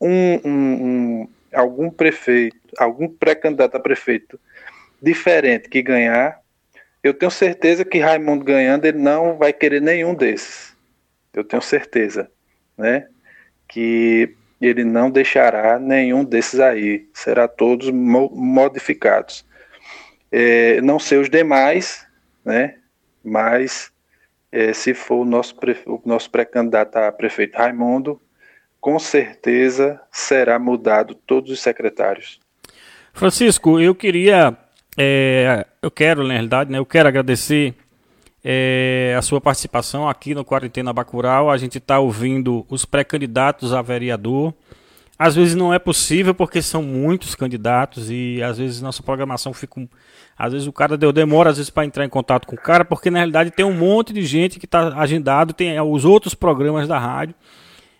um, 0.00 0.34
um, 0.44 0.84
um 0.84 1.28
algum 1.52 1.88
prefeito, 1.90 2.56
algum 2.78 3.08
pré-candidato 3.08 3.76
a 3.76 3.80
prefeito 3.80 4.38
diferente 5.00 5.68
que 5.68 5.82
ganhar, 5.82 6.40
eu 7.02 7.14
tenho 7.14 7.30
certeza 7.30 7.84
que 7.84 7.98
Raimundo 7.98 8.44
ganhando 8.44 8.84
ele 8.84 8.98
não 8.98 9.36
vai 9.36 9.52
querer 9.52 9.80
nenhum 9.80 10.14
desses. 10.14 10.74
Eu 11.32 11.44
tenho 11.44 11.62
certeza, 11.62 12.30
né? 12.76 13.06
Que 13.68 14.34
ele 14.60 14.84
não 14.84 15.10
deixará 15.10 15.78
nenhum 15.78 16.24
desses 16.24 16.60
aí. 16.60 17.08
Será 17.12 17.46
todos 17.48 17.90
modificados. 17.90 19.44
É, 20.30 20.80
não 20.80 20.98
sei 20.98 21.18
os 21.18 21.28
demais, 21.28 22.06
né? 22.44 22.76
Mas 23.24 23.90
é, 24.52 24.72
se 24.72 24.94
for 24.94 25.22
o 25.22 25.24
nosso, 25.24 25.56
o 25.86 26.00
nosso 26.04 26.30
pré-candidato 26.30 26.96
a 26.96 27.10
prefeito 27.10 27.56
Raimundo, 27.56 28.20
com 28.80 28.98
certeza 28.98 30.00
será 30.12 30.58
mudado 30.58 31.14
todos 31.14 31.50
os 31.50 31.60
secretários. 31.60 32.38
Francisco, 33.12 33.80
eu 33.80 33.94
queria, 33.94 34.56
é, 34.98 35.66
eu 35.80 35.90
quero, 35.90 36.22
na 36.22 36.34
realidade, 36.34 36.70
né, 36.70 36.78
eu 36.78 36.84
quero 36.84 37.08
agradecer 37.08 37.74
é, 38.44 39.14
a 39.16 39.22
sua 39.22 39.40
participação 39.40 40.08
aqui 40.08 40.34
no 40.34 40.44
Quarentena 40.44 40.92
Bacural. 40.92 41.50
A 41.50 41.56
gente 41.56 41.78
está 41.78 41.98
ouvindo 41.98 42.66
os 42.68 42.84
pré-candidatos 42.84 43.72
a 43.72 43.80
vereador. 43.80 44.52
Às 45.18 45.36
vezes 45.36 45.54
não 45.54 45.72
é 45.72 45.78
possível 45.78 46.34
porque 46.34 46.60
são 46.60 46.82
muitos 46.82 47.34
candidatos 47.34 48.10
e 48.10 48.42
às 48.42 48.58
vezes 48.58 48.80
nossa 48.80 49.02
programação 49.02 49.52
fica. 49.52 49.78
Um... 49.78 49.88
Às 50.36 50.52
vezes 50.52 50.66
o 50.66 50.72
cara 50.72 50.96
deu 50.96 51.12
demora 51.12 51.50
às 51.50 51.56
vezes 51.56 51.70
para 51.70 51.84
entrar 51.84 52.04
em 52.04 52.08
contato 52.08 52.46
com 52.46 52.56
o 52.56 52.58
cara 52.58 52.84
porque 52.84 53.10
na 53.10 53.18
realidade 53.18 53.52
tem 53.52 53.64
um 53.64 53.76
monte 53.76 54.12
de 54.12 54.22
gente 54.22 54.58
que 54.58 54.66
está 54.66 54.88
agendado, 55.00 55.52
tem 55.52 55.80
os 55.80 56.04
outros 56.04 56.34
programas 56.34 56.88
da 56.88 56.98
rádio 56.98 57.34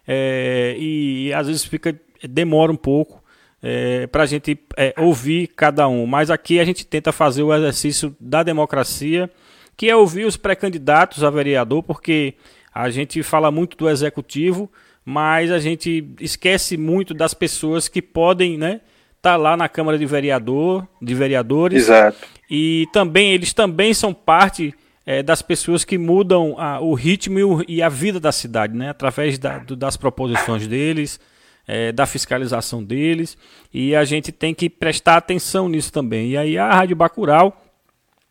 é, 0.07 0.75
e, 0.79 1.29
e, 1.29 1.33
às 1.33 1.47
vezes 1.47 1.65
fica 1.65 1.99
demora 2.29 2.73
um 2.73 2.77
pouco 2.77 3.23
é, 3.63 4.07
para 4.09 4.25
a 4.25 4.27
gente 4.27 4.59
é, 4.77 4.93
ouvir 4.99 5.49
cada 5.49 5.87
um. 5.89 6.07
Mas 6.07 6.31
aqui 6.31 6.59
a 6.59 6.65
gente 6.65 6.85
tenta 6.85 7.13
fazer 7.13 7.43
o 7.43 7.55
exercício 7.55 8.15
da 8.21 8.43
democracia 8.43 9.31
que 9.77 9.89
é 9.89 9.97
ouvir 9.97 10.25
os 10.25 10.37
pré-candidatos 10.37 11.25
a 11.25 11.31
vereador, 11.31 11.83
porque 11.83 12.35
a 12.73 12.91
gente 12.91 13.23
fala 13.23 13.51
muito 13.51 13.77
do 13.77 13.89
executivo, 13.89 14.71
mas 15.05 15.51
a 15.51 15.59
gente 15.59 16.15
esquece 16.21 16.77
muito 16.77 17.13
das 17.13 17.35
pessoas 17.35 17.89
que 17.89 18.01
podem, 18.01 18.57
né, 18.57 18.81
tá 19.21 19.37
lá 19.37 19.57
na 19.57 19.69
Câmara 19.69 19.99
de 19.99 20.07
Vereador, 20.07 20.87
de 21.01 21.15
vereadores. 21.15 21.85
Exato. 21.85 22.19
E 22.51 22.87
também 22.93 23.33
eles 23.33 23.53
também 23.53 23.93
são 23.93 24.15
parte 24.15 24.75
é, 25.05 25.23
das 25.23 25.43
pessoas 25.43 25.85
que 25.85 25.99
mudam 25.99 26.59
a, 26.59 26.81
o 26.81 26.95
ritmo 26.95 27.39
e, 27.39 27.45
o, 27.45 27.65
e, 27.69 27.83
a 27.83 27.89
vida 27.89 28.19
da 28.19 28.33
cidade, 28.33 28.77
né, 28.77 28.91
através 28.91 29.39
da, 29.39 29.59
do, 29.59 29.77
das 29.77 29.97
proposições 29.97 30.67
deles. 30.67 31.21
É, 31.67 31.91
da 31.93 32.05
fiscalização 32.05 32.85
deles 32.85 33.39
e 33.73 33.97
a 33.97 34.05
gente 34.05 34.31
tem 34.31 34.53
que 34.53 34.69
prestar 34.69 35.17
atenção 35.17 35.67
nisso 35.67 35.91
também. 35.91 36.33
E 36.33 36.37
aí 36.37 36.59
a 36.59 36.71
Rádio 36.71 36.95
Bacural 36.95 37.59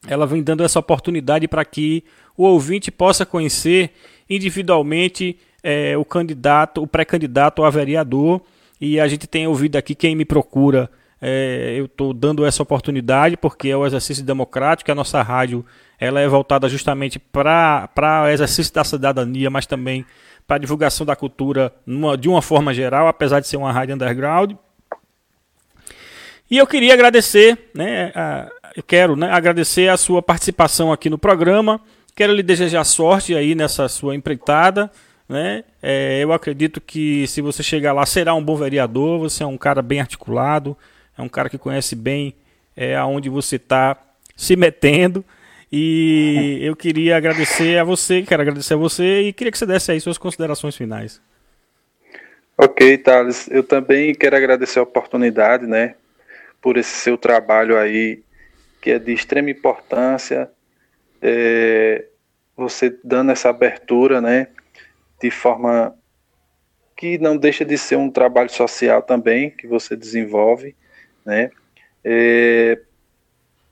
ela 0.07 0.27
vem 0.27 0.43
dando 0.43 0.63
essa 0.63 0.79
oportunidade 0.79 1.47
para 1.47 1.65
que 1.65 2.03
o 2.37 2.43
ouvinte 2.43 2.91
possa 2.91 3.25
conhecer 3.25 3.91
individualmente 4.29 5.39
é, 5.63 5.97
o 5.97 6.03
candidato, 6.03 6.83
o 6.83 6.87
pré-candidato 6.87 7.63
a 7.63 7.69
vereador. 7.69 8.41
E 8.79 8.99
a 8.99 9.07
gente 9.07 9.25
tem 9.25 9.47
ouvido 9.47 9.77
aqui 9.77 9.95
quem 9.95 10.15
me 10.15 10.25
procura. 10.25 10.89
É, 11.21 11.75
eu 11.77 11.85
estou 11.85 12.13
dando 12.13 12.45
essa 12.45 12.61
oportunidade 12.61 13.37
porque 13.37 13.69
é 13.69 13.77
o 13.77 13.85
exercício 13.85 14.23
democrático. 14.23 14.91
A 14.91 14.95
nossa 14.95 15.21
rádio 15.21 15.65
ela 15.97 16.19
é 16.19 16.27
voltada 16.27 16.67
justamente 16.67 17.17
para 17.17 17.89
o 18.25 18.27
exercício 18.27 18.73
da 18.73 18.83
cidadania, 18.83 19.49
mas 19.49 19.65
também 19.65 20.05
para 20.45 20.57
a 20.57 20.59
divulgação 20.59 21.05
da 21.05 21.15
cultura 21.15 21.73
numa, 21.85 22.17
de 22.17 22.27
uma 22.27 22.41
forma 22.41 22.73
geral, 22.73 23.07
apesar 23.07 23.39
de 23.39 23.47
ser 23.47 23.55
uma 23.55 23.71
rádio 23.71 23.95
underground. 23.95 24.51
E 26.51 26.57
eu 26.57 26.67
queria 26.67 26.93
agradecer 26.93 27.71
né, 27.73 28.11
a, 28.13 28.51
eu 28.75 28.83
quero 28.83 29.15
né, 29.15 29.31
agradecer 29.31 29.89
a 29.89 29.97
sua 29.97 30.21
participação 30.21 30.91
aqui 30.91 31.09
no 31.09 31.17
programa. 31.17 31.79
Quero 32.15 32.33
lhe 32.33 32.43
desejar 32.43 32.83
sorte 32.83 33.35
aí 33.35 33.55
nessa 33.55 33.87
sua 33.87 34.15
empreitada. 34.15 34.91
Né? 35.27 35.63
É, 35.81 36.19
eu 36.21 36.33
acredito 36.33 36.81
que 36.81 37.25
se 37.27 37.41
você 37.41 37.63
chegar 37.63 37.93
lá 37.93 38.05
será 38.05 38.33
um 38.33 38.43
bom 38.43 38.55
vereador. 38.55 39.19
Você 39.19 39.43
é 39.43 39.47
um 39.47 39.57
cara 39.57 39.81
bem 39.81 39.99
articulado, 39.99 40.77
é 41.17 41.21
um 41.21 41.29
cara 41.29 41.49
que 41.49 41.57
conhece 41.57 41.95
bem 41.95 42.35
é, 42.75 42.95
aonde 42.95 43.29
você 43.29 43.55
está 43.55 43.97
se 44.35 44.55
metendo. 44.55 45.23
E 45.71 46.59
eu 46.61 46.75
queria 46.75 47.17
agradecer 47.17 47.79
a 47.79 47.83
você, 47.83 48.21
quero 48.21 48.43
agradecer 48.43 48.75
a 48.75 48.77
você 48.77 49.21
e 49.21 49.33
queria 49.33 49.51
que 49.51 49.57
você 49.57 49.65
desse 49.65 49.91
aí 49.91 49.99
suas 49.99 50.19
considerações 50.19 50.75
finais. 50.75 51.19
Ok, 52.55 52.99
Thales. 52.99 53.49
Eu 53.49 53.63
também 53.63 54.13
quero 54.13 54.35
agradecer 54.35 54.77
a 54.77 54.83
oportunidade, 54.83 55.65
né, 55.65 55.95
por 56.61 56.77
esse 56.77 56.91
seu 56.91 57.17
trabalho 57.17 57.77
aí 57.77 58.21
que 58.79 58.91
é 58.91 58.99
de 58.99 59.13
extrema 59.13 59.49
importância, 59.49 60.51
é, 61.21 62.03
você 62.55 62.93
dando 63.01 63.31
essa 63.31 63.49
abertura, 63.49 64.19
né, 64.19 64.49
de 65.23 65.31
forma 65.31 65.95
que 66.97 67.17
não 67.17 67.37
deixa 67.37 67.63
de 67.63 67.77
ser 67.77 67.95
um 67.95 68.11
trabalho 68.11 68.49
social 68.49 69.01
também 69.01 69.49
que 69.49 69.65
você 69.65 69.95
desenvolve, 69.95 70.75
né, 71.25 71.49
é, 72.03 72.77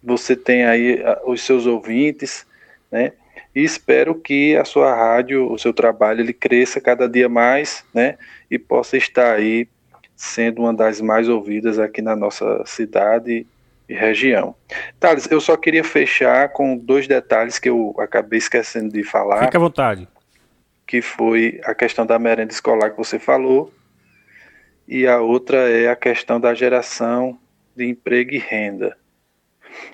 você 0.02 0.34
tem 0.34 0.64
aí 0.64 1.04
os 1.26 1.42
seus 1.42 1.66
ouvintes, 1.66 2.48
né, 2.90 3.12
e 3.54 3.62
espero 3.62 4.16
que 4.16 4.56
a 4.56 4.64
sua 4.64 4.96
rádio, 4.96 5.52
o 5.52 5.60
seu 5.60 5.74
trabalho, 5.74 6.22
ele 6.22 6.32
cresça 6.32 6.80
cada 6.80 7.08
dia 7.10 7.28
mais, 7.28 7.84
né, 7.94 8.18
e 8.50 8.58
possa 8.58 8.96
estar 8.96 9.34
aí 9.34 9.68
sendo 10.16 10.62
uma 10.62 10.74
das 10.74 11.02
mais 11.02 11.28
ouvidas 11.28 11.80
aqui 11.80 12.02
na 12.02 12.16
nossa 12.16 12.64
cidade 12.66 13.46
e 13.90 13.94
região. 13.94 14.56
Thales, 15.02 15.30
eu 15.30 15.42
só 15.42 15.58
queria 15.58 15.84
fechar 15.84 16.48
com 16.50 16.78
dois 16.78 17.10
detalhes 17.10 17.60
que 17.60 17.68
eu 17.68 17.94
acabei 18.00 18.40
esquecendo 18.40 18.94
de 18.94 19.04
falar. 19.04 19.44
Fique 19.44 19.58
à 19.58 19.60
vontade. 19.60 20.08
Que 20.92 21.02
foi 21.02 21.62
a 21.64 21.74
questão 21.74 22.06
da 22.06 22.20
merenda 22.20 22.52
escolar 22.52 22.92
que 22.92 22.98
você 22.98 23.18
falou, 23.18 23.74
e 24.86 25.08
a 25.08 25.22
outra 25.22 25.70
é 25.70 25.88
a 25.88 25.96
questão 25.96 26.38
da 26.38 26.54
geração 26.54 27.40
de 27.74 27.86
emprego 27.86 28.34
e 28.34 28.38
renda. 28.38 28.98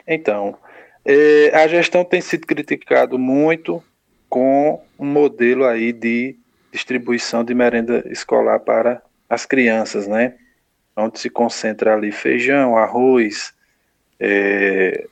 Então, 0.08 0.58
é, 1.06 1.52
a 1.54 1.68
gestão 1.68 2.04
tem 2.04 2.20
sido 2.20 2.48
criticado 2.48 3.20
muito 3.20 3.84
com 4.28 4.84
um 4.98 5.06
modelo 5.06 5.66
aí 5.66 5.94
de 5.94 6.36
distribuição 6.72 7.44
de 7.44 7.54
merenda 7.54 8.04
escolar 8.08 8.62
para 8.62 9.00
as 9.30 9.46
crianças, 9.46 10.08
né? 10.08 10.34
Onde 10.96 11.20
se 11.20 11.30
concentra 11.30 11.94
ali 11.94 12.12
feijão, 12.12 12.76
arroz, 12.76 13.54
é, 14.20 15.06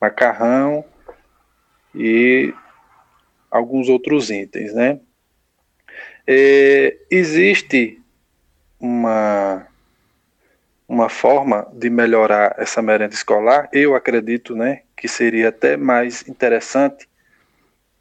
macarrão 0.00 0.84
e 1.92 2.54
alguns 3.50 3.88
outros 3.88 4.30
itens, 4.30 4.72
né? 4.72 5.00
É, 6.26 6.96
existe 7.10 8.00
uma 8.80 9.66
uma 10.86 11.08
forma 11.08 11.66
de 11.72 11.88
melhorar 11.88 12.54
essa 12.58 12.82
merenda 12.82 13.14
escolar, 13.14 13.68
eu 13.72 13.94
acredito, 13.94 14.54
né, 14.54 14.82
que 14.96 15.08
seria 15.08 15.48
até 15.48 15.76
mais 15.76 16.28
interessante 16.28 17.08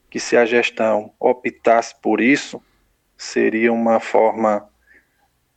que 0.10 0.20
se 0.20 0.38
a 0.38 0.46
gestão 0.46 1.12
optasse 1.20 1.96
por 2.02 2.22
isso, 2.22 2.62
seria 3.18 3.72
uma 3.74 4.00
forma 4.00 4.68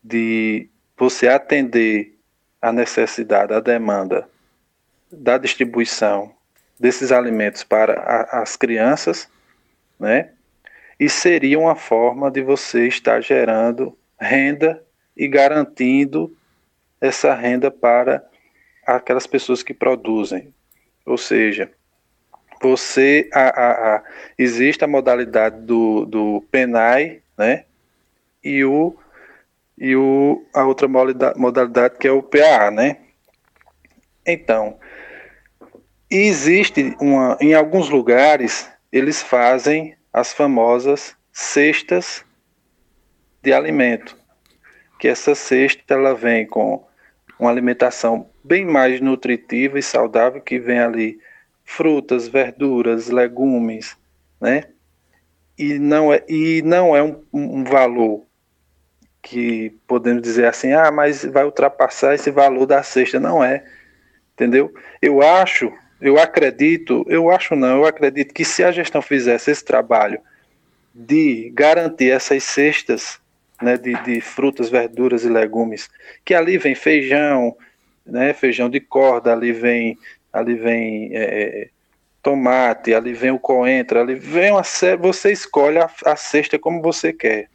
de 0.02 0.70
você 0.96 1.28
atender 1.28 2.16
a 2.62 2.72
necessidade, 2.72 3.52
a 3.52 3.60
demanda 3.60 4.28
da 5.12 5.36
distribuição 5.36 6.32
desses 6.78 7.12
alimentos 7.12 7.64
para 7.64 8.00
a, 8.00 8.42
as 8.42 8.56
crianças, 8.56 9.28
né? 9.98 10.30
E 10.98 11.08
seria 11.08 11.58
uma 11.58 11.74
forma 11.74 12.30
de 12.30 12.42
você 12.42 12.86
estar 12.88 13.20
gerando 13.20 13.96
renda 14.18 14.82
e 15.16 15.28
garantindo 15.28 16.34
essa 17.00 17.34
renda 17.34 17.70
para 17.70 18.24
aquelas 18.86 19.26
pessoas 19.26 19.62
que 19.62 19.74
produzem. 19.74 20.54
Ou 21.04 21.18
seja, 21.18 21.70
você 22.60 23.28
a, 23.32 23.40
a, 23.40 23.96
a, 23.96 24.04
existe 24.38 24.84
a 24.84 24.88
modalidade 24.88 25.60
do, 25.60 26.06
do 26.06 26.44
PENAI, 26.50 27.20
né? 27.36 27.64
E 28.42 28.64
o 28.64 28.96
e 29.78 29.94
o, 29.94 30.42
a 30.54 30.64
outra 30.64 30.88
modalidade, 30.88 31.98
que 31.98 32.08
é 32.08 32.10
o 32.10 32.22
PAA, 32.22 32.70
né? 32.70 32.96
Então, 34.26 34.78
existe 36.10 36.96
uma, 36.98 37.36
em 37.40 37.52
alguns 37.52 37.90
lugares, 37.90 38.70
eles 38.90 39.22
fazem 39.22 39.94
as 40.16 40.32
famosas 40.32 41.14
cestas 41.30 42.24
de 43.42 43.52
alimento, 43.52 44.16
que 44.98 45.08
essa 45.08 45.34
cesta 45.34 45.92
ela 45.92 46.14
vem 46.14 46.46
com 46.46 46.82
uma 47.38 47.50
alimentação 47.50 48.26
bem 48.42 48.64
mais 48.64 48.98
nutritiva 48.98 49.78
e 49.78 49.82
saudável, 49.82 50.40
que 50.40 50.58
vem 50.58 50.78
ali 50.78 51.20
frutas, 51.66 52.26
verduras, 52.28 53.10
legumes, 53.10 53.94
né? 54.40 54.62
E 55.58 55.78
não 55.78 56.10
é, 56.10 56.24
e 56.26 56.62
não 56.62 56.96
é 56.96 57.02
um, 57.02 57.22
um 57.30 57.62
valor 57.62 58.24
que 59.20 59.68
podemos 59.86 60.22
dizer 60.22 60.46
assim, 60.46 60.72
ah, 60.72 60.90
mas 60.90 61.26
vai 61.26 61.44
ultrapassar 61.44 62.14
esse 62.14 62.30
valor 62.30 62.64
da 62.64 62.82
cesta. 62.82 63.20
Não 63.20 63.44
é, 63.44 63.62
entendeu? 64.32 64.72
Eu 65.02 65.20
acho 65.20 65.70
eu 66.00 66.18
acredito, 66.18 67.04
eu 67.08 67.30
acho 67.30 67.56
não, 67.56 67.78
eu 67.78 67.84
acredito 67.86 68.34
que 68.34 68.44
se 68.44 68.62
a 68.62 68.70
gestão 68.70 69.00
fizesse 69.00 69.50
esse 69.50 69.64
trabalho 69.64 70.20
de 70.94 71.50
garantir 71.54 72.10
essas 72.10 72.42
cestas 72.44 73.20
né, 73.60 73.76
de, 73.76 73.94
de 74.02 74.20
frutas, 74.20 74.68
verduras 74.68 75.24
e 75.24 75.28
legumes, 75.28 75.88
que 76.24 76.34
ali 76.34 76.58
vem 76.58 76.74
feijão, 76.74 77.56
né, 78.04 78.32
feijão 78.32 78.68
de 78.68 78.80
corda, 78.80 79.32
ali 79.32 79.52
vem, 79.52 79.98
ali 80.32 80.54
vem 80.54 81.10
é, 81.14 81.68
tomate, 82.22 82.92
ali 82.92 83.12
vem 83.12 83.30
o 83.30 83.38
coentro, 83.38 84.00
ali 84.00 84.14
vem 84.14 84.52
uma 84.52 84.62
você 84.98 85.32
escolhe 85.32 85.78
a, 85.78 85.88
a 86.04 86.16
cesta 86.16 86.58
como 86.58 86.82
você 86.82 87.12
quer, 87.12 87.48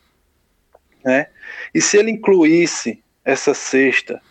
né? 1.03 1.27
E 1.73 1.81
se 1.81 1.97
ele 1.97 2.11
incluísse 2.11 3.03
essa 3.23 3.53
cesta, 3.53 4.21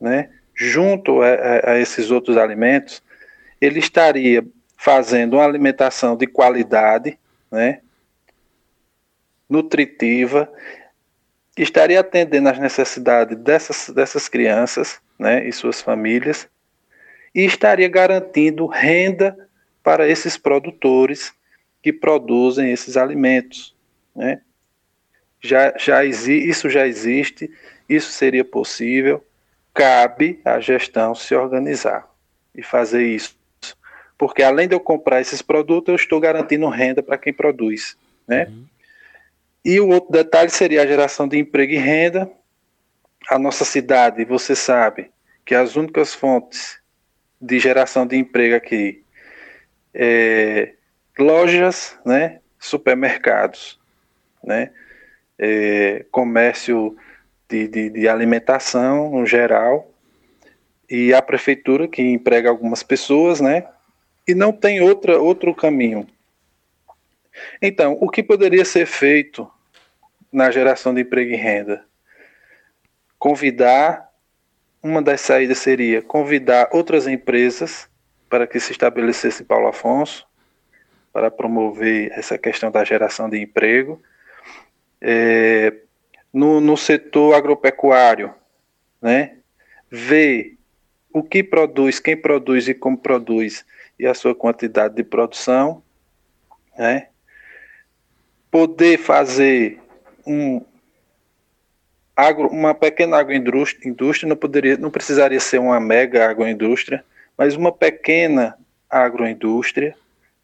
né, 0.00 0.30
junto 0.54 1.22
a, 1.22 1.28
a, 1.28 1.70
a 1.72 1.80
esses 1.80 2.10
outros 2.10 2.36
alimentos, 2.36 3.02
ele 3.60 3.78
estaria 3.78 4.46
fazendo 4.76 5.34
uma 5.34 5.44
alimentação 5.44 6.16
de 6.16 6.26
qualidade, 6.26 7.18
né, 7.50 7.80
nutritiva, 9.48 10.50
estaria 11.56 12.00
atendendo 12.00 12.48
às 12.48 12.58
necessidades 12.58 13.36
dessas, 13.38 13.88
dessas 13.90 14.28
crianças 14.28 15.00
né, 15.18 15.46
e 15.46 15.52
suas 15.52 15.80
famílias, 15.80 16.48
e 17.34 17.44
estaria 17.44 17.88
garantindo 17.88 18.66
renda 18.66 19.48
para 19.82 20.08
esses 20.08 20.36
produtores 20.36 21.32
que 21.82 21.92
produzem 21.92 22.72
esses 22.72 22.96
alimentos. 22.96 23.74
Né? 24.14 24.40
Já, 25.40 25.74
já 25.78 26.04
isso 26.04 26.68
já 26.68 26.86
existe, 26.86 27.50
isso 27.88 28.10
seria 28.10 28.44
possível, 28.44 29.24
cabe 29.72 30.40
à 30.44 30.60
gestão 30.60 31.14
se 31.14 31.34
organizar 31.34 32.08
e 32.54 32.62
fazer 32.62 33.06
isso. 33.06 33.37
Porque 34.18 34.42
além 34.42 34.66
de 34.66 34.74
eu 34.74 34.80
comprar 34.80 35.20
esses 35.20 35.40
produtos, 35.40 35.88
eu 35.88 35.94
estou 35.94 36.18
garantindo 36.18 36.68
renda 36.68 37.02
para 37.02 37.16
quem 37.16 37.32
produz. 37.32 37.96
Né? 38.26 38.46
Uhum. 38.46 38.66
E 39.64 39.80
o 39.80 39.88
outro 39.88 40.10
detalhe 40.10 40.50
seria 40.50 40.82
a 40.82 40.86
geração 40.86 41.28
de 41.28 41.38
emprego 41.38 41.72
e 41.72 41.76
renda. 41.76 42.28
A 43.30 43.38
nossa 43.38 43.64
cidade, 43.64 44.24
você 44.24 44.56
sabe 44.56 45.10
que 45.44 45.54
as 45.54 45.76
únicas 45.76 46.14
fontes 46.14 46.78
de 47.40 47.58
geração 47.58 48.06
de 48.06 48.16
emprego 48.16 48.56
aqui 48.56 49.02
é 49.94 50.74
lojas, 51.18 51.98
né, 52.04 52.40
supermercados, 52.58 53.78
né, 54.42 54.70
é, 55.38 56.04
comércio 56.10 56.96
de, 57.48 57.66
de, 57.66 57.90
de 57.90 58.08
alimentação 58.08 59.10
no 59.10 59.26
geral 59.26 59.90
e 60.88 61.12
a 61.12 61.20
prefeitura 61.20 61.88
que 61.88 62.02
emprega 62.02 62.48
algumas 62.48 62.82
pessoas, 62.82 63.40
né, 63.40 63.66
e 64.28 64.34
não 64.34 64.52
tem 64.52 64.82
outra, 64.82 65.18
outro 65.18 65.54
caminho. 65.54 66.06
Então, 67.62 67.96
o 67.98 68.10
que 68.10 68.22
poderia 68.22 68.64
ser 68.64 68.84
feito 68.84 69.50
na 70.30 70.50
geração 70.50 70.92
de 70.92 71.00
emprego 71.00 71.32
e 71.32 71.36
renda? 71.36 71.82
Convidar, 73.18 74.06
uma 74.82 75.00
das 75.00 75.22
saídas 75.22 75.58
seria 75.58 76.02
convidar 76.02 76.68
outras 76.72 77.06
empresas 77.06 77.88
para 78.28 78.46
que 78.46 78.60
se 78.60 78.72
estabelecesse 78.72 79.42
Paulo 79.42 79.68
Afonso, 79.68 80.28
para 81.10 81.30
promover 81.30 82.12
essa 82.12 82.36
questão 82.36 82.70
da 82.70 82.84
geração 82.84 83.30
de 83.30 83.40
emprego. 83.40 84.00
É, 85.00 85.72
no, 86.30 86.60
no 86.60 86.76
setor 86.76 87.34
agropecuário, 87.34 88.34
né, 89.00 89.38
ver 89.90 90.58
o 91.10 91.22
que 91.22 91.42
produz, 91.42 91.98
quem 91.98 92.16
produz 92.16 92.68
e 92.68 92.74
como 92.74 92.98
produz, 92.98 93.64
e 93.98 94.06
a 94.06 94.14
sua 94.14 94.34
quantidade 94.34 94.94
de 94.94 95.02
produção, 95.02 95.82
né? 96.78 97.08
poder 98.50 98.98
fazer 98.98 99.78
um 100.26 100.64
agro, 102.16 102.48
uma 102.48 102.74
pequena 102.74 103.18
agroindústria, 103.18 104.28
não 104.28 104.36
poderia, 104.36 104.76
não 104.76 104.90
precisaria 104.90 105.40
ser 105.40 105.58
uma 105.58 105.78
mega 105.78 106.28
agroindústria, 106.28 107.04
mas 107.36 107.54
uma 107.54 107.70
pequena 107.70 108.58
agroindústria, 108.90 109.94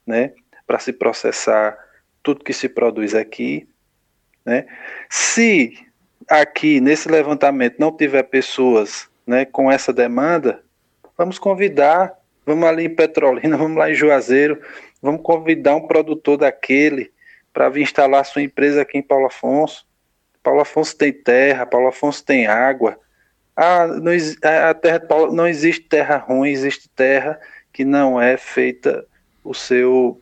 né, 0.06 0.32
para 0.66 0.78
se 0.78 0.92
processar 0.92 1.76
tudo 2.22 2.44
que 2.44 2.52
se 2.52 2.68
produz 2.68 3.14
aqui, 3.14 3.68
né? 4.44 4.66
Se 5.10 5.78
aqui 6.28 6.80
nesse 6.80 7.08
levantamento 7.08 7.76
não 7.78 7.94
tiver 7.94 8.22
pessoas, 8.24 9.08
né, 9.26 9.44
com 9.44 9.70
essa 9.70 9.92
demanda, 9.92 10.62
vamos 11.16 11.38
convidar 11.38 12.14
Vamos 12.46 12.68
ali 12.68 12.84
em 12.84 12.94
Petrolina, 12.94 13.56
vamos 13.58 13.76
lá 13.76 13.90
em 13.90 13.94
Juazeiro, 13.94 14.60
vamos 15.00 15.22
convidar 15.22 15.76
um 15.76 15.86
produtor 15.86 16.36
daquele 16.36 17.12
para 17.52 17.68
vir 17.68 17.82
instalar 17.82 18.24
sua 18.24 18.42
empresa 18.42 18.82
aqui 18.82 18.98
em 18.98 19.02
Paulo 19.02 19.26
Afonso. 19.26 19.86
Paulo 20.42 20.60
Afonso 20.60 20.96
tem 20.96 21.12
terra, 21.12 21.64
Paulo 21.64 21.88
Afonso 21.88 22.24
tem 22.24 22.46
água. 22.46 22.98
Ah, 23.56 23.86
não, 23.86 24.12
a 24.68 24.74
terra 24.74 25.00
não 25.32 25.46
existe 25.46 25.82
terra 25.82 26.16
ruim, 26.16 26.50
existe 26.50 26.88
terra 26.88 27.40
que 27.72 27.84
não 27.84 28.20
é 28.20 28.36
feita 28.36 29.06
o 29.42 29.54
seu 29.54 30.20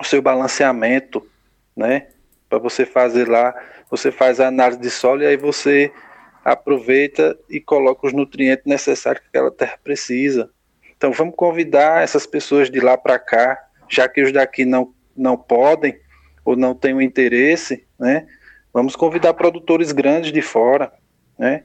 o 0.00 0.04
seu 0.04 0.22
balanceamento, 0.22 1.26
né? 1.76 2.08
Para 2.48 2.58
você 2.58 2.86
fazer 2.86 3.28
lá, 3.28 3.54
você 3.90 4.12
faz 4.12 4.38
a 4.38 4.46
análise 4.46 4.80
de 4.80 4.90
solo 4.90 5.22
e 5.22 5.26
aí 5.26 5.36
você 5.36 5.92
aproveita 6.44 7.36
e 7.48 7.60
coloca 7.60 8.06
os 8.06 8.12
nutrientes 8.12 8.64
necessários 8.64 9.22
que 9.22 9.28
aquela 9.28 9.50
terra 9.50 9.78
precisa. 9.82 10.50
Então 10.98 11.12
vamos 11.12 11.36
convidar 11.36 12.02
essas 12.02 12.26
pessoas 12.26 12.68
de 12.68 12.80
lá 12.80 12.98
para 12.98 13.18
cá, 13.20 13.56
já 13.88 14.08
que 14.08 14.20
os 14.20 14.32
daqui 14.32 14.64
não, 14.64 14.92
não 15.16 15.38
podem 15.38 15.98
ou 16.44 16.56
não 16.56 16.74
têm 16.74 16.92
o 16.92 17.00
interesse, 17.00 17.86
né? 17.98 18.26
Vamos 18.72 18.96
convidar 18.96 19.32
produtores 19.34 19.92
grandes 19.92 20.32
de 20.32 20.42
fora, 20.42 20.92
né? 21.38 21.62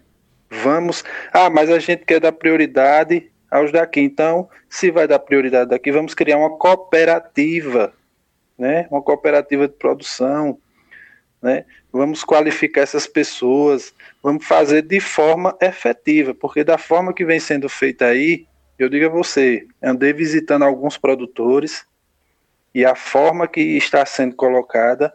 Vamos. 0.49 1.03
Ah, 1.31 1.49
mas 1.49 1.69
a 1.71 1.79
gente 1.79 2.05
quer 2.05 2.19
dar 2.19 2.31
prioridade 2.31 3.31
aos 3.49 3.71
daqui. 3.71 4.01
Então, 4.01 4.47
se 4.69 4.91
vai 4.91 5.07
dar 5.07 5.19
prioridade 5.19 5.71
daqui, 5.71 5.91
vamos 5.91 6.13
criar 6.13 6.37
uma 6.37 6.57
cooperativa, 6.57 7.91
né? 8.57 8.87
Uma 8.91 9.01
cooperativa 9.01 9.67
de 9.67 9.73
produção, 9.73 10.59
né? 11.41 11.65
Vamos 11.91 12.23
qualificar 12.23 12.81
essas 12.81 13.07
pessoas, 13.07 13.93
vamos 14.21 14.45
fazer 14.45 14.83
de 14.83 14.99
forma 14.99 15.57
efetiva, 15.59 16.35
porque 16.35 16.63
da 16.63 16.77
forma 16.77 17.13
que 17.13 17.25
vem 17.25 17.39
sendo 17.39 17.67
feita 17.67 18.05
aí, 18.05 18.45
eu 18.77 18.89
digo 18.89 19.05
a 19.05 19.09
você, 19.09 19.67
andei 19.81 20.13
visitando 20.13 20.63
alguns 20.63 20.97
produtores 20.97 21.85
e 22.73 22.83
a 22.85 22.95
forma 22.95 23.47
que 23.47 23.61
está 23.61 24.05
sendo 24.05 24.35
colocada 24.35 25.13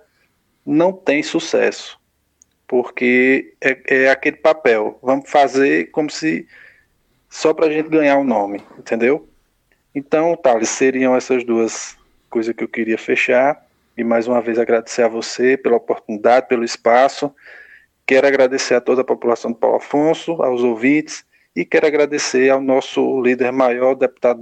não 0.65 0.93
tem 0.93 1.23
sucesso, 1.23 1.99
porque 2.67 3.55
é, 3.61 4.05
é 4.05 4.11
aquele 4.11 4.37
papel. 4.37 4.99
Vamos 5.03 5.29
fazer 5.29 5.91
como 5.91 6.11
se 6.11 6.47
só 7.29 7.53
para 7.53 7.67
a 7.67 7.71
gente 7.71 7.89
ganhar 7.89 8.17
o 8.19 8.21
um 8.21 8.25
nome, 8.25 8.63
entendeu? 8.79 9.29
Então, 9.95 10.37
Thales, 10.37 10.69
seriam 10.69 11.17
essas 11.17 11.43
duas 11.43 11.97
coisas 12.31 12.55
que 12.55 12.63
eu 12.63 12.69
queria 12.69 12.97
fechar. 12.97 13.67
E 13.97 14.05
mais 14.05 14.29
uma 14.29 14.41
vez 14.41 14.59
agradecer 14.59 15.03
a 15.03 15.09
você 15.09 15.57
pela 15.57 15.77
oportunidade, 15.77 16.47
pelo 16.47 16.63
espaço. 16.63 17.35
Quero 18.07 18.27
agradecer 18.27 18.75
a 18.75 18.81
toda 18.81 19.01
a 19.01 19.05
população 19.05 19.51
de 19.51 19.59
Paulo 19.59 19.77
Afonso, 19.77 20.41
aos 20.41 20.63
ouvintes 20.63 21.27
e 21.59 21.65
quero 21.65 21.89
agradecer 21.89 22.51
ao 22.51 22.61
nosso 22.61 23.21
líder 23.21 23.51
maior, 23.51 23.97
deputado, 23.97 24.41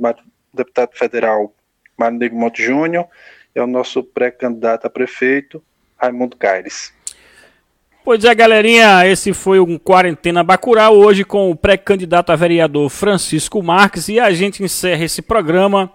deputado 0.52 0.90
federal 0.92 1.50
Mário 1.96 2.18
Negro 2.18 2.36
Monte 2.36 2.62
Júnior, 2.62 3.06
e 3.54 3.58
ao 3.58 3.66
nosso 3.66 4.02
pré-candidato 4.02 4.86
a 4.86 4.90
prefeito, 4.90 5.62
Raimundo 5.96 6.36
Caires. 6.36 6.92
Pois 8.04 8.22
é, 8.22 8.34
galerinha, 8.34 9.06
esse 9.06 9.32
foi 9.32 9.58
um 9.58 9.78
Quarentena 9.78 10.44
Bacural, 10.44 10.94
hoje 10.94 11.24
com 11.24 11.50
o 11.50 11.56
pré-candidato 11.56 12.32
a 12.32 12.36
vereador 12.36 12.90
Francisco 12.90 13.62
Marques, 13.62 14.10
e 14.10 14.20
a 14.20 14.30
gente 14.30 14.62
encerra 14.62 15.04
esse 15.04 15.22
programa 15.22 15.90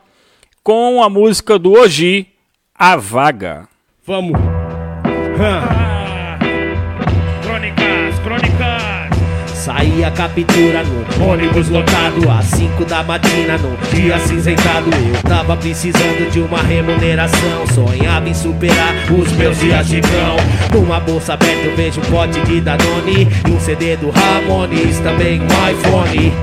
com 0.63 1.03
a 1.03 1.09
música 1.09 1.59
do 1.59 1.73
Oji, 1.73 2.29
A 2.73 2.95
Vaga. 2.95 3.67
Vamos! 4.03 4.39
Crônicas, 5.37 5.80
Saí 9.73 10.03
a 10.03 10.11
captura 10.11 10.83
no 10.83 11.31
ônibus 11.31 11.69
lotado 11.69 12.29
às 12.29 12.43
5 12.47 12.83
da 12.83 13.01
matina 13.03 13.57
no 13.57 13.77
dia 13.95 14.19
cinzentado. 14.19 14.89
Eu 14.91 15.23
tava 15.23 15.55
precisando 15.55 16.29
de 16.29 16.41
uma 16.41 16.61
remuneração, 16.61 17.65
sonhava 17.73 18.27
em 18.27 18.33
superar 18.33 18.93
os 19.09 19.31
meus 19.31 19.57
dias 19.57 19.87
de 19.87 20.01
cão. 20.01 20.35
Numa 20.73 20.99
bolsa 20.99 21.35
aberta 21.35 21.67
eu 21.67 21.75
vejo 21.77 22.01
um 22.01 22.03
pote 22.03 22.41
de 22.41 22.59
Danone 22.59 23.29
e 23.47 23.49
um 23.49 23.59
CD 23.61 23.95
do 23.95 24.09
Ramones, 24.09 24.99
também 24.99 25.39
um 25.39 25.45
iPhone. 25.45 26.33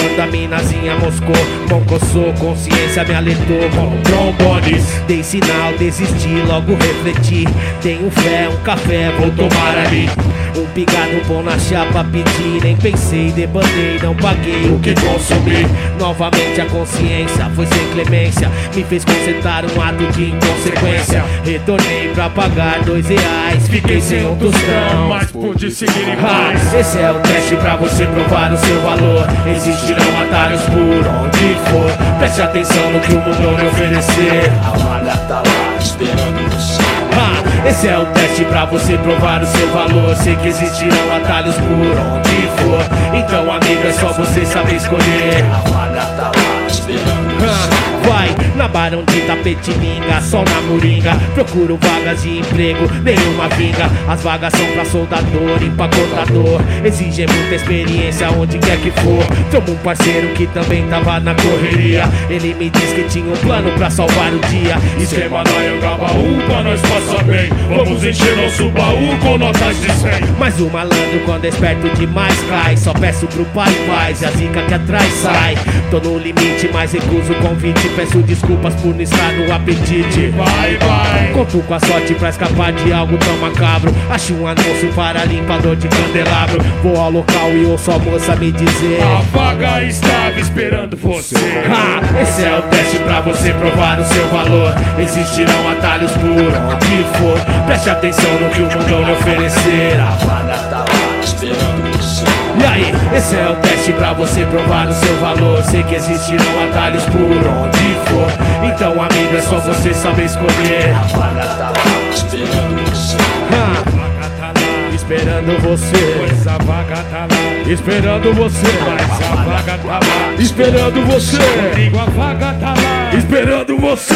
Quando 0.00 0.20
a 0.20 0.26
minazinha 0.26 0.96
moscou, 0.96 1.36
mão 1.68 1.84
coçou, 1.84 2.32
consciência 2.38 3.04
me 3.04 3.14
alertou 3.14 3.68
com 3.74 4.00
trombones. 4.02 4.84
Dei 5.06 5.22
sinal, 5.22 5.72
desisti, 5.78 6.42
logo 6.46 6.74
refleti. 6.74 7.44
Tenho 7.82 8.10
fé, 8.10 8.48
um 8.48 8.56
café, 8.62 9.12
vou 9.18 9.30
tomar 9.30 9.78
ali. 9.86 10.08
Um 10.56 10.66
pingado 10.72 11.22
bom 11.28 11.42
na 11.42 11.58
chapa 11.58 12.04
pedi, 12.04 12.60
nem 12.62 12.76
pensei, 12.76 13.30
debandei, 13.30 13.98
não 14.02 14.14
paguei 14.16 14.68
o 14.70 14.78
que 14.80 14.94
consumi. 14.94 15.66
Novamente 15.98 16.60
a 16.60 16.66
consciência 16.66 17.50
foi 17.54 17.66
sem 17.66 17.86
clemência, 17.92 18.50
me 18.74 18.82
fez 18.84 19.04
consertar 19.04 19.64
um 19.64 19.80
ato 19.80 20.06
de 20.12 20.30
inconsequência. 20.30 21.24
Retornei 21.44 22.10
pra 22.14 22.28
pagar 22.30 22.82
dois 22.84 23.08
reais, 23.08 23.68
fiquei 23.68 24.00
sem 24.00 24.26
um 24.26 24.36
tostão, 24.36 25.08
mas 25.08 25.30
pude 25.30 25.70
seguir 25.70 26.08
em 26.08 26.16
paz. 26.16 26.74
Esse 26.74 26.98
é 26.98 27.10
o 27.10 27.20
teste 27.20 27.56
pra 27.56 27.76
você 27.76 28.06
provar 28.06 28.52
o 28.52 28.56
seu 28.56 28.80
valor. 28.80 29.26
Existe 29.54 29.89
existirão 29.90 30.22
atalhos 30.22 30.62
por 30.62 31.06
onde 31.22 31.54
for. 31.70 32.18
Preste 32.18 32.42
atenção 32.42 32.92
no 32.92 33.00
que 33.00 33.12
o 33.12 33.20
mundo 33.20 33.60
lhe 33.60 33.68
oferecer. 33.68 34.52
A 34.64 34.70
vaga 34.78 35.16
tá 35.28 35.36
lá 35.36 35.76
esperando 35.78 36.50
você. 36.50 36.82
Ah, 37.12 37.68
esse 37.68 37.88
é 37.88 37.98
o 37.98 38.06
teste 38.06 38.44
pra 38.44 38.64
você 38.66 38.96
provar 38.98 39.42
o 39.42 39.46
seu 39.46 39.68
valor. 39.70 40.14
Sei 40.16 40.36
que 40.36 40.48
existirão 40.48 41.16
atalhos 41.16 41.54
por 41.56 41.66
onde 41.66 42.48
for. 42.58 43.16
Então, 43.16 43.52
amigo, 43.52 43.86
é 43.86 43.92
só 43.92 44.12
você 44.12 44.44
saber 44.44 44.76
escolher. 44.76 45.44
A 45.52 45.68
vaga 45.70 46.02
tá 46.16 46.32
lá 46.34 46.66
esperando 46.66 47.40
você. 47.40 47.46
Ah, 47.46 47.89
Vai 48.06 48.28
na 48.56 48.68
Barão 48.68 49.04
de 49.04 49.20
Tapetininga, 49.22 50.20
sol 50.20 50.44
na 50.44 50.60
Moringa. 50.62 51.14
Procuro 51.34 51.78
vagas 51.80 52.22
de 52.22 52.38
emprego, 52.38 52.90
nenhuma 53.02 53.48
vinga. 53.48 53.90
As 54.08 54.22
vagas 54.22 54.52
são 54.52 54.66
pra 54.72 54.84
soldador, 54.84 55.62
empacotador. 55.62 56.60
Exigem 56.84 57.26
muita 57.26 57.54
experiência 57.54 58.30
onde 58.30 58.58
quer 58.58 58.78
que 58.78 58.90
for. 58.90 59.24
Tomo 59.50 59.72
um 59.72 59.76
parceiro 59.78 60.28
que 60.34 60.46
também 60.48 60.86
tava 60.88 61.20
na 61.20 61.34
correria. 61.34 62.04
Ele 62.28 62.54
me 62.54 62.70
disse 62.70 62.94
que 62.94 63.04
tinha 63.04 63.32
um 63.32 63.36
plano 63.36 63.70
pra 63.72 63.90
salvar 63.90 64.32
o 64.32 64.38
dia. 64.48 64.76
Esquema 64.98 65.42
na 65.44 65.50
Anhangabaú 65.50 66.36
pra 66.46 66.62
nós 66.62 66.80
passar 66.80 67.24
bem 67.24 67.48
Vamos 67.68 68.04
encher 68.04 68.36
nosso 68.36 68.68
baú 68.70 69.18
com 69.22 69.38
notas 69.38 69.80
de 69.80 69.90
100 69.92 70.10
Mas 70.38 70.60
o 70.60 70.68
malandro 70.68 71.20
quando 71.24 71.44
é 71.44 71.48
esperto 71.48 71.88
demais 71.96 72.34
cai 72.48 72.76
Só 72.76 72.92
peço 72.92 73.26
pro 73.26 73.44
pai 73.46 73.72
paz 73.86 74.22
e 74.22 74.26
a 74.26 74.30
zica 74.30 74.62
que 74.62 74.74
atrás 74.74 75.12
sai 75.14 75.56
Tô 75.90 75.98
no 76.00 76.18
limite, 76.18 76.68
mas 76.72 76.92
recuso 76.92 77.32
o 77.32 77.36
convite 77.36 77.88
Peço 77.96 78.18
desculpas 78.22 78.74
por 78.76 78.94
não 78.94 79.00
estar 79.00 79.32
no 79.32 79.52
apetite. 79.52 80.28
Vai, 80.28 80.76
vai. 80.76 81.32
Conto 81.32 81.58
com 81.60 81.74
a 81.74 81.80
sorte 81.80 82.14
pra 82.14 82.30
escapar 82.30 82.72
de 82.72 82.92
algo 82.92 83.16
tão 83.18 83.36
macabro. 83.38 83.94
Acho 84.08 84.34
um 84.34 84.46
anúncio 84.46 84.92
para 84.94 85.24
limpador 85.24 85.76
de 85.76 85.88
candelabro. 85.88 86.60
Vou 86.82 86.96
ao 86.96 87.10
local 87.10 87.50
e 87.52 87.66
ouço 87.66 87.90
a 87.90 87.98
moça 87.98 88.36
me 88.36 88.52
dizer. 88.52 89.00
A 89.02 89.20
vaga 89.36 89.82
estava 89.84 90.38
esperando 90.38 90.96
você. 90.96 91.36
Ah, 91.68 92.22
esse 92.22 92.44
é 92.44 92.58
o 92.58 92.62
teste 92.62 92.98
pra 92.98 93.20
você 93.20 93.52
provar 93.52 94.00
o 94.00 94.04
seu 94.04 94.26
valor. 94.28 94.74
Existirão 94.98 95.68
atalhos 95.70 96.12
por 96.12 96.30
onde 96.30 97.04
for. 97.18 97.64
Preste 97.66 97.90
atenção 97.90 98.32
no 98.40 98.50
que 98.50 98.62
o 98.62 98.64
mundo 98.64 99.04
lhe 99.04 99.12
oferecer. 99.12 100.00
A 100.00 100.10
vaga 100.24 100.58
tá 100.68 100.78
lá 100.78 100.99
esperando 101.30 101.96
você. 101.96 102.24
E 102.60 102.64
aí, 102.64 102.92
esse 103.16 103.36
é 103.36 103.48
o 103.48 103.56
teste 103.56 103.92
pra 103.92 104.12
você 104.12 104.44
provar 104.46 104.88
o 104.88 104.92
seu 104.92 105.16
valor. 105.16 105.62
Sei 105.62 105.82
que 105.82 105.94
existirão 105.94 106.68
atalhos 106.68 107.04
por 107.04 107.20
onde 107.20 107.78
for. 108.06 108.28
Então, 108.64 108.92
amigo, 108.92 109.36
é 109.36 109.40
só 109.40 109.58
você 109.58 109.94
saber 109.94 110.24
escolher. 110.24 110.94
A 110.94 111.16
vaga 111.16 111.46
tá 111.46 111.70
lá 111.70 112.10
esperando 112.12 112.90
você. 112.90 113.16
Ah, 113.52 114.94
esperando 114.94 115.60
você. 115.62 116.14
Pois 116.18 116.46
a 116.46 116.58
vaga 116.58 116.96
tá 117.10 117.18
lá 117.20 117.72
Esperando 117.72 118.34
você. 118.34 118.66
Mas 118.86 119.30
a 119.30 119.34
vaga 119.44 119.78
tá 119.78 119.92
lá 119.92 120.34
Esperando 120.38 121.06
você. 121.06 121.38
Digo 121.74 121.98
a 121.98 122.04
vaga 122.04 122.54
tá 122.54 122.68
lá 122.68 123.14
Esperando 123.16 123.78
você. 123.78 124.14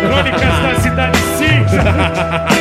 Crônicas 0.00 0.40
da 0.62 0.80
Cidade 0.80 1.18
Cinza 1.36 1.82